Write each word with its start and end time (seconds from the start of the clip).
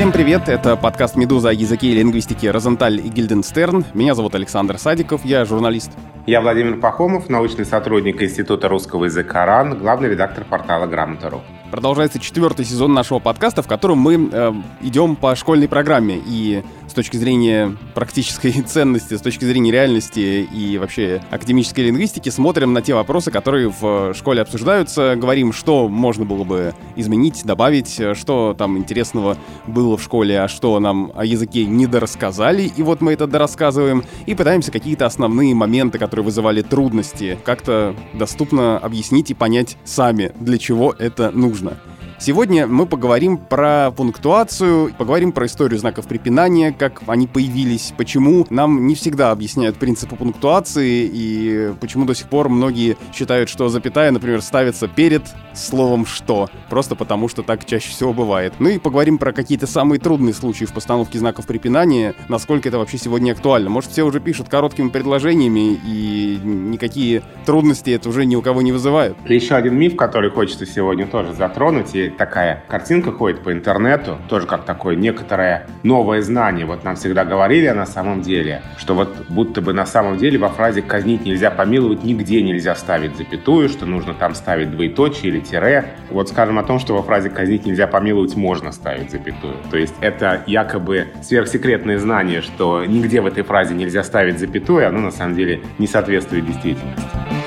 Всем 0.00 0.12
привет, 0.12 0.48
это 0.48 0.78
подкаст 0.78 1.14
«Медуза» 1.14 1.50
о 1.50 1.52
языке 1.52 1.88
и 1.88 1.94
лингвистике 1.94 2.50
«Розенталь» 2.50 3.00
и 3.00 3.08
«Гильденстерн». 3.10 3.84
Меня 3.92 4.14
зовут 4.14 4.34
Александр 4.34 4.78
Садиков, 4.78 5.26
я 5.26 5.44
журналист. 5.44 5.92
Я 6.26 6.40
Владимир 6.40 6.80
Пахомов, 6.80 7.28
научный 7.28 7.66
сотрудник 7.66 8.22
Института 8.22 8.68
русского 8.68 9.04
языка 9.04 9.44
РАН, 9.44 9.78
главный 9.78 10.08
редактор 10.08 10.44
портала 10.44 10.86
«Грамота.ру». 10.86 11.42
Продолжается 11.70 12.18
четвертый 12.18 12.64
сезон 12.64 12.94
нашего 12.94 13.18
подкаста, 13.18 13.62
в 13.62 13.68
котором 13.68 13.98
мы 13.98 14.30
э, 14.32 14.52
идем 14.80 15.16
по 15.16 15.36
школьной 15.36 15.68
программе. 15.68 16.18
И 16.24 16.64
с 16.90 16.92
точки 16.92 17.16
зрения 17.16 17.76
практической 17.94 18.50
ценности, 18.66 19.16
с 19.16 19.20
точки 19.20 19.44
зрения 19.44 19.70
реальности 19.70 20.48
и 20.52 20.76
вообще 20.76 21.22
академической 21.30 21.80
лингвистики 21.80 22.28
смотрим 22.30 22.72
на 22.72 22.82
те 22.82 22.94
вопросы, 22.94 23.30
которые 23.30 23.68
в 23.68 24.12
школе 24.14 24.42
обсуждаются, 24.42 25.14
говорим, 25.16 25.52
что 25.52 25.88
можно 25.88 26.24
было 26.24 26.42
бы 26.42 26.74
изменить, 26.96 27.44
добавить, 27.44 28.00
что 28.14 28.54
там 28.58 28.76
интересного 28.76 29.36
было 29.68 29.96
в 29.96 30.02
школе, 30.02 30.40
а 30.40 30.48
что 30.48 30.78
нам 30.80 31.12
о 31.14 31.24
языке 31.24 31.64
не 31.64 31.86
дорассказали, 31.86 32.70
и 32.76 32.82
вот 32.82 33.00
мы 33.00 33.12
это 33.12 33.28
дорассказываем, 33.28 34.04
и 34.26 34.34
пытаемся 34.34 34.72
какие-то 34.72 35.06
основные 35.06 35.54
моменты, 35.54 35.98
которые 35.98 36.24
вызывали 36.24 36.62
трудности, 36.62 37.38
как-то 37.44 37.94
доступно 38.14 38.78
объяснить 38.78 39.30
и 39.30 39.34
понять 39.34 39.76
сами, 39.84 40.32
для 40.40 40.58
чего 40.58 40.92
это 40.98 41.30
нужно. 41.30 41.78
Сегодня 42.20 42.66
мы 42.66 42.84
поговорим 42.84 43.38
про 43.38 43.92
пунктуацию, 43.92 44.92
поговорим 44.98 45.32
про 45.32 45.46
историю 45.46 45.80
знаков 45.80 46.06
препинания, 46.06 46.70
как 46.70 47.00
они 47.06 47.26
появились, 47.26 47.94
почему 47.96 48.46
нам 48.50 48.86
не 48.86 48.94
всегда 48.94 49.30
объясняют 49.30 49.78
принципы 49.78 50.16
пунктуации 50.16 51.10
и 51.10 51.72
почему 51.80 52.04
до 52.04 52.14
сих 52.14 52.28
пор 52.28 52.50
многие 52.50 52.98
считают, 53.14 53.48
что 53.48 53.70
запятая, 53.70 54.10
например, 54.10 54.42
ставится 54.42 54.86
перед 54.86 55.22
словом 55.54 56.06
«что», 56.06 56.48
просто 56.68 56.94
потому 56.94 57.28
что 57.28 57.42
так 57.42 57.64
чаще 57.64 57.90
всего 57.90 58.12
бывает. 58.12 58.54
Ну 58.58 58.68
и 58.68 58.78
поговорим 58.78 59.18
про 59.18 59.32
какие-то 59.32 59.66
самые 59.66 60.00
трудные 60.00 60.34
случаи 60.34 60.64
в 60.64 60.72
постановке 60.72 61.18
знаков 61.18 61.46
препинания, 61.46 62.14
насколько 62.28 62.68
это 62.68 62.78
вообще 62.78 62.98
сегодня 62.98 63.32
актуально. 63.32 63.70
Может, 63.70 63.90
все 63.90 64.02
уже 64.02 64.20
пишут 64.20 64.48
короткими 64.48 64.88
предложениями 64.88 65.78
и 65.86 66.38
никакие 66.44 67.22
трудности 67.46 67.90
это 67.90 68.08
уже 68.08 68.24
ни 68.26 68.36
у 68.36 68.42
кого 68.42 68.62
не 68.62 68.72
вызывает. 68.72 69.16
Еще 69.26 69.54
один 69.54 69.76
миф, 69.76 69.96
который 69.96 70.30
хочется 70.30 70.66
сегодня 70.66 71.06
тоже 71.06 71.32
затронуть, 71.32 71.94
и 71.94 72.08
такая 72.08 72.64
картинка 72.68 73.12
ходит 73.12 73.42
по 73.42 73.52
интернету, 73.52 74.18
тоже 74.28 74.46
как 74.46 74.64
такое 74.64 74.96
некоторое 74.96 75.66
новое 75.82 76.22
знание. 76.22 76.66
Вот 76.66 76.84
нам 76.84 76.96
всегда 76.96 77.24
говорили 77.24 77.68
на 77.70 77.86
самом 77.86 78.22
деле, 78.22 78.62
что 78.78 78.94
вот 78.94 79.14
будто 79.28 79.60
бы 79.60 79.72
на 79.72 79.86
самом 79.86 80.18
деле 80.18 80.38
во 80.38 80.48
фразе 80.48 80.82
«казнить 80.82 81.24
нельзя 81.24 81.50
помиловать» 81.50 82.04
нигде 82.04 82.42
нельзя 82.42 82.74
ставить 82.74 83.16
запятую, 83.16 83.68
что 83.68 83.86
нужно 83.86 84.14
там 84.14 84.34
ставить 84.34 84.70
двоеточие 84.70 85.32
или 85.32 85.39
тире. 85.40 85.84
Вот 86.10 86.28
скажем 86.28 86.58
о 86.58 86.62
том, 86.62 86.78
что 86.78 86.94
во 86.94 87.02
фразе 87.02 87.30
«казнить 87.30 87.66
нельзя 87.66 87.86
помиловать» 87.86 88.36
можно 88.36 88.72
ставить 88.72 89.10
запятую. 89.10 89.56
То 89.70 89.76
есть 89.76 89.94
это 90.00 90.42
якобы 90.46 91.08
сверхсекретное 91.22 91.98
знание, 91.98 92.42
что 92.42 92.84
нигде 92.84 93.20
в 93.20 93.26
этой 93.26 93.42
фразе 93.42 93.74
нельзя 93.74 94.02
ставить 94.02 94.38
запятую, 94.38 94.88
оно 94.88 95.00
на 95.00 95.10
самом 95.10 95.34
деле 95.34 95.60
не 95.78 95.86
соответствует 95.86 96.46
действительности. 96.46 97.39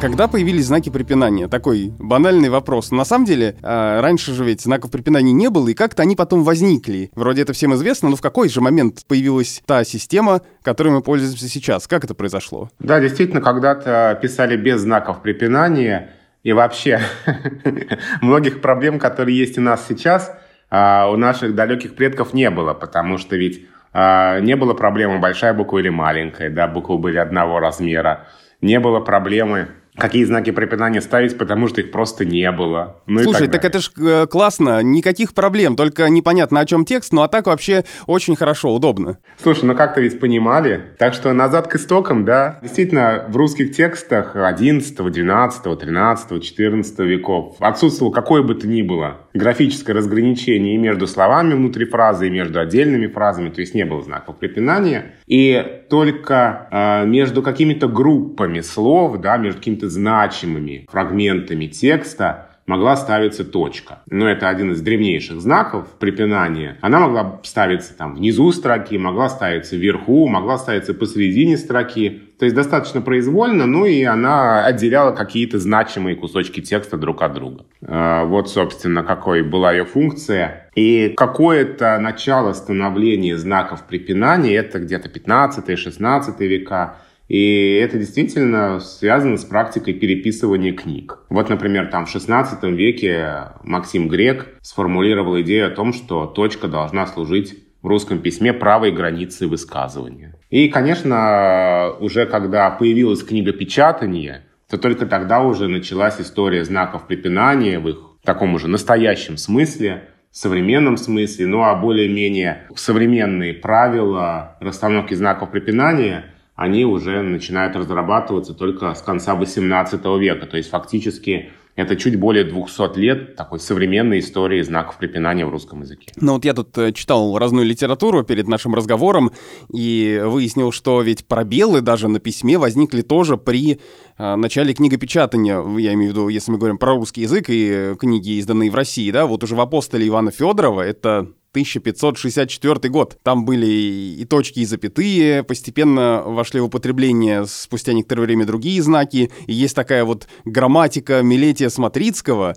Когда 0.00 0.28
появились 0.28 0.66
знаки 0.66 0.90
препинания? 0.90 1.48
Такой 1.48 1.92
банальный 1.98 2.50
вопрос. 2.50 2.92
На 2.92 3.04
самом 3.04 3.24
деле, 3.24 3.56
э, 3.60 4.00
раньше 4.00 4.32
же 4.32 4.44
ведь 4.44 4.60
знаков 4.60 4.92
препинания 4.92 5.32
не 5.32 5.50
было, 5.50 5.68
и 5.68 5.74
как-то 5.74 6.02
они 6.02 6.14
потом 6.14 6.44
возникли. 6.44 7.10
Вроде 7.16 7.42
это 7.42 7.52
всем 7.52 7.74
известно, 7.74 8.08
но 8.08 8.14
в 8.14 8.20
какой 8.20 8.48
же 8.48 8.60
момент 8.60 9.04
появилась 9.08 9.60
та 9.66 9.82
система, 9.82 10.42
которой 10.62 10.90
мы 10.90 11.02
пользуемся 11.02 11.48
сейчас? 11.48 11.88
Как 11.88 12.04
это 12.04 12.14
произошло? 12.14 12.70
Да, 12.78 13.00
действительно, 13.00 13.40
когда-то 13.40 14.16
писали 14.22 14.56
без 14.56 14.82
знаков 14.82 15.20
препинания, 15.20 16.10
и 16.44 16.52
вообще 16.52 17.00
многих 18.22 18.60
проблем, 18.60 19.00
которые 19.00 19.36
есть 19.36 19.58
у 19.58 19.60
нас 19.60 19.84
сейчас, 19.88 20.32
у 20.70 21.16
наших 21.16 21.56
далеких 21.56 21.96
предков 21.96 22.34
не 22.34 22.50
было, 22.50 22.72
потому 22.72 23.18
что 23.18 23.34
ведь 23.34 23.66
не 23.92 24.54
было 24.54 24.74
проблемы 24.74 25.18
большая 25.18 25.54
буква 25.54 25.78
или 25.78 25.88
маленькая, 25.88 26.50
да, 26.50 26.68
буквы 26.68 26.98
были 26.98 27.16
одного 27.16 27.58
размера, 27.58 28.28
не 28.60 28.78
было 28.78 29.00
проблемы 29.00 29.68
какие 29.98 30.24
знаки 30.24 30.50
препинания 30.50 31.00
ставить, 31.00 31.36
потому 31.36 31.68
что 31.68 31.80
их 31.80 31.90
просто 31.90 32.24
не 32.24 32.50
было. 32.50 32.96
Ну 33.06 33.22
Слушай, 33.22 33.48
так, 33.48 33.62
так 33.62 33.64
это 33.66 33.80
ж 33.80 33.90
э, 33.98 34.26
классно, 34.26 34.82
никаких 34.82 35.34
проблем, 35.34 35.76
только 35.76 36.08
непонятно 36.08 36.60
о 36.60 36.66
чем 36.66 36.84
текст, 36.84 37.12
ну 37.12 37.22
а 37.22 37.28
так 37.28 37.46
вообще 37.46 37.84
очень 38.06 38.36
хорошо, 38.36 38.74
удобно. 38.74 39.18
Слушай, 39.42 39.64
ну 39.64 39.74
как-то 39.74 40.00
ведь 40.00 40.20
понимали. 40.20 40.82
Так 40.98 41.14
что 41.14 41.32
назад 41.32 41.68
к 41.68 41.76
истокам, 41.76 42.24
да. 42.24 42.58
Действительно, 42.62 43.24
в 43.28 43.36
русских 43.36 43.74
текстах 43.74 44.36
11, 44.36 44.96
12, 44.96 45.78
13, 45.78 46.42
14 46.42 46.98
веков 47.00 47.56
отсутствовало 47.60 48.12
какое 48.12 48.42
бы 48.42 48.54
то 48.54 48.66
ни 48.66 48.82
было 48.82 49.18
графическое 49.38 49.94
разграничение 49.94 50.74
и 50.74 50.78
между 50.78 51.06
словами 51.06 51.54
внутри 51.54 51.86
фразы, 51.86 52.26
и 52.26 52.30
между 52.30 52.60
отдельными 52.60 53.06
фразами, 53.06 53.48
то 53.48 53.60
есть 53.60 53.74
не 53.74 53.84
было 53.84 54.02
знаков 54.02 54.38
препинания. 54.38 55.14
И 55.26 55.82
только 55.88 56.68
э, 56.70 57.06
между 57.06 57.42
какими-то 57.42 57.88
группами 57.88 58.60
слов, 58.60 59.18
да, 59.20 59.38
между 59.38 59.58
какими-то 59.60 59.88
значимыми 59.88 60.86
фрагментами 60.90 61.66
текста 61.66 62.47
могла 62.68 62.96
ставиться 62.96 63.44
точка. 63.44 64.02
Но 64.08 64.28
это 64.28 64.48
один 64.48 64.72
из 64.72 64.82
древнейших 64.82 65.40
знаков 65.40 65.86
препинания. 65.98 66.76
Она 66.82 67.00
могла 67.00 67.40
ставиться 67.42 67.96
там 67.96 68.14
внизу 68.14 68.52
строки, 68.52 68.96
могла 68.98 69.28
ставиться 69.30 69.74
вверху, 69.74 70.28
могла 70.28 70.58
ставиться 70.58 70.94
посередине 70.94 71.56
строки. 71.56 72.22
То 72.38 72.44
есть 72.44 72.54
достаточно 72.54 73.00
произвольно, 73.00 73.66
ну 73.66 73.84
и 73.84 74.04
она 74.04 74.64
отделяла 74.64 75.12
какие-то 75.12 75.58
значимые 75.58 76.14
кусочки 76.14 76.60
текста 76.60 76.96
друг 76.96 77.22
от 77.22 77.32
друга. 77.32 77.64
А, 77.84 78.24
вот, 78.26 78.48
собственно, 78.48 79.02
какой 79.02 79.42
была 79.42 79.72
ее 79.72 79.84
функция. 79.84 80.70
И 80.76 81.14
какое-то 81.16 81.98
начало 81.98 82.52
становления 82.52 83.36
знаков 83.36 83.84
препинания, 83.88 84.54
это 84.54 84.78
где-то 84.78 85.08
15-16 85.08 86.46
века, 86.46 86.98
и 87.28 87.74
это 87.74 87.98
действительно 87.98 88.80
связано 88.80 89.36
с 89.36 89.44
практикой 89.44 89.92
переписывания 89.92 90.72
книг. 90.72 91.18
Вот, 91.28 91.50
например, 91.50 91.88
там 91.88 92.06
в 92.06 92.14
XVI 92.14 92.72
веке 92.72 93.52
Максим 93.62 94.08
Грек 94.08 94.48
сформулировал 94.62 95.38
идею 95.42 95.66
о 95.66 95.70
том, 95.70 95.92
что 95.92 96.26
точка 96.26 96.68
должна 96.68 97.06
служить 97.06 97.54
в 97.82 97.86
русском 97.86 98.18
письме 98.20 98.52
правой 98.52 98.92
границей 98.92 99.46
высказывания. 99.46 100.36
И, 100.48 100.68
конечно, 100.68 101.92
уже 102.00 102.26
когда 102.26 102.70
появилась 102.70 103.22
книга 103.22 103.52
печатания, 103.52 104.46
то 104.68 104.78
только 104.78 105.06
тогда 105.06 105.42
уже 105.42 105.68
началась 105.68 106.20
история 106.20 106.64
знаков 106.64 107.06
препинания 107.06 107.78
в 107.78 107.88
их 107.88 107.98
таком 108.24 108.54
уже 108.54 108.68
настоящем 108.68 109.36
смысле, 109.36 110.08
современном 110.30 110.96
смысле, 110.96 111.46
ну 111.46 111.62
а 111.62 111.74
более-менее 111.74 112.68
современные 112.74 113.54
правила 113.54 114.56
расстановки 114.60 115.12
знаков 115.12 115.50
препинания– 115.50 116.24
они 116.58 116.84
уже 116.84 117.22
начинают 117.22 117.76
разрабатываться 117.76 118.52
только 118.52 118.92
с 118.92 119.00
конца 119.00 119.36
18 119.36 120.04
века. 120.18 120.44
То 120.46 120.56
есть 120.56 120.70
фактически 120.70 121.52
это 121.76 121.94
чуть 121.94 122.18
более 122.18 122.42
200 122.42 122.98
лет 122.98 123.36
такой 123.36 123.60
современной 123.60 124.18
истории 124.18 124.60
знаков 124.62 124.98
препинания 124.98 125.46
в 125.46 125.50
русском 125.50 125.82
языке. 125.82 126.12
Ну 126.20 126.32
вот 126.32 126.44
я 126.44 126.54
тут 126.54 126.76
э, 126.76 126.90
читал 126.92 127.38
разную 127.38 127.64
литературу 127.64 128.24
перед 128.24 128.48
нашим 128.48 128.74
разговором 128.74 129.30
и 129.72 130.20
выяснил, 130.24 130.72
что 130.72 131.00
ведь 131.00 131.28
пробелы 131.28 131.80
даже 131.80 132.08
на 132.08 132.18
письме 132.18 132.58
возникли 132.58 133.02
тоже 133.02 133.36
при 133.36 133.78
э, 134.18 134.34
начале 134.34 134.74
книгопечатания. 134.74 135.62
Я 135.78 135.94
имею 135.94 136.10
в 136.10 136.14
виду, 136.16 136.28
если 136.28 136.50
мы 136.50 136.58
говорим 136.58 136.78
про 136.78 136.96
русский 136.96 137.20
язык 137.20 137.44
и 137.50 137.94
книги, 138.00 138.30
изданные 138.30 138.72
в 138.72 138.74
России, 138.74 139.12
да, 139.12 139.26
вот 139.26 139.44
уже 139.44 139.54
в 139.54 139.60
«Апостоле» 139.60 140.08
Ивана 140.08 140.32
Федорова, 140.32 140.80
это 140.80 141.28
1564 141.52 142.88
год. 142.90 143.18
Там 143.22 143.44
были 143.44 143.66
и 143.66 144.24
точки, 144.24 144.60
и 144.60 144.64
запятые, 144.64 145.42
постепенно 145.42 146.22
вошли 146.26 146.60
в 146.60 146.64
употребление 146.64 147.46
спустя 147.46 147.92
некоторое 147.92 148.22
время 148.22 148.44
другие 148.44 148.82
знаки. 148.82 149.30
И 149.46 149.52
есть 149.52 149.74
такая 149.74 150.04
вот 150.04 150.28
грамматика 150.44 151.22
Милетия 151.22 151.70
Смотрицкого 151.70 152.54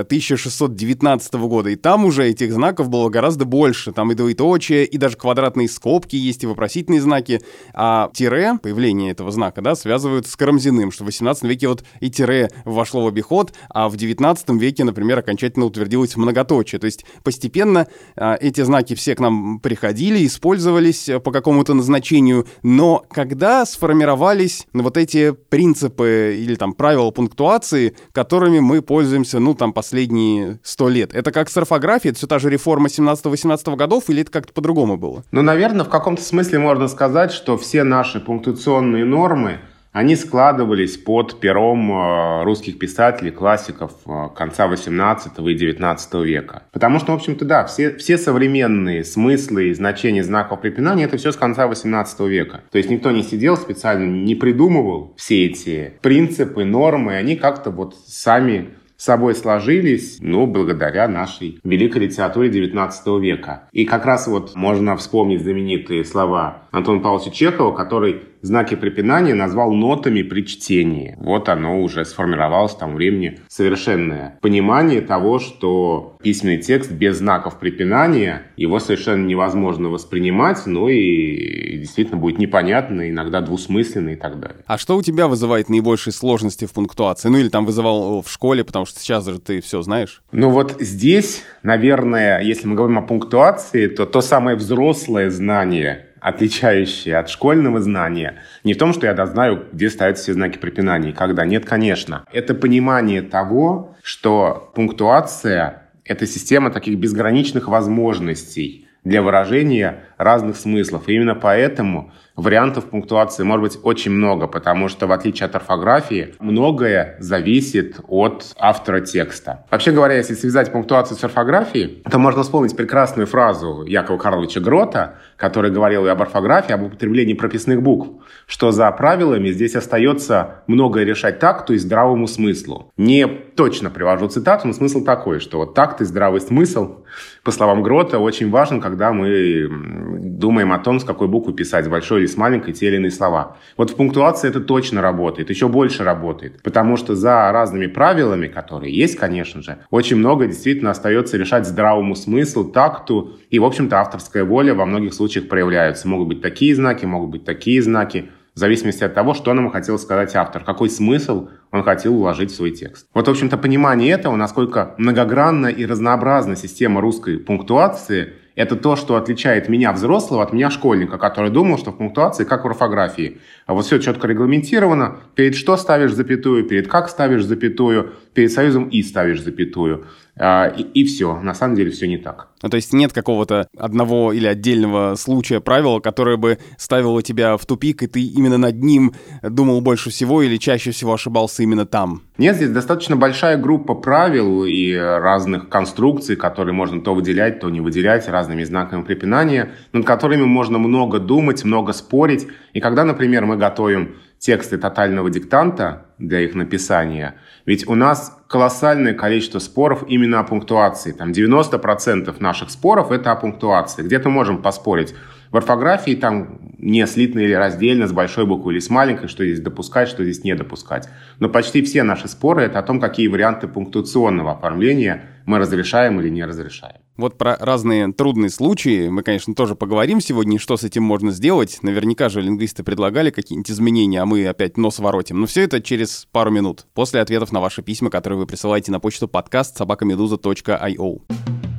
1619 0.00 1.34
года. 1.34 1.70
И 1.70 1.76
там 1.76 2.04
уже 2.04 2.28
этих 2.28 2.52
знаков 2.52 2.88
было 2.88 3.08
гораздо 3.08 3.44
больше. 3.44 3.92
Там 3.92 4.12
и 4.12 4.14
двоеточие, 4.14 4.84
и 4.84 4.98
даже 4.98 5.16
квадратные 5.16 5.68
скобки 5.68 6.16
есть, 6.16 6.44
и 6.44 6.46
вопросительные 6.46 7.00
знаки. 7.00 7.40
А 7.72 8.10
тире, 8.12 8.58
появление 8.62 9.12
этого 9.12 9.30
знака, 9.30 9.62
да, 9.62 9.74
связывают 9.74 10.26
с 10.26 10.36
Карамзиным, 10.36 10.90
что 10.90 11.04
в 11.04 11.06
18 11.06 11.44
веке 11.44 11.68
вот 11.68 11.84
и 12.00 12.10
тире 12.10 12.50
вошло 12.64 13.04
в 13.04 13.08
обиход, 13.08 13.52
а 13.70 13.88
в 13.88 13.96
19 13.96 14.50
веке, 14.50 14.84
например, 14.84 15.18
окончательно 15.18 15.66
утвердилось 15.66 16.16
многоточие. 16.16 16.78
То 16.78 16.86
есть 16.86 17.04
постепенно 17.22 17.86
а, 18.16 18.36
эти 18.40 18.62
знаки 18.62 18.94
все 18.94 19.14
к 19.14 19.20
нам 19.20 19.60
приходили, 19.60 20.26
использовались 20.26 21.08
э, 21.08 21.20
по 21.20 21.32
какому-то 21.32 21.74
назначению, 21.74 22.46
но 22.62 23.04
когда 23.10 23.64
сформировались 23.66 24.66
вот 24.72 24.96
эти 24.96 25.32
принципы 25.32 26.36
или 26.38 26.54
там 26.54 26.72
правила 26.72 27.10
пунктуации, 27.10 27.96
которыми 28.12 28.60
мы 28.60 28.82
пользуемся, 28.82 29.38
ну, 29.38 29.54
там, 29.54 29.72
последние 29.84 30.58
сто 30.62 30.88
лет? 30.88 31.14
Это 31.14 31.30
как 31.30 31.50
с 31.50 31.56
орфографией? 31.56 32.12
Это 32.12 32.18
все 32.18 32.26
та 32.26 32.38
же 32.38 32.48
реформа 32.48 32.88
17-18 32.88 33.76
годов 33.76 34.04
или 34.08 34.22
это 34.22 34.30
как-то 34.30 34.52
по-другому 34.54 34.96
было? 34.96 35.24
Ну, 35.30 35.42
наверное, 35.42 35.84
в 35.84 35.90
каком-то 35.90 36.22
смысле 36.22 36.58
можно 36.58 36.88
сказать, 36.88 37.32
что 37.32 37.58
все 37.58 37.84
наши 37.84 38.18
пунктуационные 38.18 39.04
нормы, 39.04 39.58
они 39.92 40.16
складывались 40.16 40.96
под 40.96 41.38
пером 41.38 41.92
э, 41.92 42.44
русских 42.44 42.78
писателей, 42.78 43.30
классиков 43.30 43.92
э, 44.06 44.28
конца 44.34 44.66
18 44.68 45.32
и 45.38 45.54
19 45.54 46.14
века. 46.14 46.62
Потому 46.72 46.98
что, 46.98 47.12
в 47.12 47.16
общем-то, 47.16 47.44
да, 47.44 47.66
все, 47.66 47.94
все 47.94 48.16
современные 48.16 49.04
смыслы 49.04 49.68
и 49.68 49.74
значения 49.74 50.24
знаков 50.24 50.62
препинания– 50.62 51.04
это 51.04 51.18
все 51.18 51.30
с 51.30 51.36
конца 51.36 51.66
18 51.66 52.20
века. 52.20 52.62
То 52.72 52.78
есть 52.78 52.90
никто 52.90 53.10
не 53.10 53.22
сидел 53.22 53.58
специально, 53.58 54.04
не 54.04 54.34
придумывал 54.34 55.12
все 55.16 55.44
эти 55.44 55.92
принципы, 56.00 56.64
нормы, 56.64 57.16
они 57.16 57.36
как-то 57.36 57.70
вот 57.70 57.94
сами 58.06 58.70
собой 58.96 59.34
сложились, 59.34 60.18
ну, 60.20 60.46
благодаря 60.46 61.08
нашей 61.08 61.60
великой 61.64 62.02
литературе 62.02 62.50
XIX 62.50 63.20
века. 63.20 63.68
И 63.72 63.84
как 63.84 64.04
раз 64.06 64.26
вот 64.26 64.54
можно 64.54 64.96
вспомнить 64.96 65.42
знаменитые 65.42 66.04
слова 66.04 66.62
Антона 66.70 67.00
Павловича 67.00 67.30
Чехова, 67.30 67.74
который 67.74 68.22
знаки 68.44 68.74
препинания 68.74 69.34
назвал 69.34 69.72
нотами 69.72 70.22
при 70.22 70.42
чтении. 70.42 71.16
Вот 71.18 71.48
оно 71.48 71.80
уже 71.80 72.04
сформировалось 72.04 72.72
в 72.72 72.78
том 72.78 72.94
времени 72.94 73.38
совершенное 73.48 74.38
понимание 74.42 75.00
того, 75.00 75.38
что 75.38 76.18
письменный 76.22 76.58
текст 76.58 76.92
без 76.92 77.18
знаков 77.18 77.58
препинания, 77.58 78.42
его 78.56 78.78
совершенно 78.80 79.26
невозможно 79.26 79.88
воспринимать, 79.88 80.66
ну 80.66 80.88
и 80.88 81.78
действительно 81.78 82.18
будет 82.18 82.38
непонятно, 82.38 83.08
иногда 83.08 83.40
двусмысленно 83.40 84.10
и 84.10 84.16
так 84.16 84.38
далее. 84.38 84.58
А 84.66 84.76
что 84.76 84.96
у 84.96 85.02
тебя 85.02 85.26
вызывает 85.26 85.70
наибольшие 85.70 86.12
сложности 86.12 86.66
в 86.66 86.72
пунктуации? 86.72 87.30
Ну 87.30 87.38
или 87.38 87.48
там 87.48 87.64
вызывал 87.64 88.20
в 88.22 88.30
школе, 88.30 88.62
потому 88.62 88.84
что 88.84 89.00
сейчас 89.00 89.24
же 89.24 89.38
ты 89.38 89.62
все 89.62 89.80
знаешь? 89.80 90.22
Ну 90.32 90.50
вот 90.50 90.76
здесь, 90.80 91.42
наверное, 91.62 92.42
если 92.42 92.66
мы 92.66 92.74
говорим 92.74 92.98
о 92.98 93.02
пунктуации, 93.02 93.86
то 93.86 94.04
то 94.04 94.20
самое 94.20 94.56
взрослое 94.56 95.30
знание, 95.30 96.08
отличающее 96.24 97.18
от 97.18 97.28
школьного 97.28 97.82
знания, 97.82 98.36
не 98.64 98.72
в 98.72 98.78
том, 98.78 98.94
что 98.94 99.06
я 99.06 99.12
да, 99.12 99.26
знаю, 99.26 99.66
где 99.72 99.90
ставятся 99.90 100.22
все 100.22 100.32
знаки 100.32 100.56
препинания 100.56 101.10
и 101.10 101.12
когда. 101.12 101.44
Нет, 101.44 101.66
конечно. 101.66 102.24
Это 102.32 102.54
понимание 102.54 103.20
того, 103.20 103.94
что 104.02 104.72
пунктуация– 104.74 105.82
это 106.04 106.26
система 106.26 106.70
таких 106.70 106.98
безграничных 106.98 107.68
возможностей 107.68 108.88
для 109.04 109.20
выражения 109.20 110.04
разных 110.18 110.56
смыслов. 110.56 111.08
И 111.08 111.14
именно 111.14 111.34
поэтому 111.34 112.12
вариантов 112.36 112.86
пунктуации 112.86 113.44
может 113.44 113.62
быть 113.62 113.78
очень 113.82 114.10
много, 114.10 114.46
потому 114.46 114.88
что 114.88 115.06
в 115.06 115.12
отличие 115.12 115.46
от 115.46 115.54
орфографии, 115.54 116.34
многое 116.40 117.16
зависит 117.20 118.00
от 118.08 118.52
автора 118.58 119.00
текста. 119.00 119.64
Вообще 119.70 119.92
говоря, 119.92 120.16
если 120.16 120.34
связать 120.34 120.72
пунктуацию 120.72 121.16
с 121.16 121.24
орфографией, 121.24 122.02
то 122.10 122.18
можно 122.18 122.42
вспомнить 122.42 122.76
прекрасную 122.76 123.26
фразу 123.26 123.84
Якова 123.86 124.18
Карловича 124.18 124.60
Грота, 124.60 125.18
который 125.36 125.70
говорил 125.70 126.06
и 126.06 126.08
об 126.08 126.20
орфографии, 126.22 126.72
об 126.72 126.82
употреблении 126.82 127.34
прописных 127.34 127.82
букв, 127.82 128.08
что 128.46 128.72
за 128.72 128.90
правилами 128.90 129.50
здесь 129.50 129.76
остается 129.76 130.62
многое 130.66 131.04
решать 131.04 131.38
такту 131.38 131.74
и 131.74 131.78
здравому 131.78 132.26
смыслу. 132.26 132.92
Не 132.96 133.26
точно 133.26 133.90
привожу 133.90 134.28
цитату, 134.28 134.66
но 134.66 134.72
смысл 134.72 135.04
такой, 135.04 135.38
что 135.38 135.58
вот 135.58 135.74
такт 135.74 136.00
и 136.00 136.04
здравый 136.04 136.40
смысл, 136.40 137.04
по 137.44 137.50
словам 137.50 137.82
Грота, 137.82 138.18
очень 138.18 138.50
важен, 138.50 138.80
когда 138.80 139.12
мы 139.12 139.68
думаем 140.04 140.72
о 140.72 140.78
том, 140.78 141.00
с 141.00 141.04
какой 141.04 141.28
буквы 141.28 141.52
писать, 141.52 141.84
с 141.84 141.88
большой 141.88 142.20
или 142.20 142.26
с 142.26 142.36
маленькой 142.36 142.72
те 142.72 142.88
или 142.88 142.96
иные 142.96 143.10
слова. 143.10 143.56
Вот 143.76 143.90
в 143.90 143.96
пунктуации 143.96 144.48
это 144.48 144.60
точно 144.60 145.02
работает, 145.02 145.50
еще 145.50 145.68
больше 145.68 146.04
работает, 146.04 146.62
потому 146.62 146.96
что 146.96 147.14
за 147.14 147.50
разными 147.52 147.86
правилами, 147.86 148.48
которые 148.48 148.94
есть, 148.94 149.16
конечно 149.16 149.62
же, 149.62 149.78
очень 149.90 150.16
много 150.16 150.46
действительно 150.46 150.90
остается 150.90 151.36
решать 151.36 151.66
здравому 151.66 152.14
смыслу, 152.14 152.64
такту, 152.64 153.32
и, 153.50 153.58
в 153.58 153.64
общем-то, 153.64 154.00
авторская 154.00 154.44
воля 154.44 154.74
во 154.74 154.86
многих 154.86 155.14
случаях 155.14 155.48
проявляется. 155.48 156.08
Могут 156.08 156.28
быть 156.28 156.42
такие 156.42 156.74
знаки, 156.74 157.04
могут 157.06 157.30
быть 157.30 157.44
такие 157.44 157.82
знаки, 157.82 158.30
в 158.54 158.58
зависимости 158.58 159.02
от 159.02 159.14
того, 159.14 159.34
что 159.34 159.52
нам 159.52 159.68
хотел 159.70 159.98
сказать 159.98 160.36
автор, 160.36 160.62
какой 160.62 160.88
смысл 160.88 161.48
он 161.72 161.82
хотел 161.82 162.14
вложить 162.14 162.52
в 162.52 162.54
свой 162.54 162.70
текст. 162.70 163.08
Вот, 163.12 163.26
в 163.26 163.30
общем-то, 163.30 163.58
понимание 163.58 164.12
этого, 164.12 164.36
насколько 164.36 164.94
многогранна 164.96 165.66
и 165.66 165.84
разнообразна 165.84 166.54
система 166.54 167.00
русской 167.00 167.38
пунктуации– 167.38 168.34
это 168.56 168.76
то, 168.76 168.96
что 168.96 169.16
отличает 169.16 169.68
меня, 169.68 169.92
взрослого, 169.92 170.42
от 170.42 170.52
меня, 170.52 170.70
школьника, 170.70 171.18
который 171.18 171.50
думал, 171.50 171.78
что 171.78 171.90
в 171.90 171.96
пунктуации 171.96 172.44
как 172.44 172.64
в 172.64 172.68
орфографии. 172.68 173.40
А 173.66 173.74
вот 173.74 173.86
все 173.86 173.98
четко 173.98 174.26
регламентировано. 174.26 175.20
Перед 175.34 175.54
что 175.54 175.76
ставишь 175.76 176.12
запятую, 176.12 176.64
перед 176.64 176.86
как 176.88 177.08
ставишь 177.08 177.44
запятую, 177.44 178.12
перед 178.34 178.52
союзом 178.52 178.88
и 178.88 179.02
ставишь 179.02 179.42
запятую. 179.42 180.06
А, 180.36 180.66
и, 180.66 180.82
и 180.82 181.04
все. 181.04 181.40
На 181.40 181.54
самом 181.54 181.76
деле 181.76 181.90
все 181.90 182.08
не 182.08 182.18
так. 182.18 182.48
Ну, 182.62 182.70
то 182.70 182.76
есть 182.76 182.92
нет 182.92 183.12
какого-то 183.12 183.68
одного 183.76 184.32
или 184.32 184.46
отдельного 184.46 185.14
случая, 185.16 185.60
правила, 185.60 186.00
которое 186.00 186.36
бы 186.36 186.58
ставило 186.78 187.22
тебя 187.22 187.56
в 187.56 187.66
тупик, 187.66 188.02
и 188.02 188.06
ты 188.06 188.22
именно 188.22 188.56
над 188.56 188.82
ним 188.82 189.12
думал 189.42 189.80
больше 189.80 190.10
всего 190.10 190.42
или 190.42 190.56
чаще 190.56 190.90
всего 190.90 191.12
ошибался 191.12 191.62
именно 191.62 191.86
там? 191.86 192.22
Нет, 192.38 192.56
здесь 192.56 192.70
достаточно 192.70 193.16
большая 193.16 193.58
группа 193.58 193.94
правил 193.94 194.64
и 194.64 194.92
разных 194.94 195.68
конструкций, 195.68 196.36
которые 196.36 196.74
можно 196.74 197.00
то 197.00 197.14
выделять, 197.14 197.60
то 197.60 197.70
не 197.70 197.80
выделять 197.80 198.28
разными 198.28 198.64
знаками 198.64 199.02
препинания, 199.02 199.70
над 199.92 200.04
которыми 200.04 200.44
можно 200.44 200.78
много 200.78 201.20
думать, 201.20 201.64
много 201.64 201.92
спорить. 201.92 202.48
И 202.72 202.80
когда, 202.80 203.04
например, 203.04 203.44
мы 203.44 203.53
готовим 203.56 204.16
тексты 204.38 204.76
тотального 204.76 205.30
диктанта 205.30 206.06
для 206.18 206.40
их 206.40 206.54
написания, 206.54 207.36
ведь 207.64 207.88
у 207.88 207.94
нас 207.94 208.36
колоссальное 208.46 209.14
количество 209.14 209.58
споров 209.58 210.04
именно 210.06 210.40
о 210.40 210.44
пунктуации. 210.44 211.12
Там 211.12 211.32
90% 211.32 212.34
наших 212.40 212.70
споров 212.70 213.10
это 213.10 213.32
о 213.32 213.36
пунктуации. 213.36 214.02
Где-то 214.02 214.28
можем 214.28 214.60
поспорить. 214.60 215.14
В 215.54 215.56
орфографии 215.56 216.16
там 216.16 216.58
не 216.78 217.06
слитно 217.06 217.38
или 217.38 217.52
раздельно, 217.52 218.08
с 218.08 218.12
большой 218.12 218.44
буквы 218.44 218.72
или 218.72 218.80
с 218.80 218.90
маленькой, 218.90 219.28
что 219.28 219.44
здесь 219.44 219.60
допускать, 219.60 220.08
что 220.08 220.24
здесь 220.24 220.42
не 220.42 220.52
допускать. 220.56 221.08
Но 221.38 221.48
почти 221.48 221.80
все 221.82 222.02
наши 222.02 222.26
споры 222.26 222.62
это 222.62 222.80
о 222.80 222.82
том, 222.82 222.98
какие 222.98 223.28
варианты 223.28 223.68
пунктуационного 223.68 224.54
оформления 224.54 225.26
мы 225.46 225.60
разрешаем 225.60 226.20
или 226.20 226.28
не 226.28 226.44
разрешаем. 226.44 226.96
Вот 227.16 227.38
про 227.38 227.56
разные 227.60 228.12
трудные 228.12 228.50
случаи 228.50 229.06
мы, 229.06 229.22
конечно, 229.22 229.54
тоже 229.54 229.76
поговорим 229.76 230.20
сегодня, 230.20 230.58
что 230.58 230.76
с 230.76 230.82
этим 230.82 231.04
можно 231.04 231.30
сделать. 231.30 231.78
Наверняка 231.82 232.28
же 232.28 232.42
лингвисты 232.42 232.82
предлагали 232.82 233.30
какие-нибудь 233.30 233.70
изменения, 233.70 234.22
а 234.22 234.26
мы 234.26 234.48
опять 234.48 234.76
нос 234.76 234.98
воротим. 234.98 235.38
Но 235.38 235.46
все 235.46 235.62
это 235.62 235.80
через 235.80 236.26
пару 236.32 236.50
минут, 236.50 236.86
после 236.94 237.20
ответов 237.20 237.52
на 237.52 237.60
ваши 237.60 237.80
письма, 237.80 238.10
которые 238.10 238.40
вы 238.40 238.46
присылаете 238.46 238.90
на 238.90 238.98
почту 238.98 239.28
подкаст 239.28 239.76
собакамедуза.io. 239.76 241.73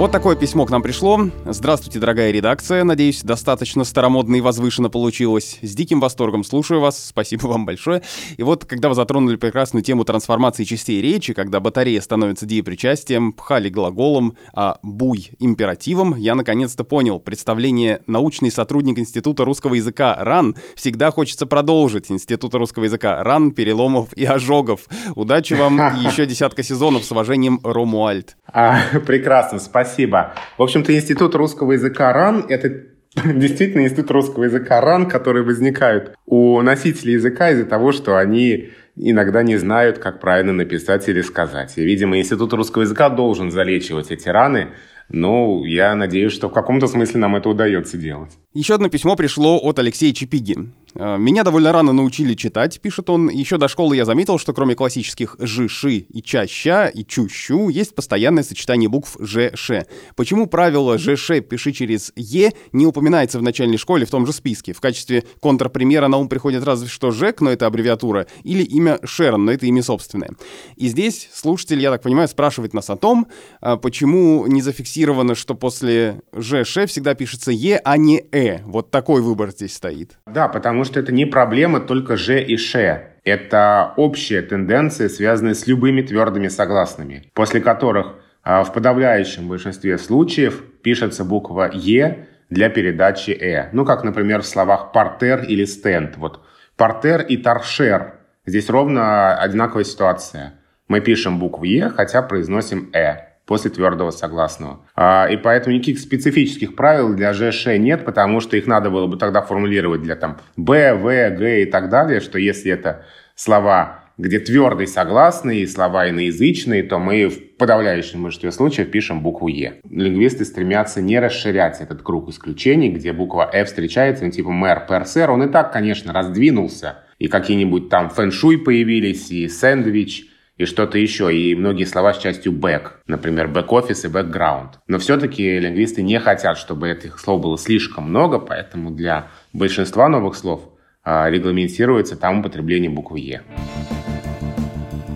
Вот 0.00 0.12
такое 0.12 0.34
письмо 0.34 0.64
к 0.64 0.70
нам 0.70 0.80
пришло. 0.80 1.28
Здравствуйте, 1.44 1.98
дорогая 1.98 2.30
редакция. 2.30 2.84
Надеюсь, 2.84 3.22
достаточно 3.22 3.84
старомодно 3.84 4.36
и 4.36 4.40
возвышенно 4.40 4.88
получилось. 4.88 5.58
С 5.60 5.74
диким 5.74 6.00
восторгом 6.00 6.42
слушаю 6.42 6.80
вас. 6.80 7.08
Спасибо 7.08 7.48
вам 7.48 7.66
большое. 7.66 8.00
И 8.38 8.42
вот, 8.42 8.64
когда 8.64 8.88
вы 8.88 8.94
затронули 8.94 9.36
прекрасную 9.36 9.82
тему 9.82 10.04
трансформации 10.04 10.64
частей 10.64 11.02
речи, 11.02 11.34
когда 11.34 11.60
батарея 11.60 12.00
становится 12.00 12.46
деепричастием, 12.46 13.34
пхали 13.34 13.68
глаголом, 13.68 14.38
а 14.54 14.78
буй 14.82 15.32
императивом, 15.38 16.16
я 16.16 16.34
наконец-то 16.34 16.82
понял. 16.82 17.20
Представление 17.20 18.00
научный 18.06 18.50
сотрудник 18.50 18.98
Института 18.98 19.44
русского 19.44 19.74
языка 19.74 20.16
РАН 20.18 20.56
всегда 20.76 21.10
хочется 21.10 21.44
продолжить. 21.44 22.10
Института 22.10 22.56
русского 22.56 22.84
языка 22.84 23.22
РАН, 23.22 23.50
переломов 23.50 24.14
и 24.14 24.24
ожогов. 24.24 24.80
Удачи 25.14 25.52
вам 25.52 25.78
и 25.78 26.06
еще 26.06 26.24
десятка 26.24 26.62
сезонов 26.62 27.04
с 27.04 27.12
уважением, 27.12 27.60
Ромуальд. 27.62 28.38
А, 28.50 28.80
прекрасно, 29.06 29.58
спасибо 29.58 29.89
спасибо. 29.90 30.34
В 30.56 30.62
общем-то, 30.62 30.94
Институт 30.94 31.34
русского 31.34 31.72
языка 31.72 32.12
РАН– 32.12 32.46
это 32.48 32.68
действительно 33.24 33.82
институт 33.82 34.10
русского 34.12 34.44
языка 34.44 34.80
РАН, 34.80 35.08
которые 35.08 35.44
возникают 35.44 36.14
у 36.26 36.60
носителей 36.62 37.14
языка 37.14 37.50
из-за 37.50 37.64
того, 37.64 37.92
что 37.92 38.16
они 38.16 38.70
иногда 38.96 39.42
не 39.42 39.56
знают, 39.56 39.98
как 39.98 40.20
правильно 40.20 40.52
написать 40.52 41.08
или 41.08 41.20
сказать. 41.22 41.76
И, 41.76 41.84
видимо, 41.84 42.18
Институт 42.18 42.52
русского 42.52 42.82
языка 42.82 43.08
должен 43.08 43.50
залечивать 43.50 44.10
эти 44.10 44.28
раны, 44.28 44.68
но 45.08 45.64
я 45.66 45.96
надеюсь, 45.96 46.32
что 46.32 46.48
в 46.48 46.52
каком-то 46.52 46.86
смысле 46.86 47.20
нам 47.20 47.34
это 47.34 47.48
удается 47.48 47.96
делать. 47.96 48.30
Еще 48.52 48.74
одно 48.74 48.88
письмо 48.88 49.14
пришло 49.14 49.60
от 49.62 49.78
Алексея 49.78 50.12
Чепиги. 50.12 50.56
«Э, 50.94 51.16
«Меня 51.18 51.44
довольно 51.44 51.70
рано 51.70 51.92
научили 51.92 52.34
читать»,— 52.34 52.80
пишет 52.82 53.08
он. 53.10 53.28
«Еще 53.28 53.58
до 53.58 53.68
школы 53.68 53.94
я 53.94 54.04
заметил, 54.04 54.38
что 54.40 54.52
кроме 54.52 54.74
классических 54.74 55.36
«жи», 55.38 55.68
«ши» 55.68 55.98
и 55.98 56.20
«ча», 56.20 56.88
и 56.88 57.04
«чу», 57.04 57.68
есть 57.68 57.94
постоянное 57.94 58.42
сочетание 58.42 58.88
букв 58.88 59.16
«ж», 59.20 59.52
«ш». 59.54 59.86
Почему 60.16 60.48
правило 60.48 60.98
«ж», 60.98 61.16
«ш» 61.16 61.40
пиши 61.42 61.70
через 61.70 62.12
«е» 62.16 62.52
не 62.72 62.86
упоминается 62.86 63.38
в 63.38 63.42
начальной 63.42 63.76
школе 63.76 64.04
в 64.04 64.10
том 64.10 64.26
же 64.26 64.32
списке? 64.32 64.72
В 64.72 64.80
качестве 64.80 65.22
контрпримера 65.38 66.08
на 66.08 66.16
ум 66.16 66.28
приходит 66.28 66.64
разве 66.64 66.88
что 66.88 67.12
«жек», 67.12 67.40
но 67.40 67.50
это 67.50 67.66
аббревиатура, 67.66 68.26
или 68.42 68.64
имя 68.64 68.98
Шерон, 69.04 69.44
но 69.44 69.52
это 69.52 69.66
имя 69.66 69.84
собственное. 69.84 70.30
И 70.74 70.88
здесь 70.88 71.28
слушатель, 71.32 71.80
я 71.80 71.92
так 71.92 72.02
понимаю, 72.02 72.26
спрашивает 72.26 72.74
нас 72.74 72.90
о 72.90 72.96
том, 72.96 73.28
а 73.60 73.76
почему 73.76 74.44
не 74.48 74.60
зафиксировано, 74.60 75.36
что 75.36 75.54
после 75.54 76.22
«ж», 76.32 76.64
«ш» 76.64 76.86
всегда 76.86 77.14
пишется 77.14 77.52
«е», 77.52 77.80
а 77.84 77.96
не 77.96 78.24
«э». 78.32 78.39
Вот 78.64 78.90
такой 78.90 79.22
выбор 79.22 79.50
здесь 79.50 79.74
стоит. 79.74 80.18
Да, 80.26 80.48
потому 80.48 80.84
что 80.84 81.00
это 81.00 81.12
не 81.12 81.26
проблема 81.26 81.80
только 81.80 82.16
«ж» 82.16 82.40
и 82.40 82.56
«ш». 82.56 83.06
Это 83.24 83.92
общая 83.96 84.42
тенденция, 84.42 85.08
связанная 85.08 85.54
с 85.54 85.66
любыми 85.66 86.02
твердыми 86.02 86.48
согласными, 86.48 87.30
после 87.34 87.60
которых 87.60 88.14
а, 88.42 88.64
в 88.64 88.72
подавляющем 88.72 89.48
большинстве 89.48 89.98
случаев 89.98 90.62
пишется 90.82 91.24
буква 91.24 91.70
«е», 91.72 92.26
для 92.50 92.68
передачи 92.68 93.30
«э». 93.30 93.68
Ну, 93.72 93.84
как, 93.84 94.04
например, 94.04 94.42
в 94.42 94.46
словах 94.46 94.92
«партер» 94.92 95.44
или 95.44 95.64
«стенд». 95.64 96.16
Вот 96.16 96.40
«партер» 96.76 97.22
и 97.22 97.36
«торшер». 97.36 98.14
Здесь 98.44 98.68
ровно 98.68 99.36
одинаковая 99.36 99.84
ситуация. 99.84 100.54
Мы 100.88 101.00
пишем 101.00 101.38
букву 101.38 101.64
«е», 101.64 101.88
хотя 101.88 102.22
произносим 102.22 102.90
«э» 102.92 103.29
после 103.50 103.68
твердого 103.72 104.12
согласного. 104.12 104.78
А, 104.94 105.26
и 105.28 105.36
поэтому 105.36 105.74
никаких 105.74 105.98
специфических 105.98 106.76
правил 106.76 107.14
для 107.14 107.32
ЖШ 107.32 107.66
нет, 107.78 108.04
потому 108.04 108.38
что 108.38 108.56
их 108.56 108.68
надо 108.68 108.90
было 108.90 109.08
бы 109.08 109.16
тогда 109.16 109.42
формулировать 109.42 110.02
для 110.02 110.14
там 110.14 110.38
Б, 110.56 110.94
В, 110.94 111.30
Г 111.36 111.62
и 111.62 111.64
так 111.64 111.90
далее, 111.90 112.20
что 112.20 112.38
если 112.38 112.70
это 112.70 113.04
слова 113.34 114.04
где 114.18 114.38
твердый 114.38 114.86
согласный 114.86 115.62
и 115.62 115.66
слова 115.66 116.08
иноязычные, 116.08 116.82
то 116.82 116.98
мы 116.98 117.26
в 117.26 117.56
подавляющем 117.56 118.22
большинстве 118.22 118.52
случаев 118.52 118.90
пишем 118.90 119.22
букву 119.22 119.48
«е». 119.48 119.80
Лингвисты 119.90 120.44
стремятся 120.44 121.00
не 121.00 121.18
расширять 121.18 121.80
этот 121.80 122.02
круг 122.02 122.28
исключений, 122.28 122.90
где 122.90 123.12
буква 123.14 123.50
«э» 123.50 123.64
встречается, 123.64 124.26
ну, 124.26 124.30
типа 124.30 124.50
«мэр», 124.50 124.84
«пер», 124.86 125.06
«сэр». 125.06 125.30
Он 125.30 125.44
и 125.44 125.48
так, 125.50 125.72
конечно, 125.72 126.12
раздвинулся. 126.12 126.98
И 127.18 127.28
какие-нибудь 127.28 127.88
там 127.88 128.10
фэншуй 128.10 128.58
появились, 128.58 129.30
и 129.30 129.48
сэндвич, 129.48 130.29
и 130.60 130.66
что-то 130.66 130.98
еще, 130.98 131.34
и 131.34 131.54
многие 131.54 131.84
слова 131.84 132.12
с 132.12 132.18
частью 132.18 132.52
back, 132.52 132.98
например, 133.06 133.46
back-office 133.46 134.04
и 134.04 134.12
background. 134.12 134.74
Но 134.88 134.98
все-таки 134.98 135.58
лингвисты 135.58 136.02
не 136.02 136.20
хотят, 136.20 136.58
чтобы 136.58 136.90
этих 136.90 137.18
слов 137.18 137.40
было 137.40 137.56
слишком 137.56 138.10
много, 138.10 138.38
поэтому 138.38 138.90
для 138.90 139.28
большинства 139.54 140.06
новых 140.10 140.36
слов 140.36 140.60
а, 141.02 141.30
регламентируется 141.30 142.14
там 142.14 142.40
употребление 142.40 142.90
буквы 142.90 143.20
«е». 143.20 143.42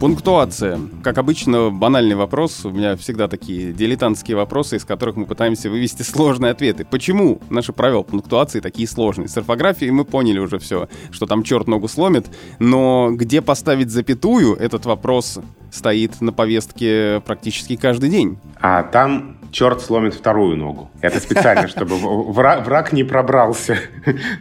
Пунктуация. 0.01 0.81
Как 1.03 1.19
обычно, 1.19 1.71
банальный 1.71 2.17
вопрос. 2.17 2.65
У 2.65 2.71
меня 2.71 2.97
всегда 2.97 3.29
такие 3.29 3.73
дилетантские 3.73 4.37
вопросы, 4.37 4.77
из 4.77 4.85
которых 4.85 5.17
мы 5.17 5.25
пытаемся 5.25 5.71
вывести 5.71 6.03
сложные 6.05 6.53
ответы. 6.53 6.85
Почему 6.85 7.41
наши 7.49 7.73
правила 7.73 8.03
пунктуации 8.03 8.61
такие 8.61 8.89
сложные? 8.89 9.29
С 9.29 9.37
орфографией 9.37 9.93
мы 9.93 10.05
поняли 10.05 10.39
уже 10.39 10.59
все, 10.59 10.89
что 11.11 11.27
там 11.27 11.43
черт 11.43 11.69
ногу 11.69 11.89
сломит. 11.89 12.27
Но 12.59 13.11
где 13.13 13.41
поставить 13.41 13.91
запятую, 13.91 14.57
этот 14.57 14.85
вопрос 14.85 15.39
стоит 15.71 16.21
на 16.21 16.33
повестке 16.33 17.23
практически 17.25 17.77
каждый 17.77 18.11
день. 18.11 18.39
А 18.61 18.83
там 18.83 19.37
черт 19.54 19.80
сломит 19.80 20.14
вторую 20.14 20.56
ногу. 20.56 20.90
Это 21.00 21.20
специально, 21.20 21.68
чтобы 21.68 21.96
враг, 21.96 22.92
не 22.92 23.04
пробрался. 23.04 23.78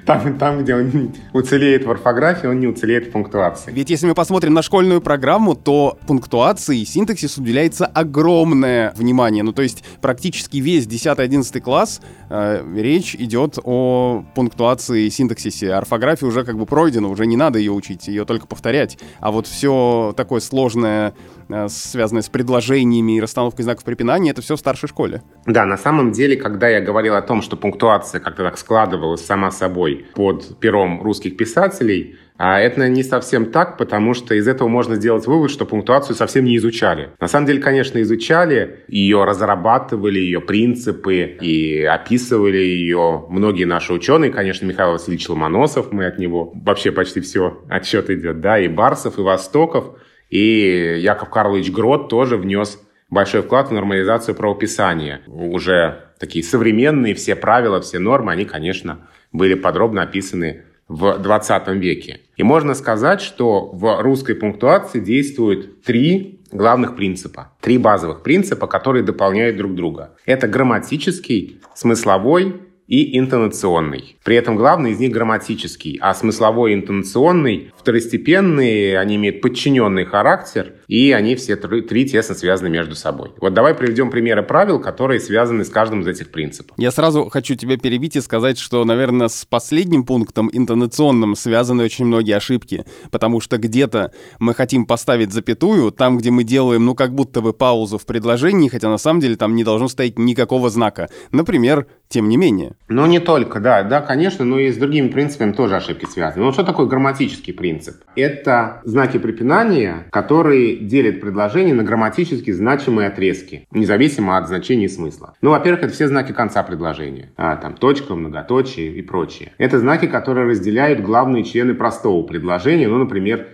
Там, 0.05 0.37
там, 0.37 0.63
где 0.63 0.75
он 0.75 1.13
уцелеет 1.33 1.85
в 1.85 1.91
орфографии, 1.91 2.47
он 2.47 2.59
не 2.59 2.67
уцелеет 2.67 3.07
в 3.07 3.11
пунктуации. 3.11 3.71
Ведь 3.71 3.89
если 3.89 4.07
мы 4.07 4.15
посмотрим 4.15 4.53
на 4.53 4.61
школьную 4.61 5.01
программу, 5.01 5.55
то 5.55 5.97
пунктуации 6.07 6.81
и 6.81 6.85
синтаксис 6.85 7.37
уделяется 7.37 7.85
огромное 7.85 8.91
внимание. 8.95 9.43
Ну, 9.43 9.53
то 9.53 9.61
есть 9.61 9.83
практически 10.01 10.57
весь 10.57 10.87
10-11 10.87 11.61
класс 11.61 12.01
э, 12.29 12.65
речь 12.75 13.15
идет 13.15 13.59
о 13.63 14.25
пунктуации 14.33 15.05
и 15.05 15.09
синтаксисе. 15.09 15.73
Орфография 15.73 16.27
уже 16.27 16.43
как 16.43 16.57
бы 16.57 16.65
пройдена, 16.65 17.07
уже 17.07 17.27
не 17.27 17.37
надо 17.37 17.59
ее 17.59 17.71
учить, 17.71 18.07
ее 18.07 18.25
только 18.25 18.47
повторять. 18.47 18.97
А 19.19 19.31
вот 19.31 19.45
все 19.45 20.13
такое 20.17 20.39
сложное 20.39 21.13
Э, 21.49 21.67
связанные 21.69 22.23
с 22.23 22.29
предложениями 22.29 23.17
и 23.17 23.21
расстановкой 23.21 23.63
знаков 23.63 23.83
препинания, 23.83 24.31
это 24.31 24.41
все 24.41 24.55
в 24.55 24.59
старшей 24.59 24.87
школе. 24.87 25.02
Да, 25.45 25.65
на 25.65 25.77
самом 25.77 26.11
деле, 26.11 26.35
когда 26.35 26.69
я 26.69 26.81
говорил 26.81 27.15
о 27.15 27.21
том, 27.21 27.41
что 27.41 27.57
пунктуация 27.57 28.21
как-то 28.21 28.43
так 28.43 28.57
складывалась 28.57 29.25
сама 29.25 29.51
собой 29.51 30.05
под 30.15 30.59
пером 30.59 31.01
русских 31.01 31.37
писателей, 31.37 32.15
а 32.37 32.59
это 32.59 32.87
не 32.89 33.03
совсем 33.03 33.51
так, 33.51 33.77
потому 33.77 34.13
что 34.13 34.33
из 34.33 34.47
этого 34.47 34.67
можно 34.67 34.95
сделать 34.95 35.27
вывод, 35.27 35.51
что 35.51 35.65
пунктуацию 35.65 36.15
совсем 36.15 36.45
не 36.45 36.57
изучали. 36.57 37.11
На 37.19 37.27
самом 37.27 37.45
деле, 37.45 37.61
конечно, 37.61 38.01
изучали, 38.01 38.83
ее 38.87 39.23
разрабатывали, 39.23 40.19
ее 40.19 40.41
принципы 40.41 41.37
и 41.39 41.83
описывали 41.83 42.57
ее 42.57 43.25
многие 43.29 43.65
наши 43.65 43.93
ученые. 43.93 44.31
Конечно, 44.31 44.65
Михаил 44.65 44.93
Васильевич 44.93 45.29
Ломоносов, 45.29 45.91
мы 45.91 46.05
от 46.05 46.17
него 46.17 46.51
вообще 46.55 46.91
почти 46.91 47.21
все 47.21 47.61
отчет 47.69 48.09
идет, 48.09 48.41
да, 48.41 48.59
и 48.59 48.67
Барсов, 48.67 49.19
и 49.19 49.21
Востоков– 49.21 49.97
и 50.33 50.97
Яков 50.99 51.29
Карлович 51.29 51.71
Грот 51.71 52.09
тоже 52.09 52.37
внес 52.37 52.81
большой 53.13 53.41
вклад 53.41 53.69
в 53.69 53.71
нормализацию 53.71 54.35
правописания. 54.35 55.21
Уже 55.27 56.05
такие 56.19 56.43
современные 56.43 57.13
все 57.13 57.35
правила, 57.35 57.79
все 57.79 57.99
нормы, 57.99 58.31
они, 58.31 58.45
конечно, 58.45 59.07
были 59.31 59.53
подробно 59.53 60.01
описаны 60.01 60.63
в 60.87 61.17
20 61.17 61.67
веке. 61.69 62.21
И 62.35 62.43
можно 62.43 62.73
сказать, 62.73 63.21
что 63.21 63.69
в 63.71 64.01
русской 64.01 64.35
пунктуации 64.35 64.99
действуют 64.99 65.83
три 65.83 66.41
главных 66.51 66.95
принципа. 66.95 67.51
Три 67.61 67.77
базовых 67.77 68.21
принципа, 68.21 68.67
которые 68.67 69.03
дополняют 69.03 69.57
друг 69.57 69.75
друга. 69.75 70.15
Это 70.25 70.47
грамматический, 70.47 71.61
смысловой 71.73 72.61
и 72.87 73.17
интонационный. 73.17 74.17
При 74.23 74.35
этом 74.35 74.55
главный 74.55 74.91
из 74.91 74.99
них 74.99 75.11
грамматический, 75.11 75.97
а 76.01 76.13
смысловой 76.13 76.71
и 76.71 76.75
интонационный 76.75 77.71
второстепенные, 77.77 78.99
они 78.99 79.15
имеют 79.15 79.41
подчиненный 79.41 80.05
характер, 80.05 80.73
и 80.87 81.11
они 81.11 81.35
все 81.35 81.55
три, 81.55 81.81
три 81.81 82.07
тесно 82.07 82.35
связаны 82.35 82.69
между 82.69 82.95
собой. 82.95 83.31
Вот 83.39 83.53
давай 83.53 83.73
приведем 83.73 84.09
примеры 84.09 84.43
правил, 84.43 84.79
которые 84.79 85.19
связаны 85.19 85.65
с 85.65 85.69
каждым 85.69 86.01
из 86.01 86.07
этих 86.07 86.29
принципов. 86.29 86.75
Я 86.77 86.91
сразу 86.91 87.29
хочу 87.29 87.55
тебя 87.55 87.77
перебить 87.77 88.15
и 88.15 88.21
сказать, 88.21 88.57
что, 88.57 88.83
наверное, 88.85 89.27
с 89.27 89.45
последним 89.45 90.03
пунктом 90.05 90.49
интонационным 90.51 91.35
связаны 91.35 91.83
очень 91.83 92.05
многие 92.05 92.35
ошибки, 92.35 92.85
потому 93.11 93.39
что 93.39 93.57
где-то 93.57 94.11
мы 94.39 94.53
хотим 94.53 94.85
поставить 94.85 95.33
запятую, 95.33 95.91
там, 95.91 96.17
где 96.17 96.31
мы 96.31 96.43
делаем, 96.43 96.85
ну, 96.85 96.95
как 96.95 97.13
будто 97.13 97.41
бы 97.41 97.53
паузу 97.53 97.97
в 97.97 98.05
предложении, 98.05 98.69
хотя 98.69 98.89
на 98.89 98.97
самом 98.97 99.19
деле 99.19 99.35
там 99.35 99.55
не 99.55 99.63
должно 99.63 99.87
стоять 99.87 100.17
никакого 100.17 100.69
знака. 100.69 101.09
Например, 101.31 101.87
тем 102.07 102.29
не 102.29 102.37
менее. 102.37 102.72
Ну, 102.87 103.05
не 103.05 103.19
только, 103.19 103.59
да, 103.59 103.83
да, 103.83 104.01
конечно, 104.01 104.45
но 104.45 104.59
и 104.59 104.71
с 104.71 104.77
другими 104.77 105.07
принципами 105.07 105.51
тоже 105.51 105.75
ошибки 105.75 106.05
связаны. 106.05 106.45
Ну, 106.45 106.51
что 106.51 106.63
такое 106.63 106.85
грамматический 106.85 107.53
принцип? 107.53 107.95
Это 108.15 108.81
знаки 108.83 109.17
препинания, 109.17 110.07
которые 110.11 110.77
делят 110.77 111.21
предложение 111.21 111.73
на 111.73 111.83
грамматически 111.83 112.51
значимые 112.51 113.07
отрезки, 113.07 113.67
независимо 113.71 114.37
от 114.37 114.47
значения 114.47 114.85
и 114.85 114.89
смысла. 114.89 115.33
Ну, 115.41 115.51
во-первых, 115.51 115.83
это 115.83 115.93
все 115.93 116.07
знаки 116.07 116.31
конца 116.31 116.63
предложения. 116.63 117.31
А, 117.37 117.55
там 117.55 117.75
точка, 117.75 118.15
многоточие 118.15 118.93
и 118.93 119.01
прочее. 119.01 119.53
Это 119.57 119.79
знаки, 119.79 120.07
которые 120.07 120.47
разделяют 120.47 121.01
главные 121.01 121.43
члены 121.43 121.73
простого 121.73 122.23
предложения, 122.23 122.87
ну, 122.87 122.97
например, 122.97 123.47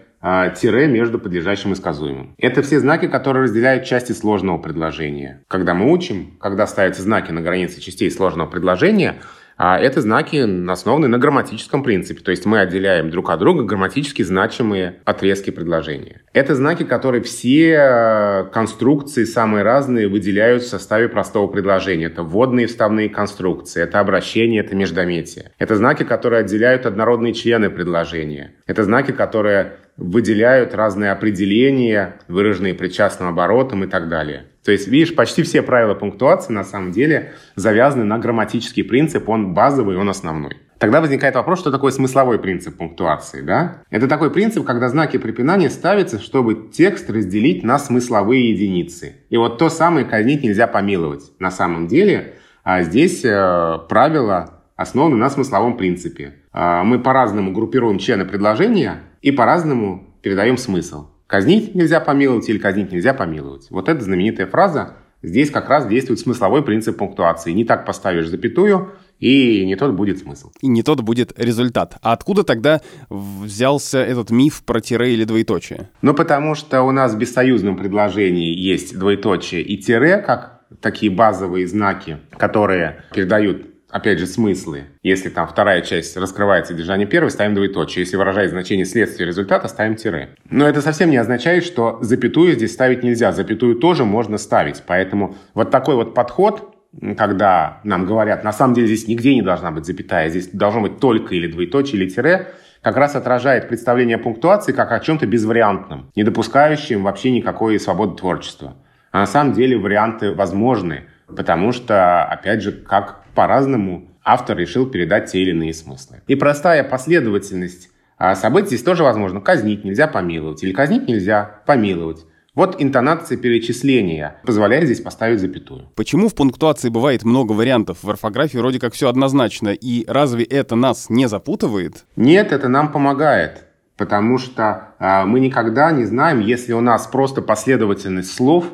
тире 0.56 0.88
между 0.88 1.20
подлежащим 1.20 1.74
и 1.74 1.76
сказуемым. 1.76 2.36
Это 2.38 2.62
все 2.62 2.80
знаки, 2.80 3.08
которые 3.08 3.44
разделяют 3.44 3.86
части 3.86 4.12
сложного 4.12 4.58
предложения. 4.58 5.44
Когда 5.48 5.74
мы 5.74 5.92
учим, 5.92 6.38
когда 6.40 6.68
ставятся 6.68 7.02
знаки 7.02 7.32
на 7.32 7.42
границе 7.42 7.82
частей 7.82 8.12
сложного 8.12 8.50
предложения, 8.50 9.16
а 9.62 9.78
это 9.78 10.00
знаки 10.00 10.38
основаны 10.72 11.10
на 11.10 11.18
грамматическом 11.18 11.84
принципе, 11.84 12.22
то 12.22 12.32
есть 12.32 12.46
мы 12.46 12.62
отделяем 12.62 13.10
друг 13.10 13.30
от 13.30 13.40
друга 13.40 13.64
грамматически 13.64 14.22
значимые 14.22 15.02
отрезки 15.04 15.50
предложения. 15.50 16.22
Это 16.32 16.56
знаки, 16.56 16.84
которые 16.84 17.22
все 17.22 17.72
э, 17.74 18.44
конструкции 18.54 19.26
самые 19.26 19.64
разные 19.64 20.08
выделяют 20.08 20.64
в 20.64 20.70
составе 20.70 21.10
простого 21.10 21.48
предложения. 21.48 22.06
Это 22.06 22.24
вводные 22.24 22.64
и 22.64 22.68
вставные 22.68 23.10
конструкции, 23.10 23.84
это 23.84 24.00
обращение, 24.00 24.62
это 24.62 24.78
междометие. 24.78 25.52
Это 25.60 25.76
знаки, 25.76 26.04
которые 26.04 26.40
отделяют 26.40 26.86
однородные 26.86 27.34
члены 27.34 27.70
предложения. 27.70 28.54
Это 28.66 28.86
знаки, 28.86 29.12
которые 29.12 29.74
выделяют 30.00 30.74
разные 30.74 31.12
определения, 31.12 32.16
выраженные 32.28 32.74
причастным 32.74 33.30
оборотом 33.30 33.84
и 33.84 33.88
так 33.88 34.10
далее. 34.10 34.46
То 34.64 34.72
есть, 34.72 34.88
видишь, 34.88 35.16
почти 35.16 35.44
все 35.44 35.62
правила 35.62 35.94
пунктуации 35.94 36.54
на 36.54 36.64
самом 36.64 36.92
деле 36.92 37.34
завязаны 37.56 38.06
на 38.06 38.18
грамматический 38.18 38.84
принцип, 38.84 39.28
он 39.30 39.54
базовый, 39.54 39.98
он 39.98 40.10
основной. 40.10 40.58
Тогда 40.80 41.02
возникает 41.02 41.36
вопрос, 41.36 41.60
что 41.60 41.72
такое 41.72 41.92
смысловой 41.92 42.40
принцип 42.40 42.78
пунктуации, 42.78 43.42
да? 43.42 43.84
Это 43.90 44.08
такой 44.08 44.32
принцип, 44.32 44.66
когда 44.66 44.88
знаки 44.88 45.18
препинания 45.18 45.70
ставятся, 45.70 46.20
чтобы 46.20 46.70
текст 46.72 47.10
разделить 47.10 47.64
на 47.64 47.78
смысловые 47.78 48.52
единицы. 48.52 49.18
И 49.30 49.36
вот 49.36 49.58
то 49.58 49.70
самое 49.70 50.06
казнить 50.06 50.42
нельзя 50.42 50.68
помиловать. 50.68 51.32
На 51.38 51.52
самом 51.52 51.88
деле, 51.88 52.36
а 52.64 52.84
здесь 52.84 53.26
э, 53.26 53.80
правило 53.90 54.62
основано 54.78 55.18
на 55.18 55.30
смысловом 55.30 55.76
принципе. 55.76 56.36
Э, 56.54 56.84
мы 56.84 57.00
по-разному 57.00 57.52
группируем 57.52 57.98
члены 57.98 58.24
предложения 58.24 59.02
и 59.22 59.32
по-разному 59.32 60.16
передаем 60.22 60.58
смысл. 60.58 61.08
Казнить 61.28 61.76
нельзя 61.76 62.00
помиловать 62.00 62.50
или 62.50 62.58
казнить 62.58 62.92
нельзя 62.92 63.14
помиловать. 63.14 63.68
Вот 63.70 63.88
эта 63.88 64.04
знаменитая 64.04 64.48
фраза. 64.48 64.96
Здесь 65.22 65.52
как 65.52 65.70
раз 65.70 65.86
действует 65.86 66.20
смысловой 66.20 66.64
принцип 66.64 66.98
пунктуации. 66.98 67.52
Не 67.52 67.66
так 67.66 67.86
поставишь 67.86 68.30
запятую, 68.30 68.94
и 69.20 69.66
не 69.66 69.76
тот 69.76 69.94
будет 69.94 70.20
смысл. 70.20 70.52
И 70.62 70.68
не 70.68 70.82
тот 70.82 71.02
будет 71.02 71.38
результат. 71.38 71.98
А 72.02 72.14
откуда 72.14 72.44
тогда 72.44 72.82
взялся 73.10 74.00
этот 74.00 74.32
миф 74.32 74.64
про 74.66 74.80
тире 74.80 75.14
или 75.14 75.26
двоеточие? 75.26 75.90
Ну, 76.02 76.14
потому 76.14 76.56
что 76.56 76.84
у 76.84 76.92
нас 76.92 77.14
в 77.14 77.18
бессоюзном 77.18 77.76
предложении 77.78 78.58
есть 78.58 78.98
двоеточие 78.98 79.62
и 79.62 79.78
тире, 79.78 80.18
как 80.18 80.62
такие 80.82 81.12
базовые 81.12 81.68
знаки, 81.68 82.20
которые 82.38 83.04
передают 83.14 83.66
опять 83.90 84.20
же, 84.20 84.28
смыслы. 84.28 84.86
Если 85.04 85.30
там 85.30 85.48
вторая 85.48 85.82
часть 85.82 86.16
раскрывает 86.18 86.68
содержание 86.68 87.08
первой, 87.08 87.32
ставим 87.32 87.56
двоеточие. 87.56 88.04
Если 88.04 88.18
выражает 88.18 88.52
значение 88.52 88.86
следствия 88.86 89.26
результата, 89.26 89.68
ставим 89.68 89.96
тире. 89.96 90.36
Но 90.50 90.68
это 90.68 90.82
совсем 90.82 91.10
не 91.10 91.18
означает, 91.18 91.64
что 91.64 92.00
запятую 92.02 92.54
здесь 92.54 92.74
ставить 92.74 93.04
нельзя. 93.04 93.32
Запятую 93.32 93.76
тоже 93.76 94.06
можно 94.06 94.38
ставить. 94.38 94.84
Поэтому 94.86 95.36
вот 95.54 95.72
такой 95.72 95.96
вот 95.96 96.14
подход 96.14 96.76
когда 97.18 97.82
нам 97.84 98.06
говорят, 98.06 98.44
на 98.44 98.52
самом 98.52 98.74
деле 98.74 98.88
здесь 98.88 99.08
нигде 99.08 99.36
не 99.36 99.44
должна 99.44 99.70
быть 99.70 99.86
запятая, 99.86 100.30
здесь 100.30 100.48
должно 100.48 100.82
быть 100.82 101.00
только 101.00 101.36
или 101.36 101.46
двоеточие, 101.46 102.02
или 102.02 102.10
тире, 102.10 102.48
как 102.82 102.98
раз 102.98 103.16
отражает 103.16 103.68
представление 103.68 104.18
пунктуации 104.18 104.72
как 104.72 104.92
о 104.92 105.00
чем-то 105.00 105.28
безвариантном, 105.28 106.12
не 106.16 106.24
допускающем 106.24 107.04
вообще 107.04 107.32
никакой 107.32 107.80
свободы 107.80 108.18
творчества. 108.18 108.76
А 109.12 109.20
на 109.20 109.28
самом 109.28 109.54
деле 109.54 109.78
варианты 109.78 110.34
возможны, 110.34 111.04
потому 111.28 111.72
что, 111.72 112.24
опять 112.24 112.62
же, 112.62 112.72
как 112.72 113.24
по-разному 113.40 114.10
автор 114.22 114.58
решил 114.58 114.86
передать 114.86 115.32
те 115.32 115.40
или 115.40 115.52
иные 115.52 115.74
смыслы. 115.74 116.18
И 116.28 116.36
простая 116.36 116.84
последовательность 116.84 117.90
а 118.18 118.36
событий 118.36 118.68
здесь 118.68 118.84
тоже 118.84 119.04
возможно. 119.04 119.40
Казнить 119.40 119.86
нельзя 119.86 120.06
помиловать, 120.06 120.62
или 120.62 120.74
казнить 120.74 121.08
нельзя 121.08 121.62
помиловать. 121.66 122.26
Вот 122.54 122.76
интонация 122.80 123.38
перечисления 123.38 124.42
позволяет 124.44 124.88
здесь 124.88 125.00
поставить 125.00 125.40
запятую. 125.40 125.88
Почему 125.96 126.28
в 126.28 126.36
пунктуации 126.36 126.90
бывает 126.90 127.24
много 127.24 127.54
вариантов? 127.54 128.00
В 128.04 128.10
орфографии 128.10 128.58
вроде 128.58 128.78
как 128.78 128.94
все 128.94 129.08
однозначно. 129.08 129.70
И 129.70 130.04
разве 130.06 130.44
это 130.44 130.76
нас 130.76 131.10
не 131.10 131.30
запутывает? 131.30 132.04
Нет, 132.18 132.52
это 132.52 132.68
нам 132.68 132.92
помогает. 132.92 133.64
Потому 133.96 134.38
что 134.38 134.96
э, 135.00 135.24
мы 135.24 135.40
никогда 135.40 135.94
не 135.94 136.04
знаем, 136.04 136.42
если 136.42 136.74
у 136.74 136.82
нас 136.82 137.08
просто 137.08 137.42
последовательность 137.42 138.34
слов, 138.34 138.66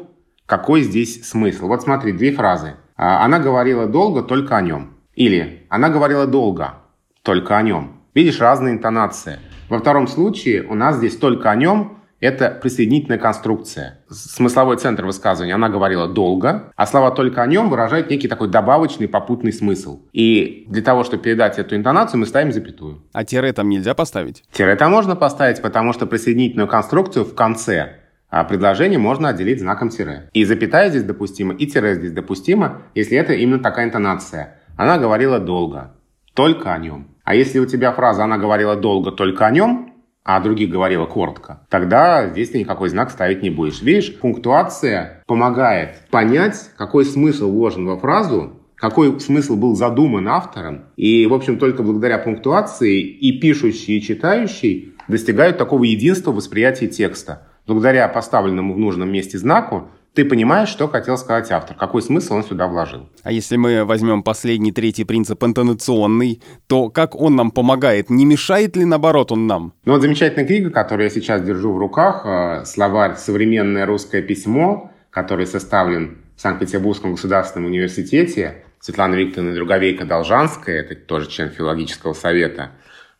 какой 0.47 0.81
здесь 0.81 1.23
смысл. 1.23 1.67
Вот 1.67 1.83
смотри, 1.83 2.13
две 2.13 2.31
фразы. 2.31 2.73
А, 2.95 3.25
она 3.25 3.39
говорила 3.39 3.87
долго 3.87 4.21
только 4.23 4.57
о 4.57 4.61
нем. 4.61 4.93
Или 5.15 5.65
она 5.69 5.89
говорила 5.89 6.27
долго 6.27 6.75
только 7.23 7.57
о 7.57 7.61
нем. 7.61 8.01
Видишь, 8.13 8.39
разные 8.39 8.73
интонации. 8.73 9.39
Во 9.69 9.79
втором 9.79 10.07
случае 10.07 10.63
у 10.63 10.75
нас 10.75 10.97
здесь 10.97 11.17
только 11.17 11.49
о 11.51 11.55
нем 11.55 11.95
это 12.21 12.49
присоединительная 12.49 13.17
конструкция. 13.17 13.99
Смысловой 14.09 14.77
центр 14.77 15.05
высказывания 15.05 15.53
она 15.53 15.69
говорила 15.69 16.07
долго, 16.07 16.71
а 16.75 16.87
слова 16.87 17.11
только 17.11 17.41
о 17.41 17.47
нем 17.47 17.69
выражают 17.69 18.09
некий 18.09 18.27
такой 18.27 18.49
добавочный 18.49 19.07
попутный 19.07 19.51
смысл. 19.51 20.01
И 20.13 20.65
для 20.69 20.81
того, 20.81 21.03
чтобы 21.03 21.23
передать 21.23 21.59
эту 21.59 21.75
интонацию, 21.75 22.19
мы 22.19 22.25
ставим 22.25 22.51
запятую. 22.51 23.03
А 23.13 23.23
тире 23.25 23.51
там 23.53 23.69
нельзя 23.69 23.93
поставить? 23.93 24.43
Тире 24.51 24.75
там 24.75 24.91
можно 24.91 25.15
поставить, 25.15 25.61
потому 25.61 25.93
что 25.93 26.07
присоединительную 26.07 26.67
конструкцию 26.67 27.25
в 27.25 27.35
конце 27.35 27.97
а 28.35 28.43
предложение 28.43 28.99
можно 28.99 29.29
отделить 29.29 29.61
знаком 29.61 29.87
тире. 29.87 30.29
И 30.33 30.43
запятая 30.43 30.89
здесь 30.89 31.03
допустима, 31.03 31.53
и 31.53 31.67
тире 31.67 31.95
здесь 31.95 32.11
допустимо, 32.11 32.81
если 32.93 33.17
это 33.17 33.31
именно 33.31 33.59
такая 33.59 33.85
интонация. 33.85 34.59
Она 34.75 34.97
говорила 34.97 35.39
долго, 35.39 35.93
только 36.33 36.73
о 36.73 36.77
нем. 36.77 37.07
А 37.23 37.33
если 37.33 37.59
у 37.59 37.65
тебя 37.65 37.93
фраза 37.93 38.25
«она 38.25 38.37
говорила 38.37 38.75
долго 38.75 39.13
только 39.13 39.45
о 39.45 39.51
нем», 39.51 39.93
а 40.25 40.41
других 40.41 40.69
говорила 40.69 41.05
коротко, 41.05 41.65
тогда 41.69 42.27
здесь 42.27 42.49
ты 42.49 42.59
никакой 42.59 42.89
знак 42.89 43.09
ставить 43.09 43.41
не 43.41 43.51
будешь. 43.51 43.81
Видишь, 43.81 44.13
пунктуация 44.19 45.23
помогает 45.27 46.01
понять, 46.11 46.71
какой 46.75 47.05
смысл 47.05 47.49
вложен 47.49 47.85
во 47.85 47.97
фразу, 47.97 48.59
какой 48.75 49.17
смысл 49.21 49.55
был 49.55 49.75
задуман 49.75 50.27
автором. 50.27 50.87
И, 50.97 51.25
в 51.25 51.33
общем, 51.33 51.57
только 51.57 51.83
благодаря 51.83 52.17
пунктуации 52.17 52.99
и 52.99 53.39
пишущий, 53.39 53.97
и 53.97 54.01
читающий 54.01 54.93
достигают 55.07 55.57
такого 55.57 55.85
единства 55.85 56.33
восприятия 56.33 56.87
текста. 56.87 57.47
Благодаря 57.67 58.07
поставленному 58.07 58.73
в 58.73 58.77
нужном 58.77 59.11
месте 59.11 59.37
знаку 59.37 59.89
ты 60.15 60.23
понимаешь, 60.23 60.69
что 60.69 60.87
хотел 60.87 61.17
сказать 61.17 61.51
автор, 61.51 61.75
какой 61.75 62.01
смысл 62.01 62.35
он 62.35 62.43
сюда 62.43 62.67
вложил. 62.67 63.09
А 63.23 63.31
если 63.33 63.57
мы 63.57 63.83
возьмем 63.83 64.23
последний, 64.23 64.71
третий 64.71 65.03
принцип 65.03 65.43
интонационный, 65.43 66.41
то 66.67 66.89
как 66.89 67.15
он 67.15 67.35
нам 67.35 67.51
помогает? 67.51 68.09
Не 68.09 68.25
мешает 68.25 68.77
ли, 68.77 68.85
наоборот, 68.85 69.33
он 69.33 69.45
нам? 69.45 69.73
Ну 69.83 69.93
вот 69.93 70.01
замечательная 70.01 70.45
книга, 70.45 70.69
которую 70.69 71.05
я 71.05 71.09
сейчас 71.09 71.41
держу 71.41 71.73
в 71.73 71.77
руках, 71.77 72.21
э, 72.25 72.65
словарь 72.65 73.15
«Современное 73.17 73.85
русское 73.85 74.21
письмо», 74.21 74.91
который 75.09 75.45
составлен 75.47 76.19
в 76.37 76.41
Санкт-Петербургском 76.41 77.11
государственном 77.11 77.69
университете. 77.69 78.63
Светлана 78.79 79.15
Викторовна 79.15 79.53
Друговейка-Должанская, 79.53 80.79
это 80.79 80.95
тоже 80.95 81.29
член 81.29 81.49
филологического 81.49 82.13
совета, 82.13 82.71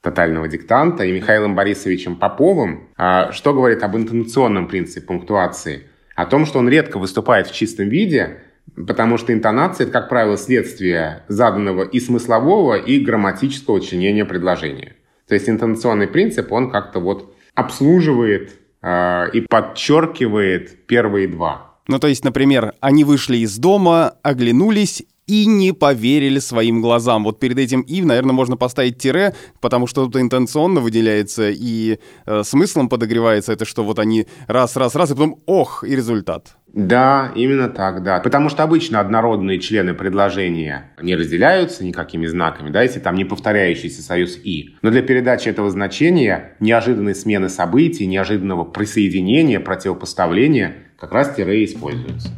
тотального 0.05 0.47
диктанта, 0.47 1.03
и 1.03 1.11
Михаилом 1.11 1.55
Борисовичем 1.55 2.15
Поповым, 2.15 2.87
а, 2.95 3.33
что 3.33 3.53
говорит 3.53 3.83
об 3.83 3.97
интонационном 3.97 4.67
принципе 4.67 5.05
пунктуации– 5.05 5.83
о 6.15 6.25
том, 6.25 6.45
что 6.45 6.59
он 6.59 6.69
редко 6.69 6.97
выступает 6.97 7.47
в 7.47 7.53
чистом 7.53 7.89
виде, 7.89 8.37
потому 8.75 9.17
что 9.17 9.33
интонация– 9.33 9.83
это, 9.85 9.93
как 9.93 10.09
правило, 10.09 10.37
следствие 10.37 11.23
заданного 11.27 11.83
и 11.83 11.99
смыслового, 11.99 12.75
и 12.75 12.99
грамматического 12.99 13.81
членения 13.81 14.25
предложения. 14.25 14.95
То 15.27 15.35
есть 15.35 15.49
интонационный 15.49 16.07
принцип, 16.07 16.51
он 16.51 16.71
как-то 16.71 16.99
вот 16.99 17.35
обслуживает 17.53 18.53
э, 18.81 19.29
и 19.33 19.41
подчеркивает 19.41 20.85
первые 20.87 21.27
два. 21.27 21.73
Ну, 21.87 21.99
то 21.99 22.07
есть, 22.07 22.23
например, 22.23 22.73
они 22.79 23.03
вышли 23.03 23.37
из 23.37 23.57
дома, 23.57 24.15
оглянулись 24.23 25.03
и 25.27 25.45
не 25.45 25.73
поверили 25.73 26.39
своим 26.39 26.81
глазам. 26.81 27.23
Вот 27.23 27.39
перед 27.39 27.57
этим 27.57 27.81
«и», 27.81 28.01
наверное, 28.01 28.33
можно 28.33 28.57
поставить 28.57 28.97
тире, 28.97 29.33
потому 29.59 29.87
что 29.87 30.05
тут 30.05 30.17
интенционно 30.17 30.81
выделяется 30.81 31.49
и 31.49 31.99
э, 32.25 32.43
смыслом 32.43 32.89
подогревается 32.89 33.53
это, 33.53 33.65
что 33.65 33.83
вот 33.83 33.99
они 33.99 34.27
раз, 34.47 34.75
раз, 34.75 34.95
раз, 34.95 35.11
и 35.11 35.13
потом 35.13 35.41
«ох» 35.45 35.83
и 35.83 35.95
результат. 35.95 36.55
Да, 36.75 37.31
именно 37.35 37.69
так, 37.69 38.03
да. 38.03 38.19
Потому 38.19 38.49
что 38.49 38.63
обычно 38.63 38.99
однородные 38.99 39.59
члены 39.59 39.93
предложения 39.93 40.91
не 41.01 41.15
разделяются 41.15 41.85
никакими 41.85 42.25
знаками, 42.25 42.69
да, 42.69 42.83
если 42.83 42.99
там 42.99 43.15
не 43.15 43.23
повторяющийся 43.23 44.01
союз 44.01 44.37
«и». 44.43 44.75
Но 44.81 44.91
для 44.91 45.01
передачи 45.01 45.47
этого 45.47 45.71
значения 45.71 46.55
неожиданной 46.59 47.15
смены 47.15 47.49
событий, 47.49 48.05
неожиданного 48.05 48.65
присоединения, 48.65 49.59
противопоставления 49.59 50.75
как 50.99 51.13
раз 51.13 51.33
тире 51.35 51.63
используются. 51.63 52.29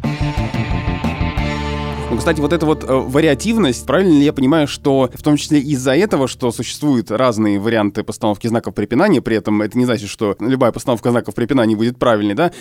Кстати, 2.17 2.41
вот 2.41 2.51
эта 2.51 2.65
вот 2.65 2.83
э, 2.83 2.87
вариативность, 2.87 3.85
правильно 3.85 4.13
ли 4.13 4.25
я 4.25 4.33
понимаю, 4.33 4.67
что 4.67 5.09
в 5.13 5.23
том 5.23 5.37
числе 5.37 5.59
из-за 5.59 5.95
этого, 5.95 6.27
что 6.27 6.51
существуют 6.51 7.09
разные 7.09 7.57
варианты 7.57 8.03
постановки 8.03 8.47
знаков 8.47 8.75
препинания, 8.75 9.21
при 9.21 9.37
этом 9.37 9.61
это 9.61 9.77
не 9.77 9.85
значит, 9.85 10.09
что 10.09 10.35
любая 10.39 10.73
постановка 10.73 11.11
знаков 11.11 11.35
препинания 11.35 11.77
будет 11.77 11.97
правильной, 11.97 12.33
да? 12.33 12.51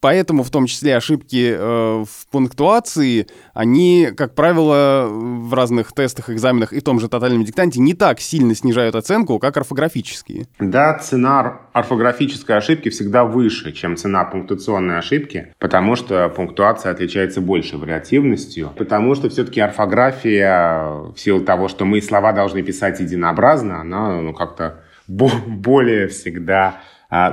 Поэтому 0.00 0.44
в 0.44 0.50
том 0.50 0.66
числе 0.66 0.96
ошибки 0.96 1.56
э, 1.58 2.04
в 2.04 2.30
пунктуации, 2.30 3.26
они, 3.52 4.10
как 4.16 4.36
правило, 4.36 5.08
в 5.10 5.52
разных 5.52 5.92
тестах, 5.92 6.30
экзаменах 6.30 6.72
и 6.72 6.78
в 6.78 6.84
том 6.84 7.00
же 7.00 7.08
тотальном 7.08 7.44
диктанте 7.44 7.80
не 7.80 7.94
так 7.94 8.20
сильно 8.20 8.54
снижают 8.54 8.94
оценку, 8.94 9.40
как 9.40 9.56
орфографические. 9.56 10.46
Да, 10.60 10.96
цена 10.98 11.62
орфографической 11.72 12.56
ошибки 12.56 12.90
всегда 12.90 13.24
выше, 13.24 13.72
чем 13.72 13.96
цена 13.96 14.24
пунктуационной 14.24 14.98
ошибки, 14.98 15.54
потому 15.58 15.96
что 15.96 16.28
пунктуация 16.28 16.92
отличается 16.92 17.40
большей 17.40 17.78
вариативностью, 17.78 18.72
потому 18.76 19.05
потому 19.06 19.14
что 19.14 19.30
все-таки 19.30 19.60
орфография, 19.60 21.12
в 21.12 21.16
силу 21.16 21.40
того, 21.40 21.68
что 21.68 21.84
мы 21.84 22.02
слова 22.02 22.32
должны 22.32 22.62
писать 22.62 22.98
единообразно, 22.98 23.80
она 23.80 24.20
ну, 24.20 24.34
как-то 24.34 24.80
более 25.06 26.08
всегда 26.08 26.80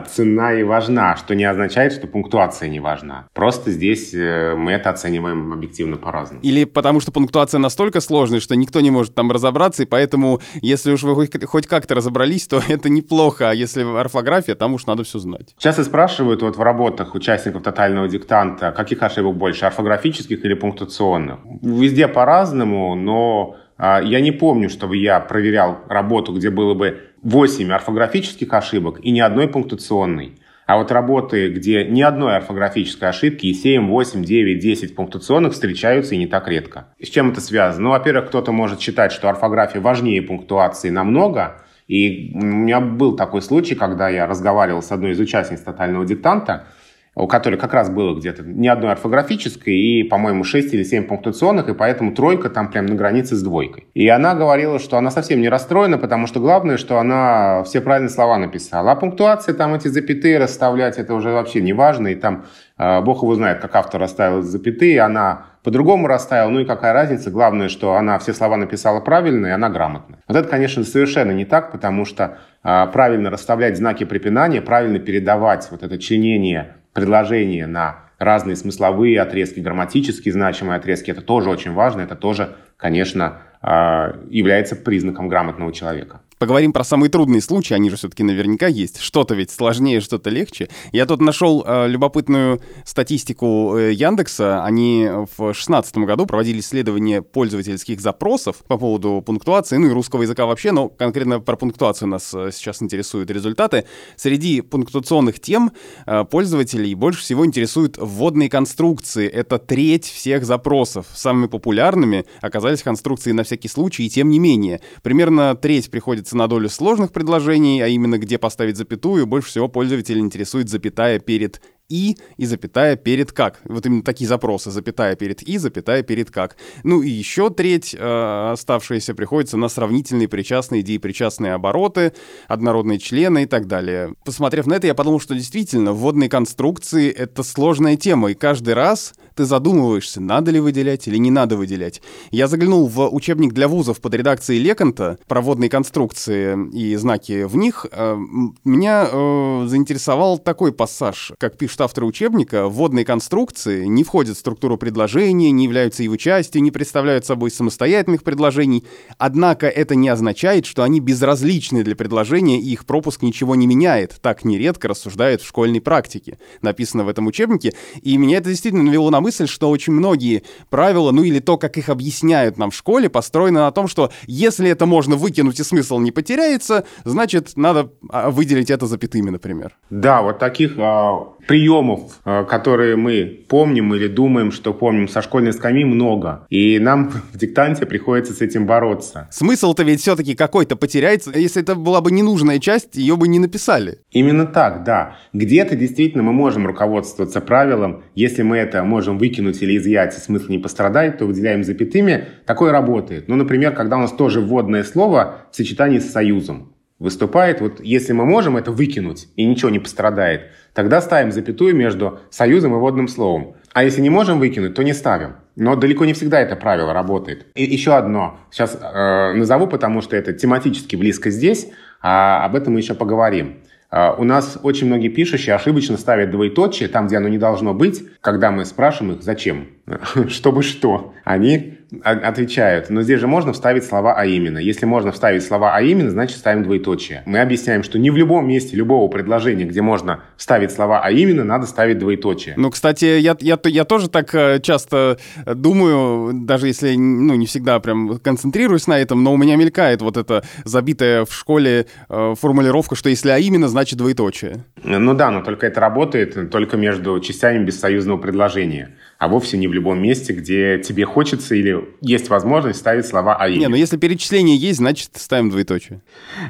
цена 0.09 0.53
и 0.53 0.63
важна, 0.63 1.15
что 1.15 1.35
не 1.35 1.45
означает, 1.45 1.93
что 1.93 2.07
пунктуация 2.07 2.69
не 2.69 2.79
важна. 2.79 3.27
Просто 3.33 3.71
здесь 3.71 4.13
э, 4.13 4.55
мы 4.55 4.71
это 4.71 4.89
оцениваем 4.89 5.53
объективно 5.53 5.97
по-разному. 5.97 6.41
Или 6.41 6.65
потому 6.65 6.99
что 6.99 7.11
пунктуация 7.11 7.59
настолько 7.59 8.01
сложная, 8.01 8.39
что 8.39 8.55
никто 8.55 8.81
не 8.81 8.91
может 8.91 9.15
там 9.15 9.31
разобраться, 9.31 9.83
и 9.83 9.85
поэтому, 9.85 10.41
если 10.61 10.91
уж 10.91 11.03
вы 11.03 11.27
хоть 11.45 11.67
как-то 11.67 11.95
разобрались, 11.95 12.47
то 12.47 12.61
это 12.67 12.89
неплохо, 12.89 13.49
а 13.49 13.53
если 13.53 13.83
орфография, 13.83 14.55
там 14.55 14.73
уж 14.73 14.85
надо 14.85 15.03
все 15.03 15.19
знать. 15.19 15.55
Часто 15.57 15.83
спрашивают 15.83 16.41
вот 16.41 16.57
в 16.57 16.61
работах 16.61 17.15
участников 17.15 17.63
тотального 17.63 18.07
диктанта, 18.07 18.71
каких 18.71 19.01
ошибок 19.03 19.35
больше, 19.35 19.65
орфографических 19.65 20.43
или 20.45 20.53
пунктуационных? 20.53 21.39
Везде 21.61 22.07
по-разному, 22.07 22.95
но 22.95 23.55
а, 23.77 24.01
я 24.01 24.21
не 24.21 24.31
помню, 24.31 24.69
чтобы 24.69 24.97
я 24.97 25.19
проверял 25.19 25.79
работу, 25.89 26.33
где 26.33 26.49
было 26.49 26.73
бы 26.73 27.01
8 27.23 27.71
орфографических 27.71 28.53
ошибок 28.53 28.99
и 29.01 29.11
ни 29.11 29.21
одной 29.21 29.47
пунктуационной. 29.47 30.37
А 30.65 30.77
вот 30.77 30.91
работы, 30.91 31.49
где 31.49 31.85
ни 31.85 32.01
одной 32.01 32.37
орфографической 32.37 33.09
ошибки 33.09 33.47
и 33.47 33.53
7, 33.53 33.87
8, 33.87 34.23
9, 34.23 34.59
10 34.59 34.95
пунктуационных 34.95 35.53
встречаются 35.53 36.15
и 36.15 36.17
не 36.17 36.27
так 36.27 36.47
редко. 36.47 36.87
с 37.01 37.09
чем 37.09 37.31
это 37.31 37.41
связано? 37.41 37.83
Ну, 37.83 37.89
во-первых, 37.89 38.27
кто-то 38.27 38.51
может 38.51 38.79
считать, 38.79 39.11
что 39.11 39.29
орфография 39.29 39.81
важнее 39.81 40.21
пунктуации 40.21 40.89
намного. 40.89 41.61
И 41.87 42.31
у 42.33 42.45
меня 42.45 42.79
был 42.79 43.15
такой 43.15 43.41
случай, 43.41 43.75
когда 43.75 44.07
я 44.07 44.25
разговаривал 44.25 44.81
с 44.81 44.91
одной 44.91 45.11
из 45.11 45.19
участниц 45.19 45.59
тотального 45.61 46.05
диктанта, 46.05 46.67
у 47.15 47.27
которой 47.27 47.57
как 47.57 47.73
раз 47.73 47.89
было 47.89 48.17
где-то 48.17 48.43
ни 48.43 48.67
одной 48.67 48.91
орфографической 48.91 49.73
и, 49.73 50.03
по-моему, 50.03 50.43
6 50.43 50.73
или 50.73 50.83
7 50.83 51.03
пунктуационных, 51.03 51.69
и 51.69 51.73
поэтому 51.73 52.13
тройка 52.13 52.49
там 52.49 52.71
прям 52.71 52.87
на 52.87 52.95
границе 52.95 53.35
с 53.35 53.43
двойкой. 53.43 53.87
И 53.93 54.07
она 54.07 54.33
говорила, 54.33 54.79
что 54.79 54.97
она 54.97 55.11
совсем 55.11 55.39
не 55.39 55.49
расстроена, 55.49 55.97
потому 55.97 56.25
что 56.25 56.39
главное, 56.39 56.77
что 56.77 56.97
она 56.97 57.63
все 57.65 57.81
правильные 57.81 58.09
слова 58.09 58.37
написала. 58.37 58.91
А 58.91 58.95
пунктуация, 58.95 59.53
там 59.53 59.75
эти 59.75 59.89
запятые 59.89 60.39
расставлять, 60.39 60.97
это 60.97 61.13
уже 61.13 61.31
вообще 61.31 61.61
не 61.61 61.73
важно, 61.73 62.07
и 62.07 62.15
там 62.15 62.45
э, 62.77 63.01
бог 63.01 63.21
его 63.21 63.35
знает, 63.35 63.59
как 63.59 63.75
автор 63.75 64.01
расставил 64.01 64.41
запятые, 64.41 65.01
она 65.01 65.45
по-другому 65.63 66.07
расставила, 66.07 66.49
ну 66.49 66.59
и 66.61 66.65
какая 66.65 66.93
разница, 66.93 67.29
главное, 67.29 67.69
что 67.69 67.95
она 67.95 68.17
все 68.19 68.33
слова 68.33 68.57
написала 68.57 68.99
правильно, 68.99 69.47
и 69.47 69.51
она 69.51 69.69
грамотно. 69.69 70.17
Вот 70.27 70.35
это, 70.35 70.49
конечно, 70.49 70.83
совершенно 70.83 71.31
не 71.31 71.45
так, 71.45 71.71
потому 71.71 72.05
что 72.05 72.39
э, 72.63 72.87
правильно 72.91 73.29
расставлять 73.29 73.77
знаки 73.77 74.03
препинания, 74.03 74.61
правильно 74.61 74.97
передавать 74.97 75.67
вот 75.69 75.83
это 75.83 75.99
чинение 75.99 76.75
предложение 76.93 77.67
на 77.67 77.99
разные 78.19 78.55
смысловые 78.55 79.19
отрезки, 79.19 79.59
грамматически 79.59 80.29
значимые 80.29 80.77
отрезки. 80.77 81.11
Это 81.11 81.21
тоже 81.21 81.49
очень 81.49 81.73
важно, 81.73 82.01
это 82.01 82.15
тоже, 82.15 82.55
конечно, 82.77 83.41
а, 83.61 84.15
является 84.29 84.75
признаком 84.75 85.27
грамотного 85.27 85.73
человека. 85.73 86.21
Поговорим 86.37 86.73
про 86.73 86.83
самые 86.83 87.09
трудные 87.09 87.41
случаи, 87.41 87.73
они 87.73 87.89
же 87.89 87.95
все-таки 87.95 88.23
наверняка 88.23 88.67
есть. 88.67 88.99
Что-то 88.99 89.35
ведь 89.35 89.51
сложнее, 89.51 90.01
что-то 90.01 90.29
легче. 90.29 90.69
Я 90.91 91.05
тут 91.05 91.21
нашел 91.21 91.63
э, 91.65 91.87
любопытную 91.87 92.61
статистику 92.85 93.75
э, 93.77 93.93
Яндекса. 93.93 94.63
Они 94.63 95.07
в 95.07 95.37
2016 95.37 95.97
году 95.99 96.25
проводили 96.25 96.59
исследование 96.59 97.21
пользовательских 97.21 98.01
запросов 98.01 98.57
по 98.67 98.77
поводу 98.77 99.23
пунктуации, 99.25 99.77
ну 99.77 99.87
и 99.87 99.91
русского 99.91 100.23
языка 100.23 100.45
вообще, 100.45 100.71
но 100.71 100.89
конкретно 100.89 101.39
про 101.39 101.55
пунктуацию 101.55 102.09
нас 102.09 102.33
э, 102.33 102.49
сейчас 102.51 102.81
интересуют 102.81 103.29
результаты. 103.31 103.85
Среди 104.15 104.61
пунктуационных 104.61 105.39
тем 105.39 105.71
э, 106.05 106.23
пользователей 106.25 106.93
больше 106.95 107.21
всего 107.21 107.45
интересуют 107.45 107.97
вводные 107.97 108.49
конструкции. 108.49 109.27
Это 109.27 109.59
треть 109.59 110.05
всех 110.05 110.45
запросов. 110.45 111.05
Самыми 111.13 111.47
популярными 111.47 112.25
оказались 112.41 112.83
конструкции 112.83 113.31
на 113.31 113.43
всякий 113.43 113.67
случай, 113.67 114.05
и 114.05 114.09
тем 114.09 114.29
не 114.29 114.39
менее. 114.39 114.81
Примерно 115.01 115.55
треть 115.55 115.89
приходится 115.91 116.22
приходится 116.23 116.37
на 116.37 116.47
долю 116.47 116.69
сложных 116.69 117.11
предложений, 117.11 117.81
а 117.81 117.87
именно 117.87 118.17
где 118.17 118.37
поставить 118.37 118.77
запятую, 118.77 119.25
больше 119.27 119.49
всего 119.49 119.67
пользователя 119.67 120.19
интересует 120.19 120.69
запятая 120.69 121.19
перед 121.19 121.61
и 121.93 122.17
и 122.37 122.45
запятая 122.45 122.95
перед 122.95 123.31
как. 123.31 123.61
Вот 123.65 123.85
именно 123.85 124.01
такие 124.01 124.27
запросы. 124.27 124.71
Запятая 124.71 125.15
перед 125.15 125.43
и, 125.43 125.57
запятая 125.59 126.01
перед 126.01 126.31
как. 126.31 126.57
Ну 126.83 127.03
и 127.03 127.09
еще 127.09 127.51
треть 127.51 127.95
э, 127.97 128.51
оставшаяся 128.51 129.13
приходится 129.13 129.57
на 129.57 129.69
сравнительные 129.69 130.27
причастные 130.27 130.81
идеи, 130.81 130.97
причастные 130.97 131.53
обороты, 131.53 132.13
однородные 132.47 132.97
члены 132.97 133.43
и 133.43 133.45
так 133.45 133.67
далее. 133.67 134.15
Посмотрев 134.25 134.65
на 134.65 134.73
это, 134.73 134.87
я 134.87 134.95
подумал, 134.95 135.19
что 135.19 135.35
действительно 135.35 135.93
вводные 135.93 136.29
конструкции— 136.29 137.11
это 137.11 137.43
сложная 137.43 137.95
тема, 137.95 138.31
и 138.31 138.33
каждый 138.33 138.73
раз 138.73 139.13
ты 139.35 139.45
задумываешься, 139.45 140.21
надо 140.21 140.51
ли 140.51 140.59
выделять 140.59 141.07
или 141.07 141.17
не 141.17 141.31
надо 141.31 141.57
выделять. 141.57 142.01
Я 142.31 142.47
заглянул 142.47 142.87
в 142.87 143.13
учебник 143.13 143.53
для 143.53 143.67
вузов 143.67 144.01
под 144.01 144.13
редакцией 144.15 144.61
Леконта 144.61 145.17
про 145.27 145.41
водные 145.41 145.69
конструкции 145.69 146.57
и 146.73 146.95
знаки 146.95 147.43
в 147.43 147.55
них. 147.55 147.85
Э, 147.91 148.15
меня 148.63 149.07
э, 149.11 149.65
заинтересовал 149.67 150.39
такой 150.39 150.73
пассаж, 150.73 151.33
как 151.37 151.57
пишет 151.57 151.82
автор 151.83 152.05
учебника, 152.05 152.67
вводные 152.67 153.05
конструкции 153.05 153.85
не 153.85 154.03
входят 154.03 154.35
в 154.35 154.39
структуру 154.39 154.77
предложения, 154.77 155.51
не 155.51 155.65
являются 155.65 156.03
его 156.03 156.17
частью, 156.17 156.63
не 156.63 156.71
представляют 156.71 157.25
собой 157.25 157.51
самостоятельных 157.51 158.23
предложений, 158.23 158.85
однако 159.17 159.67
это 159.67 159.95
не 159.95 160.09
означает, 160.09 160.65
что 160.65 160.83
они 160.83 160.99
безразличны 160.99 161.83
для 161.83 161.95
предложения 161.95 162.59
и 162.59 162.71
их 162.71 162.85
пропуск 162.85 163.21
ничего 163.21 163.55
не 163.55 163.67
меняет. 163.67 164.17
Так 164.21 164.45
нередко 164.45 164.87
рассуждают 164.87 165.41
в 165.41 165.47
школьной 165.47 165.81
практике. 165.81 166.37
Написано 166.61 167.03
в 167.03 167.09
этом 167.09 167.27
учебнике, 167.27 167.73
и 168.01 168.17
меня 168.17 168.37
это 168.37 168.49
действительно 168.49 168.83
навело 168.83 169.09
на 169.09 169.21
мысль, 169.21 169.47
что 169.47 169.69
очень 169.69 169.93
многие 169.93 170.43
правила, 170.69 171.11
ну 171.11 171.23
или 171.23 171.39
то, 171.39 171.57
как 171.57 171.77
их 171.77 171.89
объясняют 171.89 172.57
нам 172.57 172.71
в 172.71 172.75
школе, 172.75 173.09
построены 173.09 173.59
на 173.59 173.71
том, 173.71 173.87
что 173.87 174.11
если 174.25 174.69
это 174.69 174.85
можно 174.85 175.15
выкинуть 175.15 175.59
и 175.59 175.63
смысл 175.63 175.99
не 175.99 176.11
потеряется, 176.11 176.85
значит, 177.03 177.51
надо 177.55 177.91
а, 178.09 178.31
выделить 178.31 178.69
это 178.69 178.87
запятыми, 178.87 179.29
например. 179.29 179.77
Да, 179.89 180.21
вот 180.21 180.39
таких 180.39 180.73
а, 180.77 181.32
приемов, 181.47 182.19
а, 182.25 182.43
которые 182.43 182.95
мы 182.95 183.45
помним 183.47 183.93
или 183.93 184.07
думаем, 184.07 184.51
что 184.51 184.73
помним 184.73 185.07
со 185.07 185.21
школьной 185.21 185.53
скамьи, 185.53 185.83
много. 185.83 186.45
И 186.49 186.79
нам 186.79 187.09
в 187.33 187.37
диктанте 187.37 187.85
приходится 187.85 188.33
с 188.33 188.41
этим 188.41 188.65
бороться. 188.65 189.27
Смысл-то 189.31 189.83
ведь 189.83 190.01
все-таки 190.01 190.35
какой-то 190.35 190.75
потеряется. 190.75 191.31
Если 191.35 191.61
это 191.61 191.75
была 191.75 192.01
бы 192.01 192.11
ненужная 192.11 192.59
часть, 192.59 192.95
ее 192.95 193.15
бы 193.15 193.27
не 193.27 193.39
написали. 193.39 193.99
Именно 194.11 194.45
так, 194.45 194.83
да. 194.83 195.17
Где-то 195.33 195.75
действительно 195.75 196.23
мы 196.23 196.33
можем 196.33 196.65
руководствоваться 196.67 197.41
правилом, 197.41 198.03
если 198.15 198.43
мы 198.43 198.57
это 198.57 198.83
можем 198.83 199.17
выкинуть 199.17 199.61
или 199.61 199.77
изъять, 199.77 200.17
и 200.17 200.19
смысл 200.19 200.51
не 200.51 200.59
пострадает, 200.59 201.17
то 201.17 201.25
выделяем 201.25 201.63
запятыми. 201.63 202.27
Такое 202.45 202.71
работает. 202.71 203.27
Ну, 203.27 203.35
например, 203.35 203.73
когда 203.73 203.97
у 203.97 204.01
нас 204.01 204.11
тоже 204.11 204.41
вводное 204.41 204.83
слово 204.83 205.45
в 205.51 205.55
сочетании 205.55 205.99
с 205.99 206.11
союзом 206.11 206.72
выступает, 206.99 207.61
вот 207.61 207.81
если 207.81 208.13
мы 208.13 208.25
можем 208.25 208.57
это 208.57 208.71
выкинуть 208.71 209.27
и 209.35 209.45
ничего 209.45 209.69
не 209.69 209.79
пострадает, 209.79 210.51
тогда 210.73 211.01
ставим 211.01 211.31
запятую 211.31 211.75
между 211.75 212.19
союзом 212.29 212.75
и 212.75 212.77
водным 212.77 213.07
словом. 213.07 213.55
А 213.73 213.83
если 213.83 214.01
не 214.01 214.09
можем 214.09 214.39
выкинуть, 214.39 214.75
то 214.75 214.83
не 214.83 214.93
ставим. 214.93 215.35
Но 215.55 215.75
далеко 215.75 216.05
не 216.05 216.13
всегда 216.13 216.39
это 216.39 216.55
правило 216.55 216.93
работает. 216.93 217.47
И 217.55 217.63
еще 217.63 217.95
одно. 217.95 218.39
Сейчас 218.51 218.77
э, 218.79 219.33
назову, 219.33 219.67
потому 219.67 220.01
что 220.01 220.15
это 220.15 220.33
тематически 220.33 220.95
близко 220.95 221.29
здесь, 221.29 221.69
а 222.01 222.45
об 222.45 222.55
этом 222.55 222.73
мы 222.73 222.79
еще 222.79 222.93
поговорим. 222.93 223.57
Э, 223.91 224.13
у 224.17 224.23
нас 224.23 224.59
очень 224.63 224.87
многие 224.87 225.09
пишущие 225.09 225.55
ошибочно 225.55 225.97
ставят 225.97 226.31
двоеточие 226.31 226.89
там, 226.89 227.07
где 227.07 227.17
оно 227.17 227.27
не 227.27 227.37
должно 227.37 227.73
быть, 227.73 228.03
когда 228.21 228.51
мы 228.51 228.65
спрашиваем 228.65 229.17
их, 229.17 229.23
зачем, 229.23 229.67
чтобы 230.29 230.63
что. 230.63 231.13
Они 231.23 231.79
отвечают. 232.01 232.89
Но 232.89 233.01
здесь 233.01 233.19
же 233.19 233.27
можно 233.27 233.53
вставить 233.53 233.83
слова 233.83 234.15
«а 234.15 234.25
именно». 234.25 234.57
Если 234.57 234.85
можно 234.85 235.11
вставить 235.11 235.43
слова 235.43 235.75
«а 235.75 235.81
именно», 235.81 236.09
значит 236.09 236.37
ставим 236.37 236.63
двоеточие. 236.63 237.23
Мы 237.25 237.39
объясняем, 237.39 237.83
что 237.83 237.99
не 237.99 238.09
в 238.09 238.17
любом 238.17 238.47
месте 238.47 238.75
любого 238.75 239.09
предложения, 239.09 239.65
где 239.65 239.81
можно 239.81 240.21
вставить 240.37 240.71
слова 240.71 241.01
«а 241.03 241.11
именно», 241.11 241.43
надо 241.43 241.67
ставить 241.67 241.99
двоеточие. 241.99 242.55
Ну, 242.57 242.71
кстати, 242.71 243.05
я, 243.19 243.35
я, 243.39 243.59
я 243.63 243.85
тоже 243.85 244.09
так 244.09 244.33
э, 244.33 244.59
часто 244.61 245.17
думаю, 245.45 246.33
даже 246.33 246.67
если 246.67 246.95
ну, 246.95 247.35
не 247.35 247.45
всегда 247.45 247.79
прям 247.79 248.19
концентрируюсь 248.19 248.87
на 248.87 248.99
этом, 248.99 249.23
но 249.23 249.33
у 249.33 249.37
меня 249.37 249.55
мелькает 249.55 250.01
вот 250.01 250.17
эта 250.17 250.43
забитая 250.63 251.25
в 251.25 251.33
школе 251.33 251.87
э, 252.09 252.33
формулировка, 252.39 252.95
что 252.95 253.09
если 253.09 253.29
«а 253.29 253.37
именно», 253.37 253.67
значит 253.67 253.97
двоеточие. 253.97 254.63
Ну 254.83 255.13
да, 255.13 255.31
но 255.31 255.41
только 255.41 255.67
это 255.67 255.79
работает 255.79 256.49
только 256.49 256.77
между 256.77 257.19
частями 257.19 257.63
бессоюзного 257.63 258.17
предложения 258.17 258.89
а 259.17 259.27
вовсе 259.27 259.57
не 259.57 259.67
в 259.67 259.73
любом 259.73 260.01
месте, 260.01 260.33
где 260.33 260.79
тебе 260.79 261.05
хочется 261.05 261.55
или 261.55 261.89
есть 262.01 262.29
возможность 262.29 262.79
ставить 262.79 263.05
слова 263.05 263.35
«а» 263.35 263.49
Не, 263.49 263.67
ну 263.67 263.75
если 263.75 263.97
перечисление 263.97 264.57
есть, 264.57 264.79
значит 264.79 265.11
ставим 265.13 265.49
двоеточие. 265.49 266.01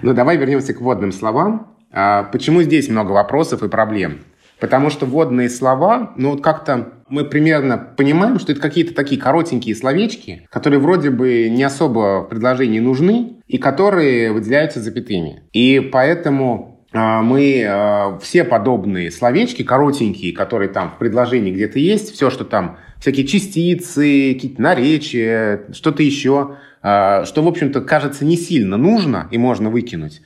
Ну 0.01 0.13
давай 0.13 0.37
вернемся 0.37 0.73
к 0.73 0.81
вводным 0.81 1.11
словам. 1.11 1.75
А, 1.91 2.23
почему 2.23 2.63
здесь 2.63 2.89
много 2.89 3.11
вопросов 3.11 3.61
и 3.63 3.69
проблем? 3.69 4.21
Потому 4.59 4.89
что 4.89 5.05
вводные 5.05 5.49
слова, 5.49 6.13
ну 6.15 6.31
вот 6.31 6.41
как-то 6.41 6.93
мы 7.09 7.25
примерно 7.25 7.77
понимаем, 7.77 8.39
что 8.39 8.53
это 8.53 8.61
какие-то 8.61 8.93
такие 8.93 9.19
коротенькие 9.19 9.75
словечки, 9.75 10.47
которые 10.49 10.79
вроде 10.79 11.09
бы 11.09 11.49
не 11.49 11.63
особо 11.63 12.21
в 12.21 12.29
предложении 12.29 12.79
нужны 12.79 13.41
и 13.45 13.57
которые 13.57 14.31
выделяются 14.31 14.79
запятыми. 14.79 15.43
И 15.51 15.79
поэтому 15.79 16.72
мы 16.93 17.65
а, 17.67 18.19
все 18.21 18.43
подобные 18.43 19.09
словечки, 19.09 19.63
коротенькие, 19.63 20.31
которые 20.31 20.69
там 20.69 20.91
в 20.91 20.97
предложении 20.99 21.51
где-то 21.51 21.79
есть, 21.79 22.13
все, 22.13 22.29
что 22.29 22.45
там, 22.45 22.77
всякие 22.99 23.25
частицы, 23.25 24.33
какие-то 24.33 24.61
наречия, 24.61 25.63
что-то 25.73 26.03
еще, 26.03 26.57
а, 26.83 27.25
что, 27.25 27.41
в 27.41 27.47
общем-то, 27.47 27.81
кажется 27.81 28.25
не 28.25 28.37
сильно 28.37 28.77
нужно 28.77 29.27
и 29.31 29.39
можно 29.39 29.71
выкинуть, 29.71 30.21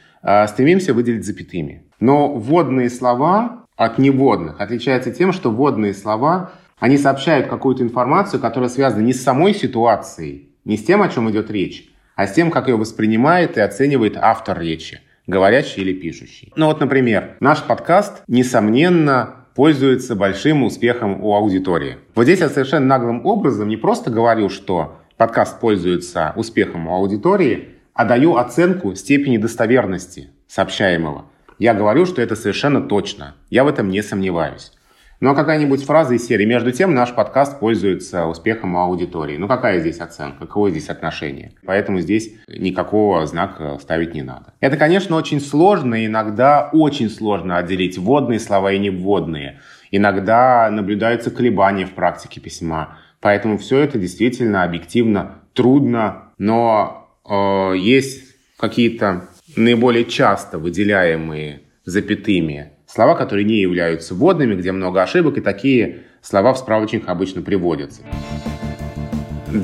стремимся 0.47 0.93
выделить 0.93 1.25
запятыми. 1.25 1.83
Но 2.01 2.33
вводные 2.33 2.89
слова 2.89 3.65
от 3.77 3.97
неводных 3.97 4.59
отличаются 4.59 5.11
тем, 5.11 5.31
что 5.31 5.51
вводные 5.51 5.93
слова, 5.93 6.51
они 6.79 6.97
сообщают 6.97 7.47
какую-то 7.47 7.83
информацию, 7.83 8.41
которая 8.41 8.69
связана 8.69 9.01
не 9.01 9.13
с 9.13 9.23
самой 9.23 9.53
ситуацией, 9.53 10.49
не 10.65 10.75
с 10.75 10.83
тем, 10.83 11.01
о 11.01 11.07
чем 11.07 11.29
идет 11.29 11.49
речь, 11.49 11.89
а 12.15 12.27
с 12.27 12.33
тем, 12.33 12.51
как 12.51 12.67
ее 12.67 12.75
воспринимает 12.75 13.57
и 13.57 13.61
оценивает 13.61 14.17
автор 14.17 14.59
речи 14.59 14.99
говорящий 15.27 15.81
или 15.81 15.93
пишущий. 15.93 16.51
Ну 16.55 16.67
вот, 16.67 16.79
например, 16.79 17.35
наш 17.39 17.61
подкаст, 17.63 18.23
несомненно, 18.27 19.45
пользуется 19.53 20.15
большим 20.15 20.63
успехом 20.63 21.23
у 21.23 21.35
аудитории. 21.35 21.97
Вот 22.15 22.23
здесь 22.23 22.39
я 22.39 22.49
совершенно 22.49 22.85
наглым 22.85 23.25
образом 23.25 23.67
не 23.67 23.77
просто 23.77 24.09
говорю, 24.09 24.49
что 24.49 24.97
подкаст 25.17 25.59
пользуется 25.59 26.33
успехом 26.35 26.87
у 26.87 26.95
аудитории, 26.95 27.69
а 27.93 28.05
даю 28.05 28.35
оценку 28.35 28.93
степени 28.95 29.37
достоверности 29.37 30.29
сообщаемого. 30.47 31.25
Я 31.59 31.73
говорю, 31.73 32.05
что 32.05 32.21
это 32.21 32.35
совершенно 32.35 32.81
точно. 32.81 33.33
Я 33.49 33.63
в 33.63 33.67
этом 33.67 33.89
не 33.89 34.03
сомневаюсь. 34.03 34.71
Ну 35.19 35.31
а 35.31 35.35
какая-нибудь 35.35 35.83
фраза 35.83 36.13
из 36.13 36.27
серии 36.27 36.45
«Между 36.45 36.71
тем 36.71 36.93
наш 36.93 37.11
подкаст 37.11 37.59
пользуется 37.59 38.27
успехом 38.27 38.75
у 38.75 38.79
аудитории». 38.81 39.37
Ну 39.37 39.47
какая 39.47 39.79
здесь 39.79 39.97
оценка, 39.97 40.45
какое 40.45 40.69
здесь 40.69 40.89
отношение? 40.89 41.53
Поэтому 41.65 42.01
здесь 42.01 42.33
никакого 42.47 43.25
знака 43.25 43.79
ставить 43.81 44.13
не 44.13 44.21
надо. 44.21 44.53
Это, 44.59 44.77
конечно, 44.77 45.15
очень 45.15 45.41
сложно, 45.41 46.05
иногда 46.05 46.69
очень 46.71 47.09
сложно 47.09 47.57
отделить 47.57 47.97
вводные 47.97 48.39
слова 48.39 48.71
и 48.71 48.77
невводные. 48.77 49.59
Иногда 49.89 50.69
наблюдаются 50.69 51.31
колебания 51.31 51.87
в 51.87 51.93
практике 51.93 52.39
письма. 52.39 52.99
Поэтому 53.19 53.57
все 53.57 53.79
это 53.79 53.97
действительно 53.97 54.63
объективно 54.63 55.39
трудно, 55.53 56.25
но 56.37 57.09
э, 57.27 57.73
есть 57.75 58.35
какие-то 58.59 59.29
наиболее 59.55 60.05
часто 60.05 60.59
выделяемые 60.59 61.61
запятыми 61.85 62.76
слова, 62.87 63.15
которые 63.15 63.45
не 63.45 63.59
являются 63.59 64.15
вводными, 64.15 64.55
где 64.55 64.71
много 64.71 65.03
ошибок, 65.03 65.37
и 65.37 65.41
такие 65.41 65.99
слова 66.21 66.53
в 66.53 66.57
справочниках 66.57 67.09
обычно 67.09 67.41
приводятся. 67.41 68.01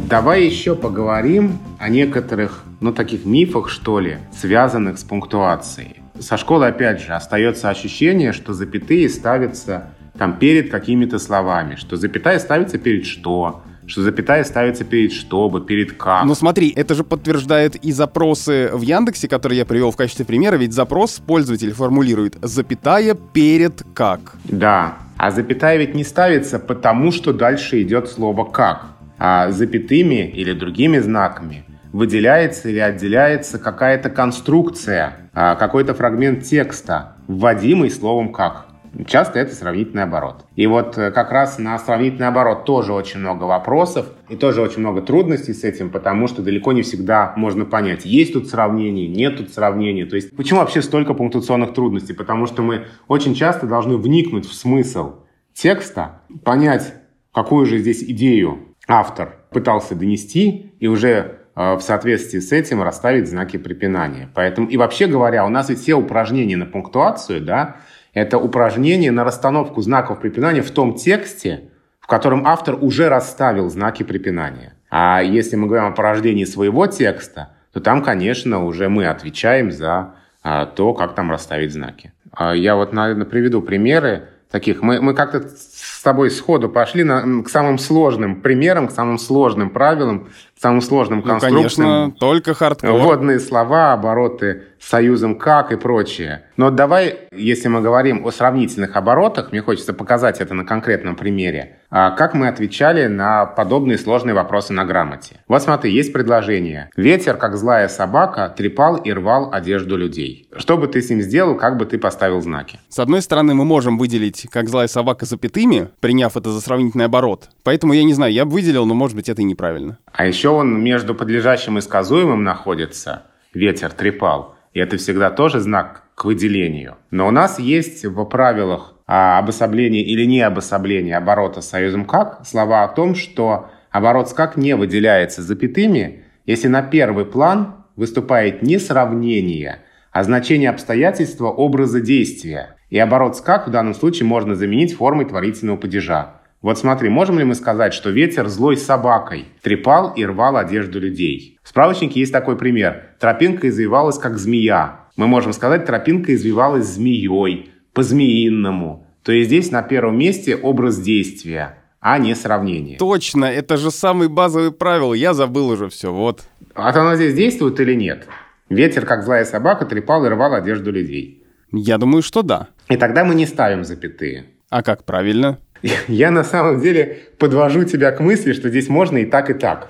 Давай 0.09 0.43
еще 0.43 0.75
поговорим 0.75 1.59
о 1.79 1.89
некоторых, 1.89 2.63
ну, 2.79 2.93
таких 2.93 3.25
мифах, 3.25 3.69
что 3.69 3.99
ли, 3.99 4.17
связанных 4.31 4.97
с 4.97 5.03
пунктуацией. 5.03 6.01
Со 6.19 6.38
школы, 6.38 6.67
опять 6.67 7.01
же, 7.01 7.13
остается 7.13 7.69
ощущение, 7.69 8.33
что 8.33 8.53
запятые 8.53 9.09
ставятся 9.09 9.89
там 10.17 10.38
перед 10.38 10.69
какими-то 10.69 11.19
словами, 11.19 11.75
что 11.75 11.97
запятая 11.97 12.39
ставится 12.39 12.77
перед 12.77 13.05
что, 13.05 13.63
что 13.87 14.01
запятая 14.01 14.43
ставится 14.43 14.83
перед 14.83 15.11
чтобы, 15.11 15.61
перед 15.61 15.93
как. 15.93 16.25
Но 16.25 16.35
смотри, 16.35 16.73
это 16.75 16.95
же 16.95 17.03
подтверждает 17.03 17.75
и 17.75 17.91
запросы 17.91 18.69
в 18.73 18.81
Яндексе, 18.81 19.27
которые 19.27 19.59
я 19.59 19.65
привел 19.65 19.91
в 19.91 19.97
качестве 19.97 20.25
примера, 20.25 20.55
ведь 20.55 20.73
запрос 20.73 21.21
пользователь 21.25 21.73
формулирует 21.73 22.37
запятая 22.41 23.15
перед 23.15 23.83
как. 23.93 24.35
Да, 24.45 24.97
а 25.17 25.31
запятая 25.31 25.77
ведь 25.77 25.95
не 25.95 26.03
ставится 26.03 26.59
потому, 26.59 27.11
что 27.11 27.33
дальше 27.33 27.81
идет 27.81 28.09
слово 28.09 28.45
как, 28.45 28.87
а 29.17 29.51
запятыми 29.51 30.27
или 30.29 30.53
другими 30.53 30.99
знаками 30.99 31.65
выделяется 31.93 32.69
или 32.69 32.79
отделяется 32.79 33.59
какая-то 33.59 34.09
конструкция, 34.09 35.29
а, 35.33 35.55
какой-то 35.55 35.93
фрагмент 35.93 36.43
текста, 36.43 37.15
вводимый 37.27 37.91
словом 37.91 38.33
«как». 38.33 38.65
Часто 39.08 39.39
это 39.39 39.56
сравнительный 39.56 40.03
оборот. 40.03 40.45
И 40.56 40.67
вот 40.67 40.97
э, 40.97 41.12
как 41.12 41.32
раз 41.32 41.58
на 41.58 41.79
сравнительный 41.79 42.27
оборот 42.27 42.65
тоже 42.65 42.93
очень 42.93 43.19
много 43.19 43.45
вопросов 43.45 44.08
и 44.29 44.36
тоже 44.36 44.62
очень 44.62 44.79
много 44.79 45.01
трудностей 45.01 45.53
с 45.53 45.63
этим, 45.63 45.89
потому 45.89 46.27
что 46.27 46.41
далеко 46.41 46.73
не 46.73 46.84
всегда 46.84 47.34
можно 47.36 47.65
понять, 47.65 48.06
есть 48.06 48.34
тут 48.34 48.47
сравнение, 48.49 49.08
нет 49.08 49.38
тут 49.38 49.51
сравнения. 49.51 50.06
То 50.06 50.15
есть 50.15 50.36
почему 50.36 50.60
вообще 50.60 50.82
столько 50.82 51.13
пунктуационных 51.13 51.73
трудностей? 51.73 52.13
Потому 52.13 52.45
что 52.45 52.62
мы 52.62 52.86
очень 53.08 53.34
часто 53.34 53.65
должны 53.65 53.97
вникнуть 53.97 54.45
в 54.45 54.53
смысл 54.53 55.15
текста, 55.53 56.21
понять, 56.43 56.93
какую 57.34 57.65
же 57.65 57.79
здесь 57.79 58.03
идею 58.03 58.75
автор 58.88 59.38
пытался 59.51 59.95
донести, 59.95 60.73
и 60.79 60.88
уже 60.88 61.39
э, 61.56 61.75
в 61.75 61.82
соответствии 61.82 62.39
с 62.39 62.51
этим 62.51 62.82
расставить 62.82 63.29
знаки 63.29 63.58
препинания. 63.58 64.29
Поэтому, 64.34 64.67
и 64.67 64.77
вообще 64.77 65.08
говоря, 65.08 65.45
у 65.45 65.49
нас 65.49 65.69
ведь 65.69 65.79
все 65.79 65.95
упражнения 65.95 66.58
на 66.58 66.65
пунктуацию, 66.65 67.41
да, 67.41 67.77
это 68.13 68.38
упражнение 68.38 69.12
на 69.12 69.23
расстановку 69.23 69.82
знаков 69.82 70.19
препинания 70.19 70.62
в 70.62 70.71
том 70.71 70.95
тексте, 70.95 71.69
в 71.99 72.08
котором 72.08 72.45
автор 72.45 72.78
уже 72.80 73.10
расставил 73.10 73.69
знаки 73.69 74.04
препинания. 74.04 74.73
А 74.89 75.21
если 75.21 75.56
мы 75.56 75.67
говорим 75.67 75.88
о 75.88 75.91
порождении 75.91 76.45
своего 76.45 76.86
текста, 76.86 77.49
то 77.71 77.80
там, 77.80 78.04
конечно, 78.04 78.63
уже 78.63 78.88
мы 78.89 79.08
отвечаем 79.08 79.71
за 79.71 80.13
а, 80.43 80.67
то, 80.67 80.93
как 80.93 81.15
там 81.15 81.32
расставить 81.32 81.73
знаки. 81.73 82.13
А 82.32 82.54
я 82.54 82.76
вот, 82.76 82.93
наверное, 82.93 83.26
приведу 83.26 83.62
примеры 83.62 84.30
таких. 84.53 84.83
Мы, 84.83 85.01
мы 85.01 85.15
как-то 85.15 85.41
с 85.41 86.01
тобой 86.03 86.29
сходу 86.29 86.69
пошли 86.69 87.03
на, 87.03 87.43
к 87.43 87.49
самым 87.49 87.79
сложным 87.79 88.39
примерам, 88.39 88.87
к 88.87 88.91
самым 88.91 89.17
сложным 89.17 89.71
правилам, 89.71 90.27
к 90.55 90.61
самым 90.61 90.81
сложным 90.81 91.19
ну, 91.19 91.25
конструкциям. 91.25 91.55
конечно, 91.55 92.13
только 92.19 92.53
хардкор. 92.53 92.91
Вводные 92.91 93.39
слова, 93.39 93.93
обороты 93.93 94.61
союзом 94.79 95.39
как 95.39 95.71
и 95.71 95.75
прочее. 95.75 96.43
Но 96.55 96.69
давай, 96.69 97.21
если 97.31 97.67
мы 97.67 97.81
говорим 97.81 98.23
о 98.27 98.31
сравнительных 98.31 98.95
оборотах, 98.95 99.51
мне 99.51 99.61
хочется 99.61 99.91
показать 99.91 100.39
это 100.39 100.53
на 100.53 100.65
конкретном 100.65 101.15
примере, 101.15 101.79
как 101.93 102.34
мы 102.34 102.47
отвечали 102.47 103.06
на 103.06 103.45
подобные 103.45 103.99
сложные 103.99 104.34
вопросы 104.34 104.73
на 104.73 104.84
грамоте. 104.84 105.41
Вот 105.47 105.62
смотри, 105.62 105.93
есть 105.93 106.12
предложение. 106.12 106.89
«Ветер, 106.95 107.38
как 107.38 107.56
злая 107.56 107.88
собака, 107.88 108.51
трепал 108.56 108.95
и 108.95 109.13
рвал 109.13 109.53
одежду 109.53 109.95
людей». 109.95 110.49
Что 110.56 110.77
бы 110.77 110.88
ты 110.88 111.01
с 111.03 111.10
ним 111.12 111.21
сделал, 111.21 111.56
как 111.56 111.77
бы 111.77 111.86
ты 111.86 111.99
поставил 111.99 112.41
знаки? 112.41 112.79
С 112.89 112.97
одной 112.97 113.21
стороны, 113.21 113.53
мы 113.53 113.63
можем 113.63 113.99
выделить 113.99 114.47
«как 114.51 114.69
злая 114.69 114.88
собака» 114.88 115.25
запятыми, 115.25 115.89
приняв 115.99 116.36
это 116.36 116.49
за 116.49 116.62
сравнительный 116.62 117.06
оборот. 117.06 117.49
Поэтому 117.63 117.93
я 117.93 118.03
не 118.03 118.13
знаю, 118.13 118.34
я 118.34 118.45
бы 118.45 118.53
выделил, 118.53 118.86
но 118.86 118.95
может 118.95 119.15
быть 119.15 119.29
это 119.29 119.41
и 119.41 119.45
неправильно. 119.45 119.99
А 120.12 120.25
еще 120.25 120.49
он 120.49 120.84
между 120.84 121.13
подлежащим 121.13 121.77
и 121.77 121.82
сказуемым 121.82 122.43
находится. 122.43 123.23
Ветер 123.53 123.91
трепал. 123.91 124.56
И 124.73 124.79
это 124.79 124.97
всегда 124.97 125.29
тоже 125.29 125.60
знак 125.60 126.03
к 126.15 126.25
выделению. 126.25 126.95
Но 127.12 127.27
у 127.27 127.32
нас 127.32 127.60
есть 127.60 128.06
в 128.06 128.23
правилах 128.25 128.92
а, 129.05 129.39
обособления 129.39 130.01
или 130.01 130.25
не 130.25 130.41
обособления 130.41 131.17
оборота 131.17 131.61
союзом 131.61 132.05
«как» 132.05 132.41
слова 132.45 132.83
о 132.83 132.87
том, 132.87 133.15
что 133.15 133.69
оборот 133.91 134.29
с 134.29 134.33
«как» 134.33 134.55
не 134.55 134.75
выделяется 134.75 135.41
запятыми, 135.41 136.23
если 136.45 136.67
на 136.67 136.81
первый 136.81 137.25
план 137.25 137.85
выступает 137.95 138.61
не 138.61 138.79
сравнение, 138.79 139.79
а 140.11 140.23
значение 140.23 140.69
обстоятельства 140.69 141.47
образа 141.47 142.01
действия. 142.01 142.77
И 142.89 142.97
оборот 142.97 143.35
с 143.37 143.41
«как» 143.41 143.67
в 143.67 143.71
данном 143.71 143.93
случае 143.93 144.27
можно 144.27 144.55
заменить 144.55 144.95
формой 144.95 145.25
творительного 145.25 145.77
падежа. 145.77 146.41
Вот 146.61 146.79
смотри, 146.79 147.09
можем 147.09 147.39
ли 147.39 147.43
мы 147.43 147.55
сказать, 147.55 147.93
что 147.93 148.09
ветер 148.09 148.47
злой 148.47 148.77
собакой 148.77 149.47
трепал 149.61 150.13
и 150.13 150.25
рвал 150.25 150.55
одежду 150.55 150.97
людей? 150.97 151.59
В 151.61 151.67
справочнике 151.67 152.21
есть 152.21 152.31
такой 152.31 152.57
пример. 152.57 153.15
Тропинка 153.19 153.67
извивалась, 153.67 154.17
как 154.17 154.37
змея. 154.37 155.01
Мы 155.17 155.27
можем 155.27 155.51
сказать, 155.51 155.85
тропинка 155.85 156.33
извивалась 156.33 156.85
змеей, 156.85 157.72
по-змеиному. 157.93 159.08
То 159.23 159.32
есть 159.32 159.47
здесь 159.47 159.71
на 159.71 159.82
первом 159.82 160.17
месте 160.17 160.56
образ 160.56 160.99
действия, 160.99 161.77
а 161.99 162.17
не 162.17 162.36
сравнение. 162.36 162.97
Точно, 162.97 163.45
это 163.45 163.77
же 163.77 163.91
самый 163.91 164.27
базовый 164.27 164.71
правило. 164.71 165.13
Я 165.13 165.34
забыл 165.34 165.69
уже 165.69 165.88
все, 165.89 166.12
вот. 166.12 166.41
А 166.75 166.91
то 166.91 167.01
оно 167.01 167.15
здесь 167.15 167.34
действует 167.34 167.79
или 167.79 167.93
нет? 167.93 168.27
Ветер, 168.69 169.06
как 169.06 169.23
злая 169.23 169.45
собака, 169.45 169.86
трепал 169.86 170.25
и 170.25 170.29
рвал 170.29 170.53
одежду 170.53 170.91
людей. 170.91 171.43
Я 171.71 171.97
думаю, 171.97 172.21
что 172.21 172.41
да. 172.41 172.67
И 172.89 172.97
тогда 172.97 173.23
мы 173.23 173.36
не 173.36 173.45
ставим 173.45 173.84
запятые. 173.84 174.45
А 174.69 174.84
как 174.84 175.06
правильно? 175.06 175.60
Я 176.08 176.32
на 176.32 176.43
самом 176.43 176.82
деле 176.82 177.19
подвожу 177.38 177.84
тебя 177.84 178.12
к 178.12 178.19
мысли, 178.19 178.53
что 178.53 178.69
здесь 178.69 178.89
можно 178.89 179.17
и 179.17 179.25
так, 179.25 179.49
и 179.49 179.53
так. 179.53 179.89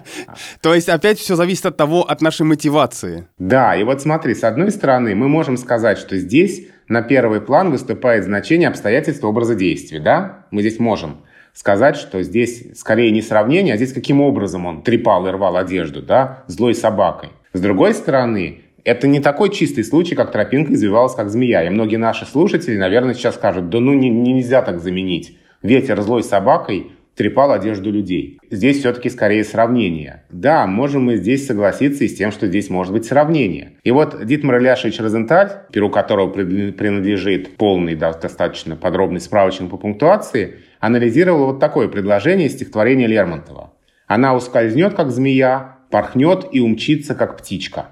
То 0.60 0.74
есть 0.74 0.88
опять 0.88 1.18
все 1.18 1.36
зависит 1.36 1.66
от 1.66 1.76
того, 1.76 2.02
от 2.02 2.22
нашей 2.22 2.46
мотивации. 2.46 3.26
Да, 3.38 3.76
и 3.76 3.84
вот 3.84 4.00
смотри, 4.00 4.34
с 4.34 4.44
одной 4.44 4.70
стороны, 4.70 5.14
мы 5.14 5.28
можем 5.28 5.56
сказать, 5.56 5.98
что 5.98 6.16
здесь 6.16 6.68
на 6.88 7.02
первый 7.02 7.40
план 7.40 7.70
выступает 7.70 8.24
значение 8.24 8.68
обстоятельства 8.68 9.28
образа 9.28 9.54
действия, 9.54 10.00
да? 10.00 10.46
Мы 10.50 10.60
здесь 10.60 10.78
можем 10.78 11.18
сказать, 11.52 11.96
что 11.96 12.22
здесь 12.22 12.76
скорее 12.76 13.10
не 13.10 13.22
сравнение, 13.22 13.74
а 13.74 13.76
здесь 13.76 13.92
каким 13.92 14.20
образом 14.20 14.66
он 14.66 14.82
трепал 14.82 15.26
и 15.26 15.30
рвал 15.30 15.56
одежду, 15.56 16.02
да, 16.02 16.44
злой 16.46 16.74
собакой. 16.74 17.30
С 17.52 17.60
другой 17.60 17.94
стороны, 17.94 18.62
это 18.84 19.06
не 19.06 19.20
такой 19.20 19.50
чистый 19.50 19.84
случай, 19.84 20.14
как 20.14 20.32
тропинка 20.32 20.74
извивалась, 20.74 21.14
как 21.14 21.30
змея. 21.30 21.64
И 21.64 21.70
многие 21.70 21.96
наши 21.96 22.26
слушатели, 22.26 22.76
наверное, 22.76 23.14
сейчас 23.14 23.36
скажут, 23.36 23.70
да 23.70 23.80
ну 23.80 23.94
не, 23.94 24.10
нельзя 24.10 24.60
так 24.62 24.80
заменить. 24.80 25.38
Ветер 25.62 26.02
злой 26.02 26.22
собакой 26.22 26.92
трепал 27.16 27.52
одежду 27.52 27.90
людей. 27.90 28.38
Здесь 28.50 28.78
все-таки 28.78 29.08
скорее 29.08 29.44
сравнение. 29.44 30.24
Да, 30.30 30.66
можем 30.66 31.04
мы 31.04 31.16
здесь 31.16 31.46
согласиться 31.46 32.04
и 32.04 32.08
с 32.08 32.16
тем, 32.16 32.32
что 32.32 32.46
здесь 32.46 32.70
может 32.70 32.92
быть 32.92 33.04
сравнение. 33.04 33.72
И 33.84 33.90
вот 33.90 34.24
Дитмар 34.24 34.58
Ильяшевич 34.58 34.98
Розенталь, 35.00 35.50
перу 35.72 35.90
которого 35.90 36.28
принадлежит 36.28 37.56
полный, 37.56 37.94
достаточно 37.94 38.76
подробный 38.76 39.20
справочник 39.20 39.70
по 39.70 39.76
пунктуации, 39.76 40.56
анализировал 40.80 41.46
вот 41.46 41.60
такое 41.60 41.88
предложение 41.88 42.48
из 42.48 42.54
стихотворения 42.54 43.06
Лермонтова. 43.06 43.72
«Она 44.06 44.34
ускользнет, 44.34 44.94
как 44.94 45.10
змея, 45.10 45.78
порхнет 45.90 46.46
и 46.52 46.60
умчится, 46.60 47.14
как 47.14 47.38
птичка». 47.38 47.86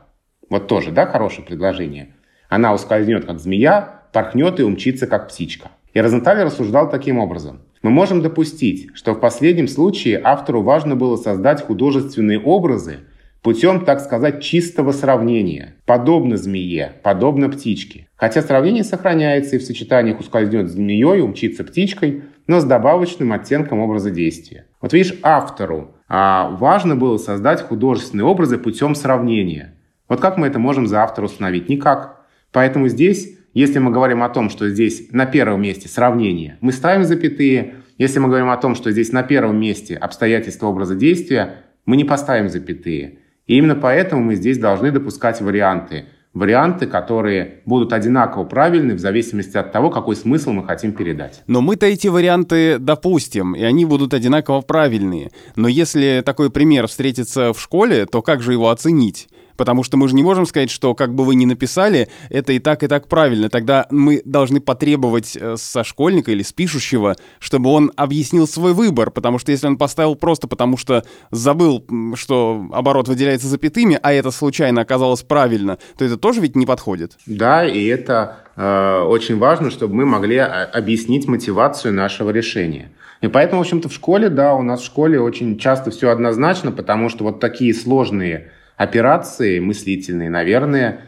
Вот 0.50 0.68
тоже, 0.68 0.90
да, 0.90 1.06
хорошее 1.06 1.46
предложение. 1.46 2.14
Она 2.50 2.74
ускользнет, 2.74 3.24
как 3.24 3.38
змея, 3.38 4.02
порхнет 4.12 4.60
и 4.60 4.62
умчится, 4.62 5.06
как 5.06 5.28
птичка. 5.28 5.70
И 5.94 6.00
Розенталь 6.00 6.42
рассуждал 6.42 6.90
таким 6.90 7.18
образом. 7.18 7.62
Мы 7.82 7.90
можем 7.90 8.22
допустить, 8.22 8.90
что 8.94 9.12
в 9.12 9.20
последнем 9.20 9.66
случае 9.66 10.20
автору 10.22 10.62
важно 10.62 10.94
было 10.94 11.16
создать 11.16 11.62
художественные 11.62 12.38
образы 12.38 13.00
путем, 13.42 13.84
так 13.84 14.00
сказать, 14.00 14.40
чистого 14.40 14.92
сравнения. 14.92 15.74
Подобно 15.84 16.36
змее, 16.36 16.92
подобно 17.02 17.48
птичке. 17.48 18.06
Хотя 18.14 18.40
сравнение 18.40 18.84
сохраняется 18.84 19.56
и 19.56 19.58
в 19.58 19.64
сочетаниях 19.64 20.20
ускользнет 20.20 20.70
змеей, 20.70 21.20
умчится 21.22 21.64
птичкой, 21.64 22.22
но 22.46 22.60
с 22.60 22.64
добавочным 22.64 23.32
оттенком 23.32 23.80
образа 23.80 24.12
действия. 24.12 24.66
Вот 24.80 24.92
видишь, 24.92 25.18
автору 25.22 25.96
а, 26.08 26.50
важно 26.50 26.94
было 26.94 27.16
создать 27.16 27.62
художественные 27.62 28.26
образы 28.26 28.58
путем 28.58 28.94
сравнения. 28.94 29.74
Вот 30.08 30.20
как 30.20 30.36
мы 30.36 30.46
это 30.46 30.60
можем 30.60 30.86
за 30.86 31.02
автора 31.02 31.26
установить? 31.26 31.68
Никак. 31.68 32.26
Поэтому 32.52 32.86
здесь, 32.86 33.38
если 33.54 33.78
мы 33.78 33.90
говорим 33.90 34.22
о 34.22 34.28
том, 34.28 34.50
что 34.50 34.68
здесь 34.68 35.08
на 35.12 35.26
первом 35.26 35.62
месте 35.62 35.88
сравнение, 35.88 36.58
мы 36.60 36.72
ставим 36.72 37.04
запятые. 37.04 37.74
Если 37.98 38.18
мы 38.18 38.28
говорим 38.28 38.48
о 38.48 38.56
том, 38.56 38.74
что 38.74 38.90
здесь 38.90 39.12
на 39.12 39.22
первом 39.22 39.60
месте 39.60 39.94
обстоятельства 39.94 40.66
образа 40.68 40.94
действия, 40.94 41.56
мы 41.84 41.96
не 41.96 42.04
поставим 42.04 42.48
запятые. 42.48 43.18
И 43.46 43.56
именно 43.56 43.74
поэтому 43.74 44.22
мы 44.22 44.36
здесь 44.36 44.58
должны 44.58 44.90
допускать 44.90 45.40
варианты. 45.40 46.06
Варианты, 46.32 46.86
которые 46.86 47.60
будут 47.66 47.92
одинаково 47.92 48.44
правильны 48.44 48.94
в 48.94 48.98
зависимости 48.98 49.58
от 49.58 49.70
того, 49.70 49.90
какой 49.90 50.16
смысл 50.16 50.52
мы 50.52 50.64
хотим 50.64 50.92
передать. 50.92 51.42
Но 51.46 51.60
мы-то 51.60 51.84
эти 51.84 52.08
варианты 52.08 52.78
допустим, 52.78 53.54
и 53.54 53.62
они 53.62 53.84
будут 53.84 54.14
одинаково 54.14 54.62
правильные. 54.62 55.30
Но 55.56 55.68
если 55.68 56.22
такой 56.24 56.50
пример 56.50 56.86
встретится 56.86 57.52
в 57.52 57.60
школе, 57.60 58.06
то 58.06 58.22
как 58.22 58.40
же 58.40 58.52
его 58.52 58.70
оценить? 58.70 59.28
Потому 59.56 59.82
что 59.82 59.96
мы 59.96 60.08
же 60.08 60.14
не 60.14 60.22
можем 60.22 60.46
сказать, 60.46 60.70
что 60.70 60.94
как 60.94 61.14
бы 61.14 61.24
вы 61.24 61.34
ни 61.34 61.44
написали, 61.44 62.08
это 62.30 62.52
и 62.52 62.58
так, 62.58 62.82
и 62.82 62.88
так 62.88 63.08
правильно. 63.08 63.48
Тогда 63.48 63.86
мы 63.90 64.22
должны 64.24 64.60
потребовать 64.60 65.36
э, 65.36 65.56
со 65.56 65.84
школьника 65.84 66.30
или 66.30 66.42
с 66.42 66.52
пишущего, 66.52 67.16
чтобы 67.38 67.70
он 67.70 67.92
объяснил 67.96 68.46
свой 68.46 68.72
выбор. 68.72 69.10
Потому 69.10 69.38
что 69.38 69.52
если 69.52 69.66
он 69.66 69.76
поставил 69.76 70.14
просто 70.14 70.48
потому, 70.48 70.76
что 70.76 71.04
забыл, 71.30 71.84
что 72.14 72.66
оборот 72.72 73.08
выделяется 73.08 73.46
запятыми, 73.46 73.98
а 74.02 74.12
это 74.12 74.30
случайно 74.30 74.82
оказалось 74.82 75.22
правильно, 75.22 75.78
то 75.96 76.04
это 76.04 76.16
тоже 76.16 76.40
ведь 76.40 76.56
не 76.56 76.66
подходит. 76.66 77.18
Да, 77.26 77.66
и 77.66 77.86
это 77.86 78.38
э, 78.56 79.00
очень 79.02 79.38
важно, 79.38 79.70
чтобы 79.70 79.94
мы 79.94 80.06
могли 80.06 80.38
а, 80.38 80.64
объяснить 80.64 81.28
мотивацию 81.28 81.94
нашего 81.94 82.30
решения. 82.30 82.90
И 83.22 83.28
поэтому, 83.28 83.62
в 83.62 83.64
общем-то, 83.64 83.88
в 83.88 83.92
школе, 83.92 84.28
да, 84.28 84.54
у 84.54 84.62
нас 84.62 84.80
в 84.80 84.84
школе 84.84 85.20
очень 85.20 85.58
часто 85.58 85.90
все 85.90 86.10
однозначно, 86.10 86.72
потому 86.72 87.08
что 87.08 87.24
вот 87.24 87.38
такие 87.38 87.72
сложные 87.72 88.50
операции 88.82 89.58
мыслительные, 89.58 90.30
наверное, 90.30 91.00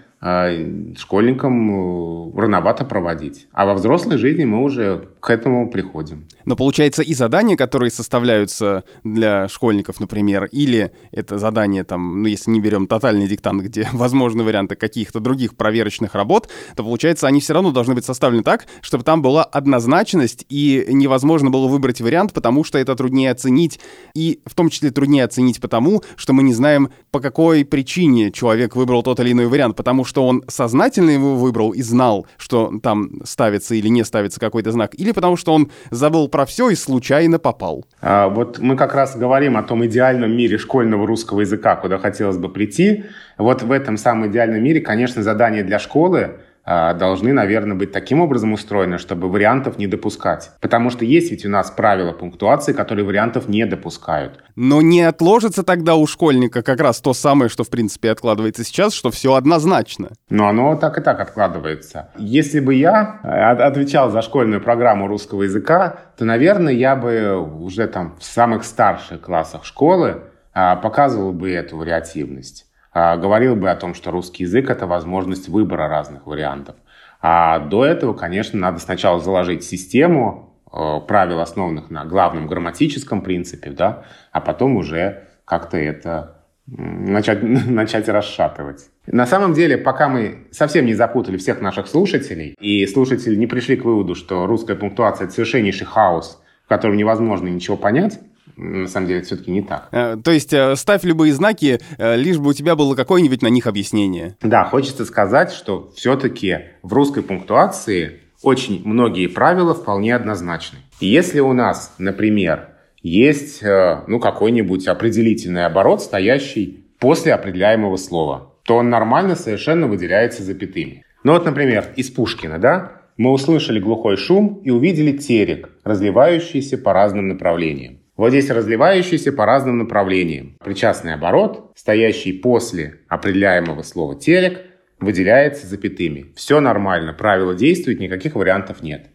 школьникам 0.97 2.31
э, 2.31 2.41
рановато 2.41 2.85
проводить. 2.85 3.47
А 3.53 3.67
во 3.67 3.75
взрослой 3.75 4.17
жизни 4.17 4.45
мы 4.45 4.63
уже 4.63 5.09
к 5.21 5.29
этому 5.29 5.71
приходим. 5.71 6.27
Но 6.47 6.57
получается 6.57 7.03
и 7.03 7.13
задания, 7.13 7.57
которые 7.57 7.91
составляются 7.91 8.85
для 9.05 9.49
школьников, 9.49 10.01
например, 10.01 10.49
или 10.51 10.93
это 11.13 11.39
задание 11.39 11.85
там, 11.85 12.23
ну 12.23 12.29
если 12.29 12.51
не 12.51 12.61
берем 12.61 12.87
тотальный 12.87 13.27
диктант, 13.27 13.63
где 13.63 13.87
возможны 13.93 14.45
варианты 14.45 14.77
каких-то 14.77 15.21
других 15.21 15.57
проверочных 15.57 16.15
работ, 16.15 16.49
то 16.75 16.83
получается 16.83 17.27
они 17.27 17.41
все 17.41 17.53
равно 17.53 17.71
должны 17.71 17.95
быть 17.95 18.07
составлены 18.07 18.43
так, 18.43 18.67
чтобы 18.81 19.05
там 19.05 19.21
была 19.21 19.45
однозначность 19.45 20.47
и 20.49 20.87
невозможно 20.89 21.51
было 21.51 21.69
выбрать 21.69 22.01
вариант, 22.01 22.33
потому 22.33 22.65
что 22.65 22.79
это 22.79 22.95
труднее 22.95 23.31
оценить. 23.31 23.79
И 24.15 24.41
в 24.47 24.55
том 24.55 24.71
числе 24.71 24.91
труднее 24.91 25.25
оценить 25.25 25.61
потому, 25.61 26.03
что 26.17 26.33
мы 26.33 26.43
не 26.43 26.55
знаем, 26.55 26.91
по 27.11 27.21
какой 27.21 27.65
причине 27.67 28.31
человек 28.31 28.75
выбрал 28.75 29.03
тот 29.03 29.21
или 29.21 29.33
иной 29.33 29.49
вариант, 29.49 29.77
потому 29.77 30.05
что 30.05 30.14
что 30.15 30.29
он 30.29 30.45
сознательно 30.47 31.11
его 31.11 31.35
выбрал 31.35 31.73
и 31.73 31.83
знал, 31.83 32.29
что 32.37 32.73
там 32.81 33.11
ставится 33.25 33.75
или 33.75 33.89
не 33.89 34.05
ставится 34.05 34.39
какой-то 34.39 34.71
знак, 34.71 34.93
или 34.97 35.11
потому 35.11 35.37
что 35.37 35.53
он 35.53 35.73
забыл 35.91 36.29
про 36.29 36.47
все 36.47 36.71
и 36.71 36.77
случайно 36.77 37.41
попал? 37.41 37.85
А, 38.01 38.29
вот 38.29 38.61
мы 38.61 38.77
как 38.77 38.95
раз 38.95 39.17
говорим 39.17 39.57
о 39.57 39.65
том 39.65 39.85
идеальном 39.87 40.31
мире 40.31 40.57
школьного 40.57 41.05
русского 41.05 41.41
языка, 41.41 41.75
куда 41.75 41.99
хотелось 41.99 42.37
бы 42.37 42.49
прийти. 42.49 43.07
Вот 43.39 43.63
в 43.63 43.73
этом 43.73 43.97
самом 43.97 44.29
идеальном 44.29 44.63
мире, 44.63 44.81
конечно, 44.81 45.21
задание 45.21 45.65
для 45.65 45.81
школы 45.81 46.37
должны, 46.65 47.33
наверное, 47.33 47.77
быть 47.77 47.93
таким 47.93 48.21
образом 48.21 48.53
устроены, 48.53 48.99
чтобы 48.99 49.29
вариантов 49.29 49.79
не 49.79 49.87
допускать. 49.87 50.51
Потому 50.61 50.91
что 50.91 51.05
есть 51.05 51.31
ведь 51.31 51.45
у 51.45 51.51
нас 51.51 51.71
правила 51.71 52.13
пунктуации, 52.13 52.73
которые 52.73 53.05
вариантов 53.05 53.49
не 53.49 53.67
допускают. 53.67 54.43
Но 54.57 54.81
не 54.81 55.03
отложится 55.03 55.63
тогда 55.63 55.97
у 55.97 56.07
школьника 56.07 56.63
как 56.63 56.81
раз 56.81 57.01
то 57.01 57.13
самое, 57.13 57.49
что 57.49 57.65
в 57.65 57.71
принципе 57.71 58.11
откладывается 58.11 58.65
сейчас, 58.65 58.95
что 58.95 59.11
все 59.11 59.35
однозначно. 59.35 60.11
Но 60.31 60.49
оно 60.49 60.77
так 60.77 60.99
и 60.99 61.01
так 61.03 61.21
откладывается. 61.21 62.09
Если 62.17 62.61
бы 62.61 62.75
я 62.75 63.21
э, 63.23 63.29
отвечал 63.29 64.11
за 64.11 64.23
школьную 64.23 64.61
программу 64.61 65.07
русского 65.07 65.43
языка, 65.43 65.99
то, 66.17 66.25
наверное, 66.25 66.73
я 66.73 66.97
бы 66.97 67.37
уже 67.37 67.87
там 67.89 68.17
в 68.19 68.25
самых 68.25 68.65
старших 68.65 69.21
классах 69.21 69.65
школы 69.65 70.23
а, 70.53 70.77
показывал 70.77 71.33
бы 71.33 71.51
эту 71.51 71.77
вариативность. 71.77 72.67
А, 72.95 73.17
говорил 73.17 73.57
бы 73.57 73.71
о 73.71 73.77
том, 73.77 73.93
что 73.93 74.13
русский 74.13 74.45
язык— 74.45 74.71
это 74.71 74.87
возможность 74.87 75.49
выбора 75.49 75.89
разных 75.89 76.27
вариантов. 76.27 76.77
А 77.21 77.59
до 77.59 77.85
этого, 77.85 78.15
конечно, 78.15 78.59
надо 78.59 78.79
сначала 78.79 79.19
заложить 79.19 79.65
систему 79.65 80.55
э, 80.73 81.01
правил, 81.09 81.41
основанных 81.41 81.91
на 81.91 82.05
главном 82.05 82.47
грамматическом 82.47 83.23
принципе, 83.23 83.71
да, 83.71 84.05
а 84.31 84.41
потом 84.41 84.77
уже 84.77 85.25
как-то 85.45 85.77
это 85.77 86.45
начать, 86.67 87.43
начать 87.67 88.09
расшатывать. 88.09 88.91
На 89.07 89.27
самом 89.27 89.55
деле, 89.55 89.77
пока 89.77 90.09
мы 90.09 90.47
совсем 90.53 90.87
не 90.87 90.95
запутали 90.95 91.37
всех 91.37 91.61
наших 91.61 91.89
слушателей, 91.89 92.55
и 92.61 92.87
слушатели 92.87 93.35
не 93.35 93.49
пришли 93.49 93.77
к 93.77 93.85
выводу, 93.85 94.15
что 94.15 94.47
русская 94.47 94.77
пунктуация— 94.77 95.25
это 95.27 95.35
совершеннейший 95.35 95.87
хаос, 95.87 96.41
в 96.65 96.69
котором 96.69 96.97
невозможно 96.97 97.49
ничего 97.49 97.77
понять, 97.77 98.21
на 98.57 98.87
самом 98.89 99.07
деле, 99.07 99.19
это 99.19 99.27
все-таки 99.27 99.51
не 99.51 99.63
так. 99.63 99.89
Э, 99.93 100.17
то 100.23 100.31
есть 100.31 100.53
э, 100.53 100.77
ставь 100.77 101.05
любые 101.05 101.33
знаки, 101.33 101.81
э, 101.99 102.17
лишь 102.17 102.39
бы 102.39 102.51
у 102.51 102.53
тебя 102.53 102.77
было 102.77 102.95
какое-нибудь 102.95 103.43
на 103.43 103.49
них 103.49 103.67
объяснение. 103.67 104.37
Да, 104.41 104.65
хочется 104.65 105.05
сказать, 105.05 105.53
что 105.53 105.93
все-таки 105.97 106.59
в 106.83 106.93
русской 106.93 107.23
пунктуации 107.23 108.21
очень 108.43 108.83
многие 108.85 109.27
правила 109.27 109.75
вполне 109.75 110.15
однозначны. 110.15 110.79
Если 111.01 111.41
у 111.41 111.53
нас, 111.53 111.95
например, 111.99 112.69
есть 113.03 113.63
ну, 113.63 114.19
какой-нибудь 114.19 114.87
определительный 114.87 115.67
оборот, 115.67 116.03
стоящий 116.03 116.85
после 116.99 117.35
определяемого 117.35 117.97
слова, 117.97 118.53
то 118.65 118.77
он 118.77 118.91
нормально 118.91 119.35
совершенно 119.35 119.87
выделяется 119.87 120.43
запятыми. 120.43 121.05
Ну 121.23 121.33
вот, 121.33 121.45
например, 121.45 121.87
из 121.97 122.11
Пушкина, 122.11 122.59
да, 122.59 122.93
мы 123.17 123.31
услышали 123.33 123.79
глухой 123.79 124.17
шум 124.17 124.61
и 124.65 124.71
увидели 124.71 125.17
терек, 125.17 125.71
разливающийся 125.85 126.79
по 126.79 126.93
разным 126.93 127.29
направлениям. 127.29 127.99
Вот 128.17 128.31
здесь 128.31 128.49
разливающийся 128.49 129.33
по 129.33 129.45
разным 129.45 129.79
направлениям. 129.79 130.57
Причастный 130.65 131.15
оборот, 131.15 131.73
стоящий 131.75 132.33
после 132.33 133.01
определяемого 133.09 133.83
слова 133.83 134.15
«телек», 134.15 134.61
выделяется 135.01 135.67
запятыми. 135.67 136.27
Все 136.37 136.61
нормально, 136.61 137.13
правило 137.13 137.55
действует, 137.55 137.99
никаких 137.99 138.37
вариантов 138.37 138.83
нет. 138.83 139.11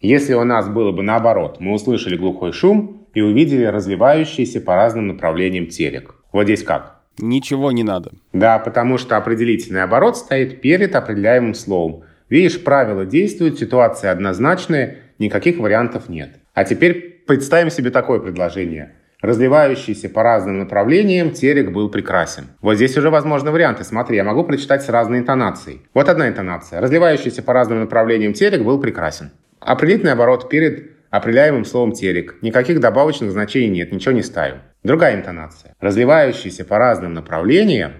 Если 0.00 0.32
у 0.32 0.44
нас 0.44 0.68
было 0.68 0.90
бы 0.90 1.02
наоборот, 1.02 1.58
мы 1.60 1.74
услышали 1.74 2.16
глухой 2.16 2.52
шум 2.52 3.06
и 3.12 3.20
увидели 3.20 3.66
разливающийся 3.66 4.62
по 4.62 4.74
разным 4.74 5.08
направлениям 5.08 5.66
телек. 5.66 6.14
Вот 6.32 6.44
здесь 6.44 6.62
как? 6.62 7.02
Ничего 7.18 7.70
не 7.72 7.82
надо. 7.82 8.12
Да, 8.32 8.58
потому 8.58 8.96
что 8.96 9.18
определительный 9.18 9.82
оборот 9.82 10.16
стоит 10.16 10.62
перед 10.62 10.94
определяемым 10.96 11.52
словом. 11.52 12.04
Видишь, 12.30 12.64
правило 12.64 13.04
действует, 13.04 13.58
ситуация 13.58 14.10
однозначная, 14.10 14.96
никаких 15.18 15.58
вариантов 15.58 16.08
нет. 16.08 16.36
А 16.54 16.64
теперь 16.64 17.19
представим 17.30 17.70
себе 17.70 17.90
такое 17.92 18.18
предложение. 18.18 18.96
Разливающийся 19.20 20.08
по 20.08 20.24
разным 20.24 20.58
направлениям, 20.58 21.30
терек 21.30 21.70
был 21.70 21.88
прекрасен. 21.88 22.48
Вот 22.60 22.74
здесь 22.74 22.98
уже 22.98 23.08
возможны 23.08 23.52
варианты. 23.52 23.84
Смотри, 23.84 24.16
я 24.16 24.24
могу 24.24 24.42
прочитать 24.42 24.82
с 24.82 24.88
разной 24.88 25.18
интонацией. 25.18 25.82
Вот 25.94 26.08
одна 26.08 26.26
интонация. 26.26 26.80
Разливающийся 26.80 27.44
по 27.44 27.52
разным 27.52 27.78
направлениям 27.78 28.32
терек 28.32 28.62
был 28.62 28.80
прекрасен. 28.80 29.30
Определительный 29.60 30.14
оборот 30.14 30.50
перед 30.50 30.90
определяемым 31.10 31.64
словом 31.64 31.92
терек. 31.92 32.42
Никаких 32.42 32.80
добавочных 32.80 33.30
значений 33.30 33.68
нет, 33.68 33.92
ничего 33.92 34.12
не 34.12 34.24
ставим. 34.24 34.62
Другая 34.82 35.14
интонация. 35.14 35.76
Разливающийся 35.78 36.64
по 36.64 36.78
разным 36.78 37.14
направлениям, 37.14 37.92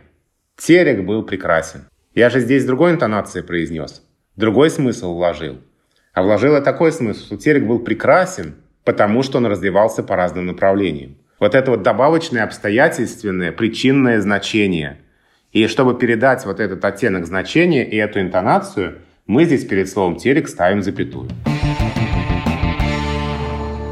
терек 0.56 1.04
был 1.04 1.22
прекрасен. 1.22 1.84
Я 2.16 2.30
же 2.30 2.40
здесь 2.40 2.64
другой 2.64 2.90
интонацией 2.90 3.44
произнес. 3.44 4.02
Другой 4.34 4.70
смысл 4.70 5.14
вложил. 5.14 5.60
А 6.14 6.22
вложила 6.24 6.60
такой 6.60 6.90
смысл, 6.90 7.26
что 7.26 7.36
терек 7.36 7.64
был 7.64 7.78
прекрасен, 7.78 8.56
потому 8.90 9.22
что 9.22 9.38
он 9.38 9.46
развивался 9.46 10.02
по 10.02 10.16
разным 10.16 10.46
направлениям. 10.46 11.14
Вот 11.38 11.54
это 11.54 11.70
вот 11.70 11.84
добавочное 11.84 12.42
обстоятельственное 12.42 13.52
причинное 13.52 14.20
значение. 14.20 14.98
И 15.52 15.68
чтобы 15.68 15.96
передать 15.96 16.44
вот 16.44 16.58
этот 16.58 16.84
оттенок 16.84 17.24
значения 17.24 17.88
и 17.88 17.94
эту 17.94 18.20
интонацию, 18.20 18.98
мы 19.28 19.44
здесь 19.44 19.64
перед 19.64 19.88
словом 19.88 20.16
«терек» 20.16 20.48
ставим 20.48 20.82
запятую. 20.82 21.28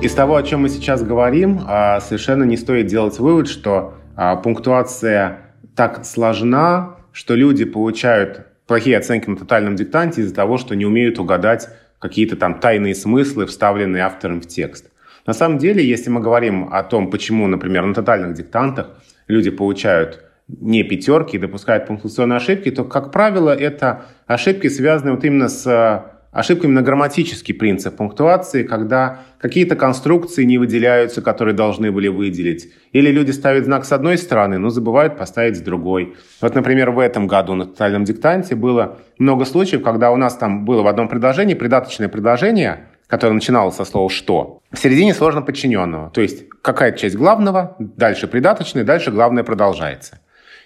Из 0.02 0.12
того, 0.14 0.34
о 0.34 0.42
чем 0.42 0.62
мы 0.62 0.68
сейчас 0.68 1.04
говорим, 1.04 1.60
а, 1.68 2.00
совершенно 2.00 2.42
не 2.42 2.56
стоит 2.56 2.88
делать 2.88 3.20
вывод, 3.20 3.46
что 3.46 3.94
а, 4.16 4.34
пунктуация 4.34 5.42
так 5.76 6.04
сложна, 6.04 6.96
что 7.12 7.36
люди 7.36 7.64
получают 7.64 8.48
плохие 8.66 8.98
оценки 8.98 9.30
на 9.30 9.36
тотальном 9.36 9.76
диктанте 9.76 10.22
из-за 10.22 10.34
того, 10.34 10.58
что 10.58 10.74
не 10.74 10.86
умеют 10.86 11.20
угадать 11.20 11.68
какие-то 11.98 12.36
там 12.36 12.60
тайные 12.60 12.94
смыслы, 12.94 13.46
вставленные 13.46 14.02
автором 14.02 14.40
в 14.40 14.46
текст. 14.46 14.90
На 15.26 15.34
самом 15.34 15.58
деле, 15.58 15.84
если 15.84 16.10
мы 16.10 16.20
говорим 16.20 16.68
о 16.72 16.82
том, 16.82 17.10
почему, 17.10 17.46
например, 17.46 17.84
на 17.84 17.94
тотальных 17.94 18.34
диктантах 18.34 18.90
люди 19.26 19.50
получают 19.50 20.24
не 20.48 20.82
пятерки 20.82 21.36
и 21.36 21.40
допускают 21.40 21.86
пунктуационные 21.86 22.38
ошибки, 22.38 22.70
то, 22.70 22.84
как 22.84 23.12
правило, 23.12 23.54
это 23.54 24.06
ошибки, 24.26 24.68
связанные 24.68 25.14
вот 25.14 25.24
именно 25.24 25.48
с 25.48 26.17
Ошибка 26.30 26.66
именно 26.66 26.82
грамматический 26.82 27.54
принцип 27.54 27.96
пунктуации, 27.96 28.62
когда 28.62 29.20
какие-то 29.40 29.76
конструкции 29.76 30.44
не 30.44 30.58
выделяются, 30.58 31.22
которые 31.22 31.54
должны 31.54 31.90
были 31.90 32.08
выделить. 32.08 32.70
Или 32.92 33.10
люди 33.10 33.30
ставят 33.30 33.64
знак 33.64 33.86
с 33.86 33.92
одной 33.92 34.18
стороны, 34.18 34.58
но 34.58 34.68
забывают 34.68 35.16
поставить 35.16 35.56
с 35.56 35.60
другой. 35.60 36.16
Вот, 36.40 36.54
например, 36.54 36.90
в 36.90 36.98
этом 36.98 37.26
году 37.26 37.54
на 37.54 37.64
тотальном 37.64 38.04
диктанте 38.04 38.54
было 38.54 38.98
много 39.18 39.46
случаев, 39.46 39.82
когда 39.82 40.10
у 40.10 40.16
нас 40.16 40.36
там 40.36 40.64
было 40.66 40.82
в 40.82 40.86
одном 40.86 41.08
предложении 41.08 41.54
придаточное 41.54 42.08
предложение, 42.08 42.88
которое 43.06 43.32
начиналось 43.32 43.76
со 43.76 43.86
слова 43.86 44.10
«что», 44.10 44.60
в 44.70 44.78
середине 44.78 45.14
сложно 45.14 45.40
подчиненного. 45.40 46.10
То 46.10 46.20
есть 46.20 46.46
какая-то 46.60 46.98
часть 46.98 47.16
главного, 47.16 47.74
дальше 47.78 48.28
придаточное, 48.28 48.84
дальше 48.84 49.10
главное 49.10 49.44
продолжается. 49.44 50.20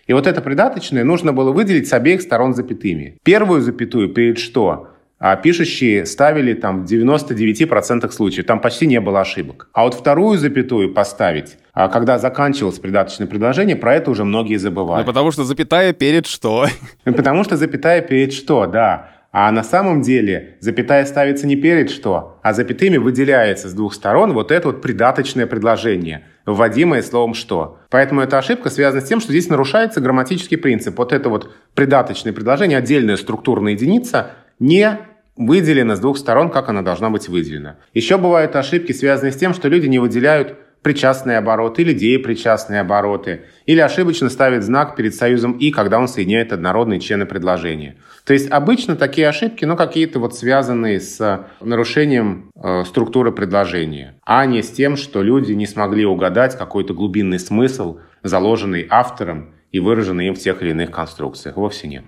И 0.09 0.13
вот 0.13 0.27
это 0.27 0.41
придаточное 0.41 1.05
нужно 1.05 1.33
было 1.33 1.53
выделить 1.53 1.87
с 1.87 1.93
обеих 1.93 2.23
сторон 2.23 2.55
запятыми. 2.55 3.19
Первую 3.23 3.61
запятую 3.61 4.09
перед 4.09 4.39
«что» 4.39 4.89
а 5.25 5.37
пишущие 5.37 6.05
ставили 6.05 6.53
там 6.53 6.85
в 6.85 6.93
99% 6.93 8.11
случаев, 8.11 8.45
там 8.45 8.61
почти 8.61 8.89
не 8.89 9.01
было 9.01 9.21
ошибок. 9.21 9.69
А 9.73 9.85
вот 9.85 9.95
вторую 9.95 10.37
запятую 10.37 10.93
поставить 10.93 11.59
а 11.75 11.89
когда 11.89 12.19
заканчивалось 12.19 12.79
придаточное 12.79 13.27
предложение, 13.27 13.77
про 13.77 13.95
это 13.95 14.11
уже 14.11 14.25
многие 14.25 14.57
забывают. 14.57 15.07
Ну, 15.07 15.11
потому 15.11 15.31
что 15.31 15.45
запятая 15.45 15.95
перед 15.95 16.27
что? 16.27 16.67
Потому 17.05 17.45
что 17.45 17.57
запятая 17.57 18.03
перед 18.03 18.35
что, 18.35 18.67
да. 18.67 19.09
А 19.33 19.51
на 19.51 19.65
самом 19.65 20.03
деле 20.03 20.57
запятая 20.61 21.07
ставится 21.07 21.47
не 21.47 21.57
перед 21.57 21.91
что, 21.91 22.39
а 22.43 22.53
запятыми 22.53 22.99
выделяется 22.99 23.71
с 23.71 23.73
двух 23.73 23.95
сторон 23.95 24.35
вот 24.35 24.53
это 24.53 24.69
вот 24.69 24.83
придаточное 24.83 25.47
предложение, 25.47 26.27
вводимое 26.45 27.01
словом 27.01 27.33
«что». 27.33 27.79
Поэтому 27.89 28.21
эта 28.21 28.37
ошибка 28.37 28.69
связана 28.69 29.01
с 29.01 29.09
тем, 29.09 29.21
что 29.21 29.33
здесь 29.33 29.49
нарушается 29.49 30.03
грамматический 30.03 30.59
принцип. 30.59 30.99
Вот 30.99 31.15
это 31.15 31.31
вот 31.31 31.51
придаточное 31.75 32.35
предложение, 32.35 32.77
отдельная 32.77 33.17
структурная 33.17 33.73
единица, 33.73 34.33
не 34.59 34.99
выделена 35.37 35.97
с 35.97 36.01
двух 36.01 36.19
сторон, 36.19 36.51
как 36.51 36.69
она 36.69 36.83
должна 36.83 37.11
быть 37.11 37.29
выделена. 37.29 37.77
Еще 37.95 38.19
бывают 38.19 38.55
ошибки, 38.57 38.93
связанные 38.93 39.33
с 39.33 39.37
тем, 39.37 39.55
что 39.55 39.69
люди 39.69 39.87
не 39.87 39.99
выделяют 39.99 40.57
причастные 40.83 41.39
обороты 41.39 41.83
или 41.83 41.93
деепричастные 41.93 42.81
обороты, 42.81 43.43
или 43.67 43.81
ошибочно 43.81 44.29
ставит 44.29 44.65
знак 44.65 44.97
перед 44.97 45.15
союзом 45.15 45.53
«и», 45.53 45.71
когда 45.71 45.99
он 45.99 46.09
соединяет 46.09 46.53
однородные 46.53 47.01
члены 47.01 47.25
предложения. 47.25 47.97
То 48.25 48.33
есть 48.33 48.51
обычно 48.51 48.97
такие 48.97 49.29
ошибки, 49.29 49.65
ну, 49.65 49.77
какие-то 49.77 50.19
вот 50.19 50.37
связанные 50.37 51.01
с 51.01 51.47
нарушением 51.61 52.51
э, 52.57 52.85
структуры 52.85 53.33
предложения, 53.33 54.17
а 54.25 54.45
не 54.45 54.63
с 54.63 54.71
тем, 54.71 54.97
что 54.97 55.23
люди 55.23 55.53
не 55.53 55.67
смогли 55.67 56.05
угадать 56.05 56.59
какой-то 56.59 56.95
глубинный 56.95 57.39
смысл, 57.39 57.99
заложенный 58.23 58.87
автором 58.91 59.55
и 59.71 59.79
выраженный 59.79 60.27
им 60.27 60.35
в 60.35 60.39
тех 60.39 60.63
или 60.63 60.71
иных 60.71 60.91
конструкциях. 60.91 61.57
Вовсе 61.57 61.87
нет. 61.89 62.05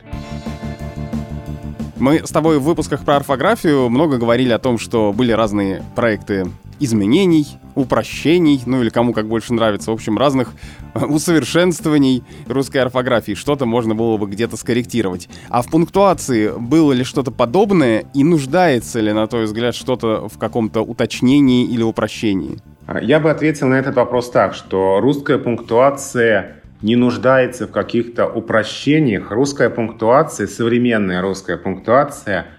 Мы 1.96 2.26
с 2.26 2.30
тобой 2.30 2.58
в 2.58 2.62
выпусках 2.62 3.04
про 3.04 3.16
орфографию 3.16 3.88
много 3.88 4.18
говорили 4.18 4.52
о 4.52 4.58
том, 4.58 4.78
что 4.78 5.12
были 5.12 5.30
разные 5.30 5.82
проекты 5.94 6.46
изменений, 6.80 7.46
упрощений, 7.76 8.60
ну 8.66 8.82
или 8.82 8.88
кому 8.88 9.12
как 9.12 9.28
больше 9.28 9.54
нравится, 9.54 9.90
в 9.90 9.94
общем, 9.94 10.18
разных 10.18 10.52
усовершенствований 10.94 12.24
русской 12.48 12.78
орфографии. 12.78 13.34
Что-то 13.34 13.64
можно 13.64 13.94
было 13.94 14.16
бы 14.16 14.26
где-то 14.26 14.56
скорректировать. 14.56 15.28
А 15.48 15.62
в 15.62 15.70
пунктуации 15.70 16.50
было 16.50 16.92
ли 16.92 17.04
что-то 17.04 17.30
подобное 17.30 18.04
и 18.12 18.24
нуждается 18.24 19.00
ли, 19.00 19.12
на 19.12 19.26
твой 19.28 19.44
взгляд, 19.44 19.74
что-то 19.74 20.28
в 20.28 20.36
каком-то 20.38 20.82
уточнении 20.82 21.64
или 21.64 21.82
упрощении? 21.82 22.58
Я 23.00 23.18
бы 23.20 23.30
ответил 23.30 23.68
на 23.68 23.74
этот 23.74 23.94
вопрос 23.94 24.30
так, 24.30 24.54
что 24.54 25.00
русская 25.00 25.38
пунктуация 25.38 26.63
не 26.82 26.96
нуждается 26.96 27.66
в 27.66 27.70
каких-то 27.70 28.26
упрощениях. 28.26 29.30
Русская 29.30 29.70
пунктуация, 29.70 30.46
современная 30.46 31.22
русская 31.22 31.56
пунктуация— 31.56 32.46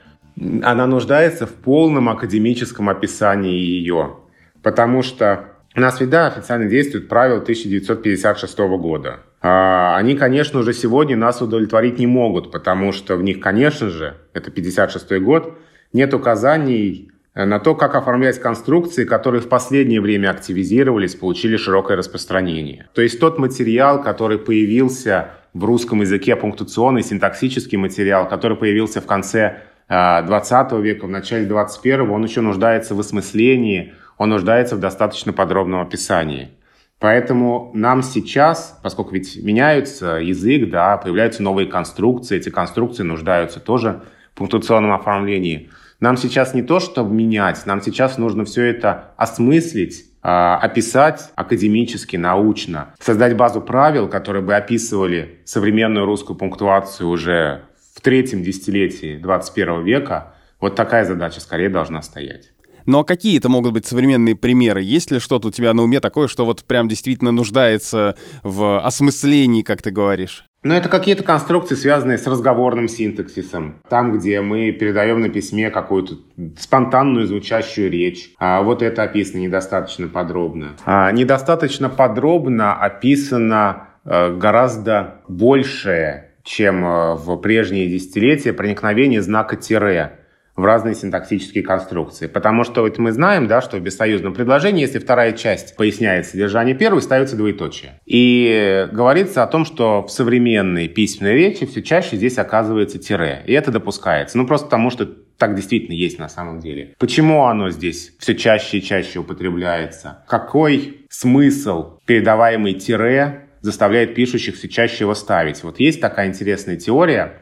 она 0.63 0.85
нуждается 0.85 1.45
в 1.45 1.53
полном 1.53 2.09
академическом 2.09 2.89
описании 2.89 3.57
ее. 3.57 4.17
Потому 4.61 5.01
что 5.01 5.45
у 5.75 5.79
нас 5.79 5.99
ведь, 5.99 6.09
да, 6.09 6.27
официально 6.27 6.67
действуют 6.67 7.07
правила 7.07 7.39
1956 7.39 8.57
года. 8.77 9.19
А, 9.41 9.95
они, 9.97 10.15
конечно, 10.15 10.59
уже 10.59 10.73
сегодня 10.73 11.15
нас 11.15 11.41
удовлетворить 11.41 11.99
не 11.99 12.07
могут, 12.07 12.51
потому 12.51 12.91
что 12.91 13.15
в 13.15 13.23
них, 13.23 13.39
конечно 13.39 13.89
же, 13.89 14.15
это 14.33 14.51
56 14.51 15.19
год, 15.19 15.57
нет 15.93 16.13
указаний 16.13 17.11
на 17.35 17.59
то, 17.59 17.75
как 17.75 17.95
оформлять 17.95 18.39
конструкции, 18.39 19.03
которые 19.03 19.41
в 19.41 19.49
последнее 19.49 19.99
время 19.99 20.31
активизировались, 20.31 21.15
получили 21.15 21.57
широкое 21.57 21.97
распространение. 21.97 22.87
То 22.93 23.01
есть 23.01 23.19
тот 23.19 23.37
материал, 23.37 24.01
который 24.01 24.37
появился 24.37 25.31
в 25.53 25.65
русском 25.65 25.99
языке, 26.01 26.37
пунктуационный, 26.37 27.03
синтаксический 27.03 27.77
материал, 27.77 28.27
который 28.27 28.55
появился 28.55 29.01
в 29.01 29.05
конце 29.05 29.63
20 29.89 30.71
века, 30.81 31.05
в 31.05 31.09
начале 31.09 31.45
21 31.45 32.09
он 32.09 32.23
еще 32.23 32.41
нуждается 32.41 32.95
в 32.95 32.99
осмыслении, 33.01 33.93
он 34.17 34.29
нуждается 34.29 34.77
в 34.77 34.79
достаточно 34.79 35.33
подробном 35.33 35.81
описании. 35.81 36.51
Поэтому 36.99 37.71
нам 37.73 38.01
сейчас, 38.01 38.79
поскольку 38.81 39.13
ведь 39.13 39.35
меняется 39.43 40.15
язык, 40.15 40.69
да, 40.69 40.95
появляются 40.95 41.43
новые 41.43 41.67
конструкции, 41.67 42.37
эти 42.37 42.49
конструкции 42.49 43.03
нуждаются 43.03 43.59
тоже 43.59 44.03
в 44.33 44.37
пунктуационном 44.37 44.93
оформлении. 44.93 45.69
Нам 46.05 46.17
сейчас 46.17 46.53
не 46.53 46.61
то, 46.61 46.79
чтобы 46.79 47.15
менять, 47.15 47.65
нам 47.65 47.81
сейчас 47.81 48.19
нужно 48.19 48.45
все 48.45 48.65
это 48.65 49.15
осмыслить, 49.17 50.05
а, 50.21 50.55
описать 50.55 51.31
академически, 51.33 52.15
научно, 52.15 52.93
создать 52.99 53.35
базу 53.35 53.59
правил, 53.59 54.07
которые 54.07 54.43
бы 54.43 54.53
описывали 54.53 55.39
современную 55.45 56.05
русскую 56.05 56.37
пунктуацию 56.37 57.09
уже 57.09 57.63
в 57.95 58.01
третьем 58.01 58.43
десятилетии 58.43 59.17
21 59.17 59.83
века, 59.83 60.35
вот 60.61 60.75
такая 60.75 61.05
задача 61.05 61.41
скорее 61.41 61.69
должна 61.69 62.03
стоять. 62.03 62.51
Ну 62.85 62.99
а 62.99 63.03
какие 63.03 63.39
это 63.39 63.49
могут 63.49 63.73
быть 63.73 63.87
современные 63.87 64.35
примеры? 64.35 64.83
Есть 64.83 65.09
ли 65.09 65.17
что-то 65.17 65.47
у 65.47 65.51
тебя 65.51 65.73
на 65.73 65.81
уме 65.81 65.99
такое, 65.99 66.27
что 66.27 66.45
вот 66.45 66.65
прям 66.65 66.87
действительно 66.87 67.31
нуждается 67.31 68.15
в 68.43 68.79
осмыслении, 68.79 69.63
как 69.63 69.81
ты 69.81 69.89
говоришь? 69.89 70.45
Ну, 70.65 70.73
это 70.73 70.89
какие-то 70.89 71.23
конструкции, 71.23 71.75
связанные 71.75 72.17
с 72.17 72.25
разговорным 72.25 72.87
синтаксисом. 72.87 73.75
Там, 73.87 74.17
где 74.17 74.41
мы 74.41 74.71
передаем 74.71 75.21
на 75.21 75.29
письме 75.29 75.69
какую-то 75.69 76.15
спонтанную 76.57 77.27
звучащую 77.27 77.91
речь. 77.91 78.31
А 78.39 78.63
вот 78.63 78.81
это 78.81 79.03
описано 79.03 79.41
недостаточно 79.41 80.07
подробно. 80.07 80.69
А, 80.83 81.11
недостаточно 81.11 81.87
подробно 81.87 82.73
описано 82.73 83.89
а, 84.05 84.31
гораздо 84.31 85.21
большее 85.27 86.31
чем 86.45 86.85
э, 86.85 87.15
в 87.15 87.35
прежние 87.37 87.87
десятилетия 87.87 88.53
проникновение 88.53 89.21
знака 89.21 89.55
тире 89.55 90.19
в 90.55 90.63
разные 90.63 90.95
синтаксические 90.95 91.63
конструкции. 91.63 92.27
Потому 92.27 92.63
что 92.63 92.81
вот 92.81 92.97
мы 92.97 93.11
знаем, 93.11 93.47
да, 93.47 93.61
что 93.61 93.77
в 93.77 93.81
бессоюзном 93.81 94.33
предложении, 94.33 94.81
если 94.81 94.99
вторая 94.99 95.33
часть 95.33 95.75
поясняет 95.75 96.25
содержание 96.25 96.75
первой, 96.75 97.01
ставится 97.01 97.35
двоеточие. 97.35 97.99
И 98.05 98.87
говорится 98.91 99.43
о 99.43 99.47
том, 99.47 99.65
что 99.65 100.03
в 100.03 100.11
современной 100.11 100.87
письменной 100.87 101.33
речи 101.33 101.65
все 101.65 101.81
чаще 101.81 102.15
здесь 102.15 102.37
оказывается 102.37 102.99
тире. 102.99 103.43
И 103.45 103.53
это 103.53 103.71
допускается. 103.71 104.37
Ну, 104.37 104.47
просто 104.47 104.67
потому 104.67 104.89
что 104.89 105.05
так 105.05 105.55
действительно 105.55 105.93
есть 105.93 106.17
на 106.17 106.29
самом 106.29 106.61
деле. 106.61 106.95
Почему 106.97 107.45
оно 107.45 107.69
здесь 107.69 108.13
все 108.19 108.35
чаще 108.35 108.77
и 108.77 108.81
чаще 108.81 109.19
употребляется? 109.19 110.23
Какой 110.27 111.05
смысл 111.09 111.99
передаваемый 112.05 112.73
тире 112.75 113.41
заставляет 113.65 114.15
пишущих 114.15 114.55
все 114.55 114.69
чаще 114.69 115.03
его 115.03 115.15
ставить. 115.15 115.63
Вот 115.63 115.79
есть 115.79 115.99
такая 115.99 116.27
интересная 116.27 116.77
теория, 116.77 117.41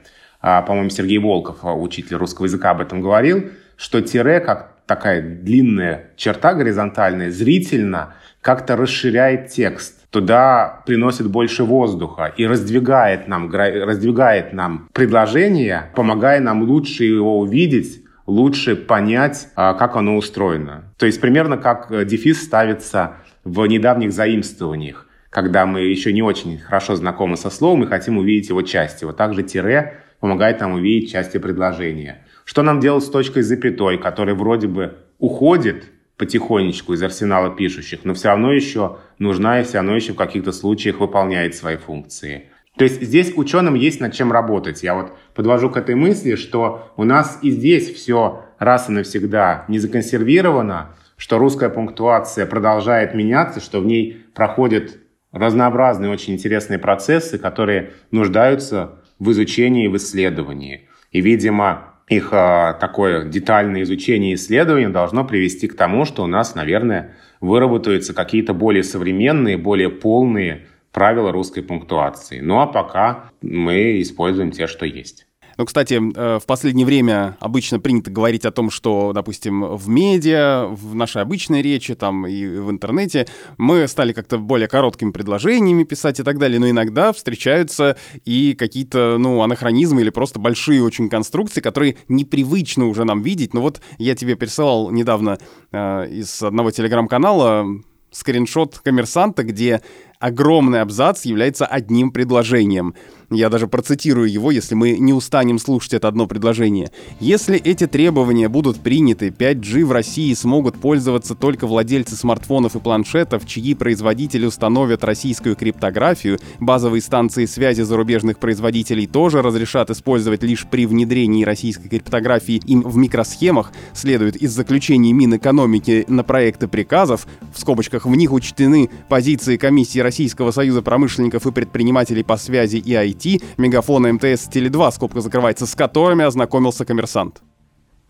по-моему, 0.62 0.90
Сергей 0.90 1.20
Волков, 1.20 1.60
а, 1.64 1.74
учитель 1.74 2.18
русского 2.18 2.46
языка, 2.46 2.72
об 2.72 2.82
этом 2.82 3.02
говорил, 3.02 3.46
что 3.78 4.02
тире, 4.02 4.42
как 4.42 4.74
такая 4.86 5.22
длинная 5.22 6.12
черта 6.18 6.54
горизонтальная, 6.54 7.32
зрительно 7.32 8.16
как-то 8.42 8.76
расширяет 8.76 9.48
текст. 9.48 10.06
Туда 10.10 10.84
приносит 10.86 11.32
больше 11.32 11.64
воздуха 11.64 12.34
и 12.36 12.46
раздвигает 12.46 13.30
нам, 13.30 13.50
раздвигает 13.50 14.52
нам 14.52 14.90
предложение, 14.92 15.90
помогая 15.96 16.42
нам 16.42 16.64
лучше 16.64 17.06
его 17.06 17.40
увидеть, 17.40 18.04
лучше 18.26 18.76
понять, 18.76 19.48
а, 19.56 19.74
как 19.74 19.96
оно 19.96 20.18
устроено. 20.18 20.94
То 20.98 21.06
есть 21.06 21.22
примерно 21.22 21.58
как 21.58 21.90
э, 21.90 22.04
дефис 22.04 22.44
ставится 22.44 23.14
в 23.46 23.66
недавних 23.66 24.12
заимствованиях 24.12 25.08
когда 25.34 25.66
мы 25.66 25.82
еще 25.82 26.14
не 26.14 26.22
очень 26.22 26.60
хорошо 26.60 26.96
знакомы 26.96 27.38
со 27.38 27.50
словом 27.50 27.84
и 27.84 27.88
хотим 27.88 28.20
увидеть 28.20 28.50
его 28.50 28.62
части. 28.62 29.04
Вот 29.04 29.18
также 29.18 29.42
тире 29.42 30.03
помогает 30.24 30.62
нам 30.62 30.76
увидеть 30.76 31.12
части 31.12 31.38
предложения. 31.38 32.26
Что 32.46 32.62
нам 32.62 32.80
делать 32.80 33.04
с 33.04 33.10
точкой 33.10 33.42
запятой, 33.42 33.98
которая 33.98 34.36
вроде 34.36 34.70
бы 34.70 34.96
уходит 35.20 35.84
потихонечку 36.16 36.94
из 36.94 37.04
арсенала 37.04 37.54
пишущих, 37.54 38.06
но 38.06 38.14
все 38.14 38.30
равно 38.30 38.54
еще 38.54 39.00
нужна 39.20 39.60
и 39.60 39.66
все 39.66 39.80
равно 39.80 39.94
еще 39.98 40.14
в 40.14 40.16
каких-то 40.16 40.54
случаях 40.54 41.02
выполняет 41.02 41.56
свои 41.56 41.76
функции. 41.76 42.46
То 42.78 42.86
есть 42.86 43.02
здесь 43.02 43.34
ученым 43.36 43.74
есть 43.74 44.00
над 44.00 44.14
чем 44.14 44.32
работать. 44.32 44.82
Я 44.82 44.96
вот 44.96 45.12
подвожу 45.36 45.70
к 45.70 45.76
этой 45.76 45.96
мысли, 45.96 46.36
что 46.36 46.94
у 46.96 47.04
нас 47.04 47.40
и 47.42 47.52
здесь 47.52 47.94
все 47.94 48.46
раз 48.60 48.88
и 48.88 48.94
навсегда 48.94 49.66
не 49.68 49.78
законсервировано, 49.78 50.96
что 51.18 51.38
русская 51.38 51.70
пунктуация 51.70 52.46
продолжает 52.46 53.14
меняться, 53.14 53.60
что 53.60 53.82
в 53.82 53.86
ней 53.86 54.26
проходит 54.34 55.02
разнообразные, 55.34 56.10
очень 56.10 56.36
интересные 56.36 56.80
процессы, 56.80 57.38
которые 57.38 57.92
нуждаются 58.12 59.03
в 59.20 59.32
изучении 59.32 59.86
и 59.86 59.88
в 59.90 59.98
исследовании. 59.98 60.88
И, 61.12 61.22
видимо, 61.22 61.94
их 62.10 62.30
а, 62.32 62.74
такое 62.74 63.26
детальное 63.26 63.84
изучение 63.84 64.32
и 64.32 64.36
исследование 64.36 64.90
должно 64.90 65.24
привести 65.24 65.68
к 65.68 65.76
тому, 65.76 66.06
что 66.06 66.24
у 66.24 66.28
нас, 66.28 66.56
наверное, 66.56 67.16
выработаются 67.40 68.14
какие-то 68.14 68.54
более 68.54 68.84
современные, 68.84 69.58
более 69.58 69.90
полные 69.90 70.68
правила 70.92 71.32
русской 71.32 71.62
пунктуации. 71.62 72.40
Ну 72.40 72.60
а 72.60 72.68
пока 72.68 73.32
мы 73.42 74.02
используем 74.02 74.52
те, 74.52 74.68
что 74.68 74.86
есть. 74.86 75.28
Ну, 75.58 75.66
кстати, 75.66 75.96
э, 75.96 76.40
в 76.40 76.46
последнее 76.46 76.86
время 76.86 77.38
обычно 77.40 77.80
принято 77.80 78.10
говорить 78.12 78.46
о 78.46 78.52
том, 78.52 78.70
что, 78.70 79.14
допустим, 79.14 79.76
в 79.76 79.88
медиа, 79.88 80.66
в 80.68 80.96
нашей 80.96 81.22
обычной 81.22 81.62
речи, 81.62 81.96
там 81.96 82.26
и 82.26 82.46
в 82.46 82.72
интернете 82.72 83.28
мы 83.58 83.88
стали 83.88 84.14
как-то 84.14 84.38
более 84.38 84.68
короткими 84.68 85.12
предложениями 85.12 85.84
писать 85.84 86.20
и 86.20 86.24
так 86.24 86.40
далее, 86.40 86.60
но 86.60 86.70
иногда 86.70 87.14
встречаются 87.14 87.98
и 88.26 88.56
какие-то, 88.56 89.18
ну, 89.20 89.42
анахронизмы 89.42 90.02
или 90.02 90.10
просто 90.10 90.40
большие 90.40 90.84
очень 90.84 91.10
конструкции, 91.10 91.62
которые 91.62 91.98
непривычно 92.08 92.88
уже 92.88 93.04
нам 93.04 93.22
видеть. 93.22 93.54
Ну 93.54 93.62
вот 93.62 93.82
я 93.98 94.16
тебе 94.16 94.36
присылал 94.36 94.92
недавно 94.92 95.38
э, 95.72 96.08
из 96.10 96.42
одного 96.42 96.72
телеграм-канала 96.72 97.66
скриншот 98.14 98.80
коммерсанта, 98.80 99.44
где 99.44 99.82
огромный 100.24 100.80
абзац 100.80 101.26
является 101.26 101.66
одним 101.66 102.10
предложением. 102.10 102.96
Я 103.30 103.50
даже 103.50 103.68
процитирую 103.68 104.32
его, 104.32 104.52
если 104.52 104.76
мы 104.76 104.98
не 104.98 105.12
устанем 105.12 105.58
слушать 105.58 105.96
это 105.96 106.08
одно 106.08 106.28
предложение. 106.28 106.92
Если 107.20 107.58
эти 107.58 107.88
требования 107.88 108.48
будут 108.48 108.80
приняты, 108.80 109.30
5G 109.30 109.84
в 109.84 109.92
России 109.92 110.34
смогут 110.34 110.76
пользоваться 110.78 111.36
только 111.36 111.66
владельцы 111.66 112.16
смартфонов 112.16 112.76
и 112.76 112.80
планшетов, 112.80 113.46
чьи 113.46 113.74
производители 113.74 114.46
установят 114.46 115.04
российскую 115.04 115.56
криптографию, 115.56 116.40
базовые 116.60 117.02
станции 117.02 117.46
связи 117.46 117.82
зарубежных 117.82 118.38
производителей 118.38 119.08
тоже 119.08 119.42
разрешат 119.42 119.90
использовать 119.90 120.44
лишь 120.44 120.68
при 120.68 120.86
внедрении 120.86 121.44
российской 121.44 121.90
криптографии 121.90 122.62
им 122.66 122.82
в 122.82 122.96
микросхемах, 122.96 123.72
следует 123.94 124.36
из 124.36 124.52
заключений 124.52 125.12
Минэкономики 125.12 126.06
на 126.08 126.24
проекты 126.24 126.68
приказов, 126.68 127.26
в 127.54 127.60
скобочках 127.60 128.06
в 128.06 128.16
них 128.16 128.32
учтены 128.32 128.90
позиции 129.10 129.58
комиссии 129.58 130.00
Российского 130.14 130.52
союза 130.52 130.84
промышленников 130.84 131.48
и 131.48 131.52
предпринимателей 131.52 132.24
по 132.24 132.38
связи 132.38 132.78
и 132.78 132.94
IT, 132.94 133.44
Мегафона 133.58 134.14
МТС 134.14 134.48
Теле2, 134.48 134.92
скобка 134.92 135.22
закрывается, 135.22 135.66
с 135.66 135.74
которыми 135.74 136.24
ознакомился 136.24 136.86
коммерсант. 136.86 137.42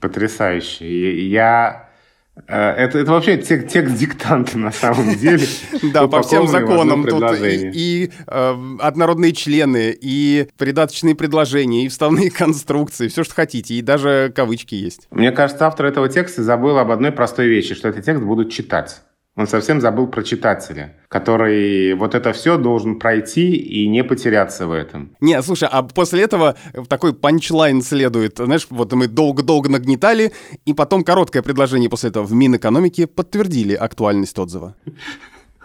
Потрясающе. 0.01 1.25
Я 1.29 1.87
э, 2.35 2.53
это, 2.53 2.99
это 2.99 3.11
вообще 3.11 3.37
текст, 3.37 3.69
текст 3.69 3.95
диктанта 3.95 4.57
на 4.57 4.73
самом 4.73 5.15
деле. 5.17 5.47
Да, 5.93 6.09
по 6.09 6.23
всем 6.23 6.49
законам 6.49 7.07
тут 7.07 7.23
и, 7.41 8.11
э, 8.27 8.55
однородные 8.81 9.31
члены, 9.31 9.97
и 9.97 10.49
придаточные 10.57 11.15
предложения, 11.15 11.85
и 11.85 11.87
вставные 11.87 12.29
конструкции, 12.37 13.07
все, 13.07 13.23
что 13.23 13.33
хотите, 13.33 13.75
и 13.75 13.81
даже 13.81 14.29
кавычки 14.35 14.75
есть. 14.75 15.07
Мне 15.09 15.31
кажется, 15.31 15.65
автор 15.67 15.85
этого 15.85 16.09
текста 16.09 16.43
забыл 16.43 16.77
об 16.79 16.91
одной 16.91 17.13
простой 17.13 17.47
вещи, 17.47 17.75
что 17.75 17.87
этот 17.87 18.03
текст 18.03 18.21
будут 18.21 18.51
читать. 18.51 19.03
Он 19.35 19.47
совсем 19.47 19.81
забыл 19.81 20.05
про 20.05 20.21
читателя, 20.21 20.93
который 21.07 21.95
вот 21.95 22.13
это 22.13 22.33
все 22.33 22.55
должен 22.57 22.99
пройти 22.99 23.55
и 23.55 23.87
не 23.87 24.03
потеряться 24.03 24.67
в 24.67 24.71
этом. 24.71 25.15
Не, 25.21 25.41
слушай, 25.41 25.67
а 25.71 25.81
после 25.81 26.21
этого 26.21 26.55
такой 26.87 27.15
панчлайн 27.15 27.81
следует. 27.81 28.37
Знаешь, 28.37 28.67
вот 28.69 28.93
мы 28.93 29.07
долго-долго 29.07 29.71
нагнетали, 29.71 30.33
и 30.65 30.73
потом 30.75 31.03
короткое 31.03 31.41
предложение 31.41 31.89
после 31.89 32.11
этого 32.11 32.25
в 32.25 32.33
Минэкономике 32.33 33.07
подтвердили 33.07 33.73
актуальность 33.73 34.37
отзыва. 34.37 34.75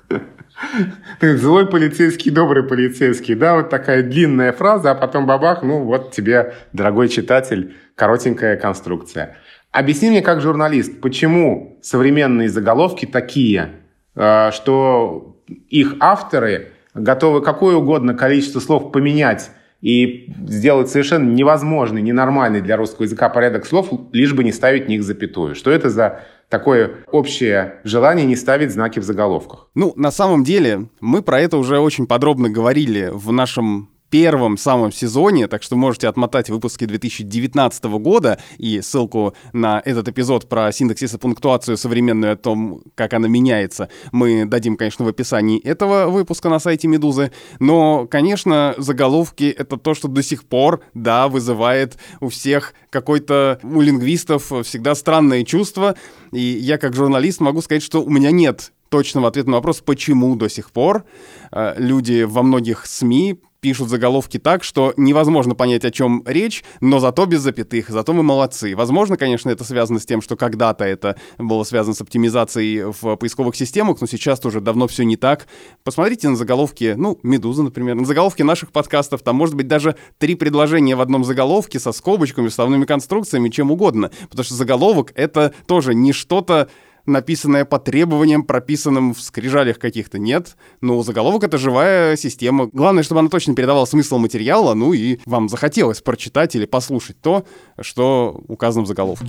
Злой 1.21 1.67
полицейский, 1.67 2.31
добрый 2.31 2.63
полицейский. 2.63 3.35
Да, 3.35 3.57
вот 3.57 3.69
такая 3.69 4.03
длинная 4.03 4.53
фраза, 4.53 4.93
а 4.93 4.95
потом 4.95 5.27
бабах, 5.27 5.63
ну 5.63 5.85
вот 5.85 6.11
тебе, 6.13 6.55
дорогой 6.73 7.11
читатель, 7.11 7.77
коротенькая 7.95 8.57
конструкция. 8.57 9.37
Объясни 9.71 10.11
мне, 10.11 10.23
как 10.23 10.41
журналист, 10.41 11.01
почему 11.01 11.79
современные 11.83 12.49
заголовки 12.49 13.07
такие, 13.07 13.71
э, 14.15 14.51
что 14.53 15.37
их 15.69 15.97
авторы 16.01 16.73
готовы 16.95 17.43
какое 17.43 17.77
угодно 17.77 18.15
количество 18.15 18.61
слов 18.61 18.93
поменять 18.93 19.51
и 19.81 20.33
сделать 20.47 20.91
совершенно 20.91 21.31
невозможный, 21.31 22.03
ненормальный 22.03 22.61
для 22.61 22.77
русского 22.77 23.05
языка 23.05 23.29
порядок 23.29 23.67
слов, 23.67 23.89
лишь 24.13 24.35
бы 24.35 24.43
не 24.43 24.53
ставить 24.53 24.87
в 24.87 24.89
них 24.89 25.05
запятую. 25.05 25.55
Что 25.55 25.71
это 25.71 25.89
за 25.91 26.23
такое 26.49 26.91
общее 27.13 27.77
желание 27.85 28.27
не 28.27 28.35
ставить 28.35 28.73
знаки 28.73 28.99
в 28.99 29.05
заголовках? 29.05 29.69
Ну, 29.75 29.93
на 29.97 30.11
самом 30.11 30.43
деле, 30.43 30.89
мы 31.01 31.23
про 31.23 31.41
это 31.41 31.59
уже 31.59 31.79
очень 31.79 32.07
подробно 32.07 32.51
говорили 32.51 33.11
в 33.13 33.31
нашем 33.31 33.91
первом 34.11 34.57
самом 34.57 34.93
сезоне, 34.93 35.49
так 35.49 35.63
что 35.63 35.77
можете 35.77 36.09
отмотать 36.09 36.51
выпуски 36.51 36.85
2019 36.85 37.85
года 37.85 38.39
и 38.57 38.81
ссылку 38.81 39.35
на 39.53 39.83
этот 39.85 40.09
эпизод 40.09 40.49
про 40.49 40.73
синтаксис 40.73 41.15
и 41.15 41.19
пунктуацию 41.19 41.77
современную 41.77 42.33
о 42.33 42.37
том, 42.37 42.83
как 42.95 43.13
она 43.13 43.29
меняется, 43.29 43.89
мы 44.13 44.45
дадим, 44.45 44.77
конечно, 44.77 45.05
в 45.05 45.09
описании 45.09 45.61
этого 45.61 46.11
выпуска 46.11 46.49
на 46.49 46.59
сайте 46.59 46.89
Медузы. 46.89 47.33
Но, 47.59 48.07
конечно, 48.07 48.75
заголовки— 48.79 49.55
это 49.59 49.77
то, 49.77 49.95
что 49.95 50.09
до 50.09 50.23
сих 50.23 50.45
пор, 50.45 50.81
да, 50.95 51.29
вызывает 51.29 51.99
у 52.21 52.29
всех 52.29 52.75
какой-то, 52.91 53.59
у 53.63 53.81
лингвистов 53.81 54.53
всегда 54.65 54.95
странное 54.95 55.45
чувство. 55.45 55.97
И 56.33 56.41
я 56.41 56.79
как 56.79 56.95
журналист 56.95 57.41
могу 57.41 57.63
сказать, 57.63 57.83
что 57.83 58.03
у 58.03 58.11
меня 58.11 58.31
нет 58.31 58.73
точного 58.89 59.29
ответа 59.29 59.51
на 59.51 59.57
вопрос, 59.57 59.81
почему 59.81 60.35
до 60.37 60.49
сих 60.49 60.71
пор 60.71 61.05
э, 61.53 61.75
люди 61.77 62.23
во 62.23 62.43
многих 62.43 62.87
СМИ 62.87 63.39
пишут 63.61 63.89
заголовки 63.89 64.39
так, 64.39 64.63
что 64.63 64.95
невозможно 64.97 65.55
понять, 65.55 65.85
о 65.85 65.91
чем 65.91 66.23
речь, 66.27 66.65
но 66.81 67.01
зато 67.01 67.27
без 67.27 67.41
запятых, 67.41 67.89
зато 67.89 68.13
мы 68.13 68.23
молодцы. 68.23 68.77
Возможно, 68.77 69.17
конечно, 69.17 69.51
это 69.51 69.65
связано 69.65 69.99
с 69.99 70.07
тем, 70.07 70.23
что 70.23 70.37
когда-то 70.37 70.85
это 70.85 71.17
было 71.39 71.65
связано 71.65 71.95
с 71.95 72.01
оптимизацией 72.01 72.93
в 72.93 73.17
поисковых 73.17 73.57
системах, 73.57 74.01
но 74.01 74.07
сейчас 74.07 74.39
тоже 74.41 74.61
давно 74.61 74.87
все 74.87 75.05
не 75.05 75.17
так. 75.17 75.49
Посмотрите 75.83 76.29
на 76.29 76.37
заголовки, 76.37 76.95
ну, 76.97 77.19
«Медуза», 77.23 77.63
например, 77.63 77.97
на 77.97 78.05
заголовки 78.05 78.43
наших 78.43 78.71
подкастов, 78.71 79.23
там 79.23 79.37
может 79.37 79.55
быть 79.55 79.67
даже 79.67 79.97
три 80.19 80.35
предложения 80.35 80.95
в 80.95 81.01
одном 81.01 81.25
заголовке 81.25 81.81
со 81.81 81.93
скобочками, 81.93 82.49
вставными 82.49 82.85
конструкциями, 82.85 83.49
чем 83.49 83.71
угодно, 83.71 84.11
потому 84.31 84.45
что 84.45 84.55
заголовок— 84.55 85.13
это 85.15 85.53
тоже 85.67 85.95
не 85.95 86.13
что-то 86.13 86.69
написанное 87.09 87.65
по 87.65 87.79
требованиям, 87.79 88.45
прописанным 88.45 89.15
в 89.15 89.21
скрижалях 89.21 89.79
каких-то, 89.79 90.19
нет. 90.19 90.57
Но 90.81 91.03
заголовок— 91.03 91.43
это 91.45 91.59
живая 91.59 92.17
система. 92.17 92.69
Главное, 92.73 93.03
чтобы 93.03 93.21
она 93.21 93.29
точно 93.29 93.55
передавала 93.55 93.85
смысл 93.85 94.19
материала, 94.19 94.75
ну 94.75 94.93
и 94.93 95.19
вам 95.25 95.49
захотелось 95.49 96.01
прочитать 96.01 96.55
или 96.55 96.67
послушать 96.67 97.21
то, 97.21 97.45
что 97.81 98.41
указано 98.49 98.85
в 98.85 98.89
заголовке. 98.89 99.29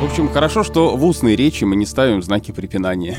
В 0.00 0.04
общем, 0.04 0.28
хорошо, 0.28 0.64
что 0.64 0.96
в 0.96 1.04
устной 1.04 1.36
речи 1.36 1.64
мы 1.64 1.76
не 1.76 1.86
ставим 1.86 2.22
знаки 2.22 2.50
препинания. 2.50 3.18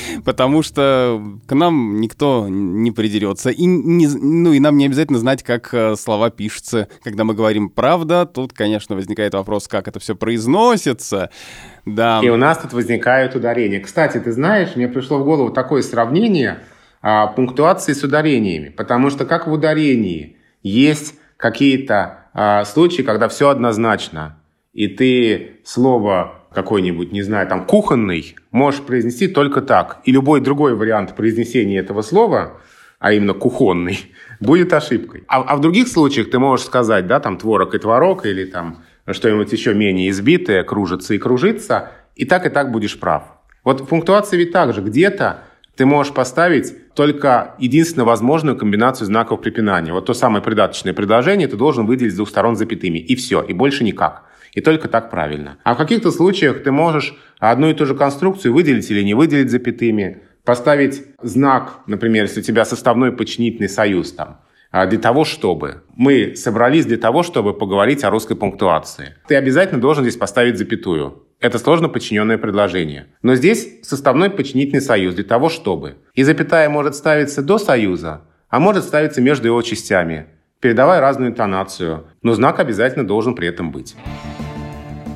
потому 0.24 0.62
что 0.62 1.22
к 1.46 1.54
нам 1.54 2.00
никто 2.00 2.46
не 2.48 2.90
придерется. 2.92 3.50
И, 3.50 3.64
не, 3.64 4.06
ну, 4.06 4.52
и 4.52 4.60
нам 4.60 4.76
не 4.76 4.86
обязательно 4.86 5.18
знать, 5.18 5.42
как 5.42 5.72
э, 5.72 5.96
слова 5.96 6.30
пишутся. 6.30 6.88
Когда 7.02 7.24
мы 7.24 7.34
говорим 7.34 7.68
«правда», 7.68 8.26
тут, 8.26 8.52
конечно, 8.52 8.96
возникает 8.96 9.34
вопрос, 9.34 9.68
как 9.68 9.88
это 9.88 10.00
все 10.00 10.14
произносится. 10.14 11.30
Да. 11.84 12.20
И 12.22 12.28
у 12.28 12.36
нас 12.36 12.58
тут 12.58 12.72
возникают 12.72 13.34
ударения. 13.34 13.80
Кстати, 13.80 14.18
ты 14.18 14.32
знаешь, 14.32 14.76
мне 14.76 14.88
пришло 14.88 15.18
в 15.18 15.24
голову 15.24 15.50
такое 15.50 15.82
сравнение 15.82 16.60
а, 17.00 17.26
пунктуации 17.26 17.92
с 17.92 18.02
ударениями. 18.02 18.68
Потому 18.68 19.10
что 19.10 19.24
как 19.24 19.46
в 19.46 19.52
ударении 19.52 20.36
есть 20.62 21.14
какие-то 21.36 22.28
а, 22.32 22.64
случаи, 22.64 23.02
когда 23.02 23.28
все 23.28 23.48
однозначно, 23.48 24.38
и 24.72 24.88
ты 24.88 25.60
слово 25.64 26.41
какой-нибудь, 26.52 27.12
не 27.12 27.22
знаю, 27.22 27.48
там, 27.48 27.66
кухонный, 27.66 28.36
можешь 28.50 28.80
произнести 28.80 29.28
только 29.28 29.60
так. 29.60 30.00
И 30.04 30.12
любой 30.12 30.40
другой 30.40 30.74
вариант 30.74 31.14
произнесения 31.14 31.80
этого 31.80 32.02
слова, 32.02 32.60
а 32.98 33.12
именно 33.12 33.34
кухонный, 33.34 33.98
будет 34.40 34.72
ошибкой. 34.72 35.24
А, 35.28 35.42
а 35.42 35.56
в 35.56 35.60
других 35.60 35.88
случаях 35.88 36.30
ты 36.30 36.38
можешь 36.38 36.66
сказать, 36.66 37.06
да, 37.06 37.20
там, 37.20 37.36
творог 37.38 37.74
и 37.74 37.78
творог, 37.78 38.26
или 38.26 38.44
там 38.44 38.82
что-нибудь 39.10 39.52
еще 39.52 39.74
менее 39.74 40.10
избитое, 40.10 40.62
кружится 40.62 41.14
и 41.14 41.18
кружится, 41.18 41.90
и 42.14 42.24
так 42.24 42.46
и 42.46 42.50
так 42.50 42.70
будешь 42.70 42.98
прав. 42.98 43.24
Вот 43.64 43.80
в 43.80 43.86
пунктуации 43.86 44.36
ведь 44.36 44.52
так 44.52 44.74
же. 44.74 44.80
Где-то 44.80 45.44
ты 45.76 45.86
можешь 45.86 46.12
поставить 46.12 46.94
только 46.94 47.54
единственно 47.58 48.04
возможную 48.04 48.56
комбинацию 48.56 49.06
знаков 49.06 49.40
препинания. 49.40 49.92
Вот 49.92 50.06
то 50.06 50.14
самое 50.14 50.42
придаточное 50.42 50.92
предложение 50.92 51.48
ты 51.48 51.56
должен 51.56 51.86
выделить 51.86 52.12
с 52.12 52.16
двух 52.16 52.28
сторон 52.28 52.56
запятыми. 52.56 52.98
И 52.98 53.16
все, 53.16 53.42
и 53.42 53.52
больше 53.52 53.84
никак. 53.84 54.24
И 54.52 54.60
только 54.60 54.88
так 54.88 55.10
правильно. 55.10 55.58
А 55.64 55.74
в 55.74 55.78
каких-то 55.78 56.10
случаях 56.10 56.62
ты 56.62 56.70
можешь 56.70 57.14
одну 57.38 57.70
и 57.70 57.74
ту 57.74 57.86
же 57.86 57.94
конструкцию 57.94 58.52
выделить 58.54 58.90
или 58.90 59.02
не 59.02 59.14
выделить 59.14 59.50
запятыми, 59.50 60.22
поставить 60.44 61.04
знак, 61.22 61.80
например, 61.86 62.24
если 62.24 62.40
у 62.40 62.42
тебя 62.42 62.64
составной 62.64 63.12
подчинительный 63.12 63.68
союз 63.68 64.12
там, 64.12 64.40
а, 64.70 64.86
для 64.86 64.98
того, 64.98 65.24
чтобы. 65.24 65.82
Мы 65.94 66.34
собрались 66.36 66.86
для 66.86 66.96
того, 66.96 67.22
чтобы 67.22 67.54
поговорить 67.54 68.04
о 68.04 68.10
русской 68.10 68.36
пунктуации. 68.36 69.14
Ты 69.28 69.36
обязательно 69.36 69.80
должен 69.80 70.04
здесь 70.04 70.16
поставить 70.16 70.58
запятую. 70.58 71.24
Это 71.40 71.58
сложно 71.58 71.88
подчиненное 71.88 72.38
предложение. 72.38 73.08
Но 73.22 73.34
здесь 73.34 73.80
составной 73.82 74.30
подчинительный 74.30 74.80
союз 74.80 75.14
для 75.14 75.24
того, 75.24 75.48
чтобы. 75.48 75.96
И 76.14 76.22
запятая 76.22 76.68
может 76.68 76.94
ставиться 76.94 77.42
до 77.42 77.58
союза, 77.58 78.22
а 78.48 78.60
может 78.60 78.84
ставиться 78.84 79.20
между 79.20 79.48
его 79.48 79.60
частями, 79.62 80.26
передавая 80.62 81.00
разную 81.00 81.32
интонацию, 81.32 82.06
но 82.22 82.32
знак 82.34 82.60
обязательно 82.60 83.06
должен 83.06 83.34
при 83.34 83.48
этом 83.48 83.72
быть. 83.72 83.96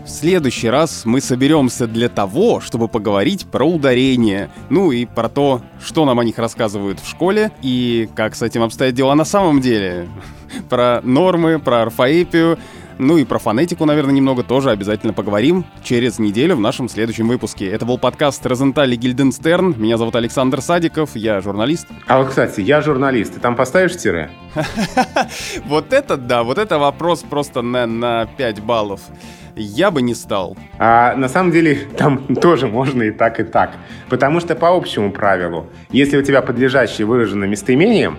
В 0.05 0.09
следующий 0.09 0.68
раз 0.68 1.05
мы 1.05 1.20
соберемся 1.20 1.86
для 1.86 2.09
того, 2.09 2.61
чтобы 2.61 2.88
поговорить 2.88 3.47
про 3.47 3.64
ударение, 3.64 4.51
ну 4.70 4.92
и 4.92 5.07
про 5.07 5.28
то, 5.28 5.62
что 5.80 6.05
нам 6.05 6.18
о 6.20 6.24
них 6.24 6.38
рассказывают 6.38 7.01
в 7.01 7.09
школе 7.09 7.53
и 7.62 8.09
как 8.14 8.34
с 8.34 8.42
этим 8.42 8.62
обстоят 8.62 8.94
дела 8.94 9.14
на 9.14 9.24
самом 9.24 9.61
деле. 9.61 10.09
Про 10.70 11.01
нормы, 11.03 11.59
про 11.59 11.82
орфоэпию, 11.82 12.57
ну 12.99 13.18
и 13.18 13.24
про 13.24 13.38
фонетику, 13.38 13.84
наверное, 13.84 14.14
немного 14.14 14.42
тоже 14.42 14.70
обязательно 14.70 15.12
поговорим 15.12 15.64
через 15.82 16.18
неделю 16.18 16.57
в 16.57 16.61
нашем 16.61 16.88
следующем 16.88 17.28
выпуске. 17.28 17.66
Это 17.68 17.84
был 17.84 17.99
подкаст 17.99 18.44
Розентали 18.47 18.97
Гильденстерн. 18.97 19.74
Меня 19.76 19.97
зовут 19.99 20.16
Александр 20.16 20.61
Садиков, 20.62 21.14
я 21.14 21.40
журналист. 21.40 21.86
А 22.07 22.18
вот, 22.18 22.28
кстати, 22.28 22.61
я 22.61 22.80
журналист. 22.80 23.34
Ты 23.34 23.40
там 23.40 23.57
поставишь 23.57 23.97
тире? 23.97 24.30
Вот 25.66 25.92
это 25.92 26.16
да, 26.16 26.42
вот 26.42 26.59
это 26.59 26.78
вопрос 26.78 27.22
просто 27.22 27.62
на, 27.62 27.86
на 27.86 28.26
5 28.26 28.61
баллов. 28.61 29.01
я 29.55 29.90
бы 29.90 30.01
не 30.03 30.14
стал. 30.14 30.57
А 30.78 31.14
на 31.16 31.28
самом 31.28 31.53
деле 31.53 31.74
там 31.99 32.36
тоже 32.36 32.66
можно 32.66 33.03
и 33.03 33.11
так, 33.11 33.40
и 33.40 33.44
так. 33.44 33.74
Потому 34.09 34.40
что 34.40 34.55
по 34.55 34.74
общему 34.74 35.12
правилу, 35.12 35.66
если 35.90 36.16
у 36.16 36.22
тебя 36.22 36.40
подлежащее 36.42 37.07
выражено 37.07 37.44
местоимением, 37.44 38.18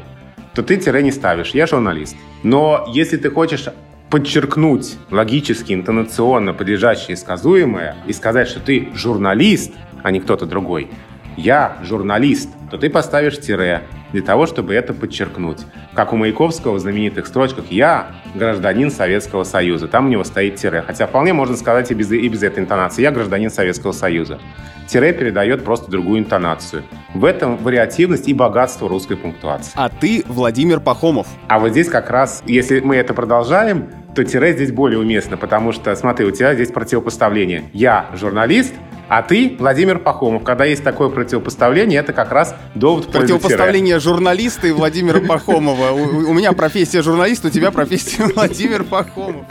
то 0.53 0.63
ты 0.63 0.77
тире 0.77 1.03
не 1.03 1.11
ставишь. 1.11 1.51
Я 1.51 1.67
журналист. 1.67 2.15
Но 2.43 2.85
если 2.93 3.17
ты 3.17 3.29
хочешь 3.29 3.67
подчеркнуть 4.09 4.97
логически, 5.11 5.73
интонационно 5.73 6.53
подлежащее 6.53 7.13
и 7.13 7.17
сказуемое 7.17 7.95
и 8.07 8.13
сказать, 8.13 8.47
что 8.47 8.59
ты 8.59 8.89
журналист, 8.93 9.73
а 10.03 10.11
не 10.11 10.19
кто-то 10.19 10.45
другой, 10.45 10.89
я 11.35 11.77
журналист, 11.83 12.49
то 12.71 12.77
ты 12.77 12.89
поставишь 12.89 13.39
тире 13.39 13.83
для 14.11 14.21
того, 14.21 14.45
чтобы 14.45 14.73
это 14.73 14.93
подчеркнуть. 14.93 15.59
Как 15.93 16.13
у 16.13 16.17
Маяковского 16.17 16.73
в 16.75 16.79
знаменитых 16.79 17.27
строчках 17.27 17.65
«Я 17.69 18.11
гражданин 18.35 18.91
Советского 18.91 19.43
Союза». 19.43 19.87
Там 19.87 20.05
у 20.05 20.09
него 20.09 20.23
стоит 20.23 20.55
тире. 20.55 20.83
Хотя 20.85 21.07
вполне 21.07 21.33
можно 21.33 21.55
сказать 21.57 21.91
и 21.91 21.93
без, 21.93 22.11
и 22.11 22.27
без 22.27 22.43
этой 22.43 22.59
интонации 22.59 23.01
«Я 23.01 23.11
гражданин 23.11 23.49
Советского 23.49 23.91
Союза». 23.91 24.39
Тире 24.87 25.11
передает 25.11 25.65
просто 25.65 25.91
другую 25.91 26.19
интонацию. 26.19 26.83
В 27.13 27.25
этом 27.25 27.57
вариативность 27.57 28.29
и 28.29 28.33
богатство 28.33 28.87
русской 28.87 29.17
пунктуации. 29.17 29.73
А 29.75 29.89
ты 29.89 30.23
Владимир 30.27 30.79
Пахомов. 30.79 31.27
А 31.49 31.59
вот 31.59 31.71
здесь 31.71 31.89
как 31.89 32.09
раз, 32.09 32.41
если 32.45 32.79
мы 32.79 32.95
это 32.95 33.13
продолжаем, 33.13 33.89
то 34.15 34.23
тире 34.23 34.53
здесь 34.53 34.71
более 34.71 34.99
уместно, 34.99 35.35
потому 35.35 35.73
что, 35.73 35.93
смотри, 35.95 36.25
у 36.25 36.31
тебя 36.31 36.55
здесь 36.55 36.71
противопоставление. 36.71 37.65
Я 37.73 38.07
журналист, 38.15 38.73
а 39.09 39.21
ты, 39.21 39.55
Владимир 39.57 39.99
Пахомов, 39.99 40.43
когда 40.43 40.65
есть 40.65 40.83
такое 40.83 41.09
противопоставление, 41.09 41.99
это 41.99 42.13
как 42.13 42.31
раз 42.31 42.55
довод 42.75 43.11
Противопоставление 43.11 43.99
журналиста 43.99 44.67
и 44.67 44.71
Владимира 44.71 45.19
Пахомова. 45.27 45.91
У, 45.91 46.29
у 46.29 46.33
меня 46.33 46.53
профессия 46.53 47.01
журналист, 47.01 47.45
у 47.45 47.49
тебя 47.49 47.71
профессия 47.71 48.23
Владимир 48.35 48.83
Пахомов. 48.83 49.45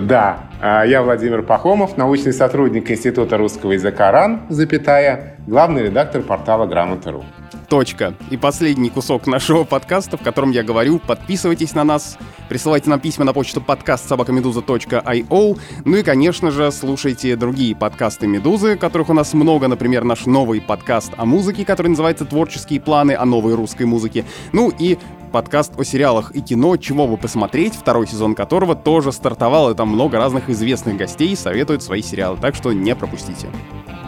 Да, 0.00 0.50
а, 0.60 0.84
я 0.84 1.02
Владимир 1.02 1.42
Пахомов, 1.42 1.96
научный 1.96 2.32
сотрудник 2.32 2.90
Института 2.90 3.36
русского 3.36 3.72
языка 3.72 4.10
РАН, 4.10 4.46
запятая, 4.48 5.33
главный 5.46 5.84
редактор 5.84 6.22
портала 6.22 6.66
Грамота.ру. 6.66 7.24
Точка. 7.68 8.14
И 8.30 8.36
последний 8.36 8.90
кусок 8.90 9.26
нашего 9.26 9.64
подкаста, 9.64 10.16
в 10.16 10.22
котором 10.22 10.50
я 10.50 10.62
говорю, 10.62 10.98
подписывайтесь 10.98 11.74
на 11.74 11.84
нас, 11.84 12.18
присылайте 12.48 12.90
нам 12.90 13.00
письма 13.00 13.24
на 13.24 13.32
почту 13.32 13.60
подкаст 13.60 14.08
собакамедуза.io, 14.08 15.58
ну 15.84 15.96
и, 15.96 16.02
конечно 16.02 16.50
же, 16.50 16.70
слушайте 16.72 17.36
другие 17.36 17.74
подкасты 17.74 18.26
Медузы, 18.26 18.76
которых 18.76 19.08
у 19.08 19.14
нас 19.14 19.32
много, 19.34 19.68
например, 19.68 20.04
наш 20.04 20.26
новый 20.26 20.60
подкаст 20.60 21.12
о 21.16 21.24
музыке, 21.24 21.64
который 21.64 21.88
называется 21.88 22.24
«Творческие 22.24 22.80
планы 22.80 23.12
о 23.12 23.24
новой 23.24 23.54
русской 23.54 23.84
музыке», 23.84 24.24
ну 24.52 24.72
и 24.78 24.98
подкаст 25.34 25.72
о 25.76 25.82
сериалах 25.82 26.30
и 26.36 26.40
кино 26.40 26.76
«Чего 26.76 27.08
бы 27.08 27.16
посмотреть», 27.16 27.74
второй 27.74 28.06
сезон 28.06 28.36
которого 28.36 28.76
тоже 28.76 29.10
стартовал, 29.10 29.68
и 29.68 29.74
там 29.74 29.88
много 29.88 30.16
разных 30.16 30.48
известных 30.48 30.96
гостей 30.96 31.34
советуют 31.34 31.82
свои 31.82 32.02
сериалы, 32.02 32.38
так 32.40 32.54
что 32.54 32.72
не 32.72 32.94
пропустите. 32.94 33.50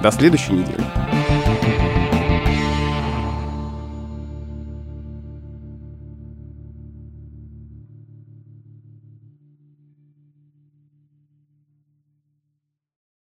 До 0.05 0.13
следующей 0.13 0.53
недели. 0.53 0.85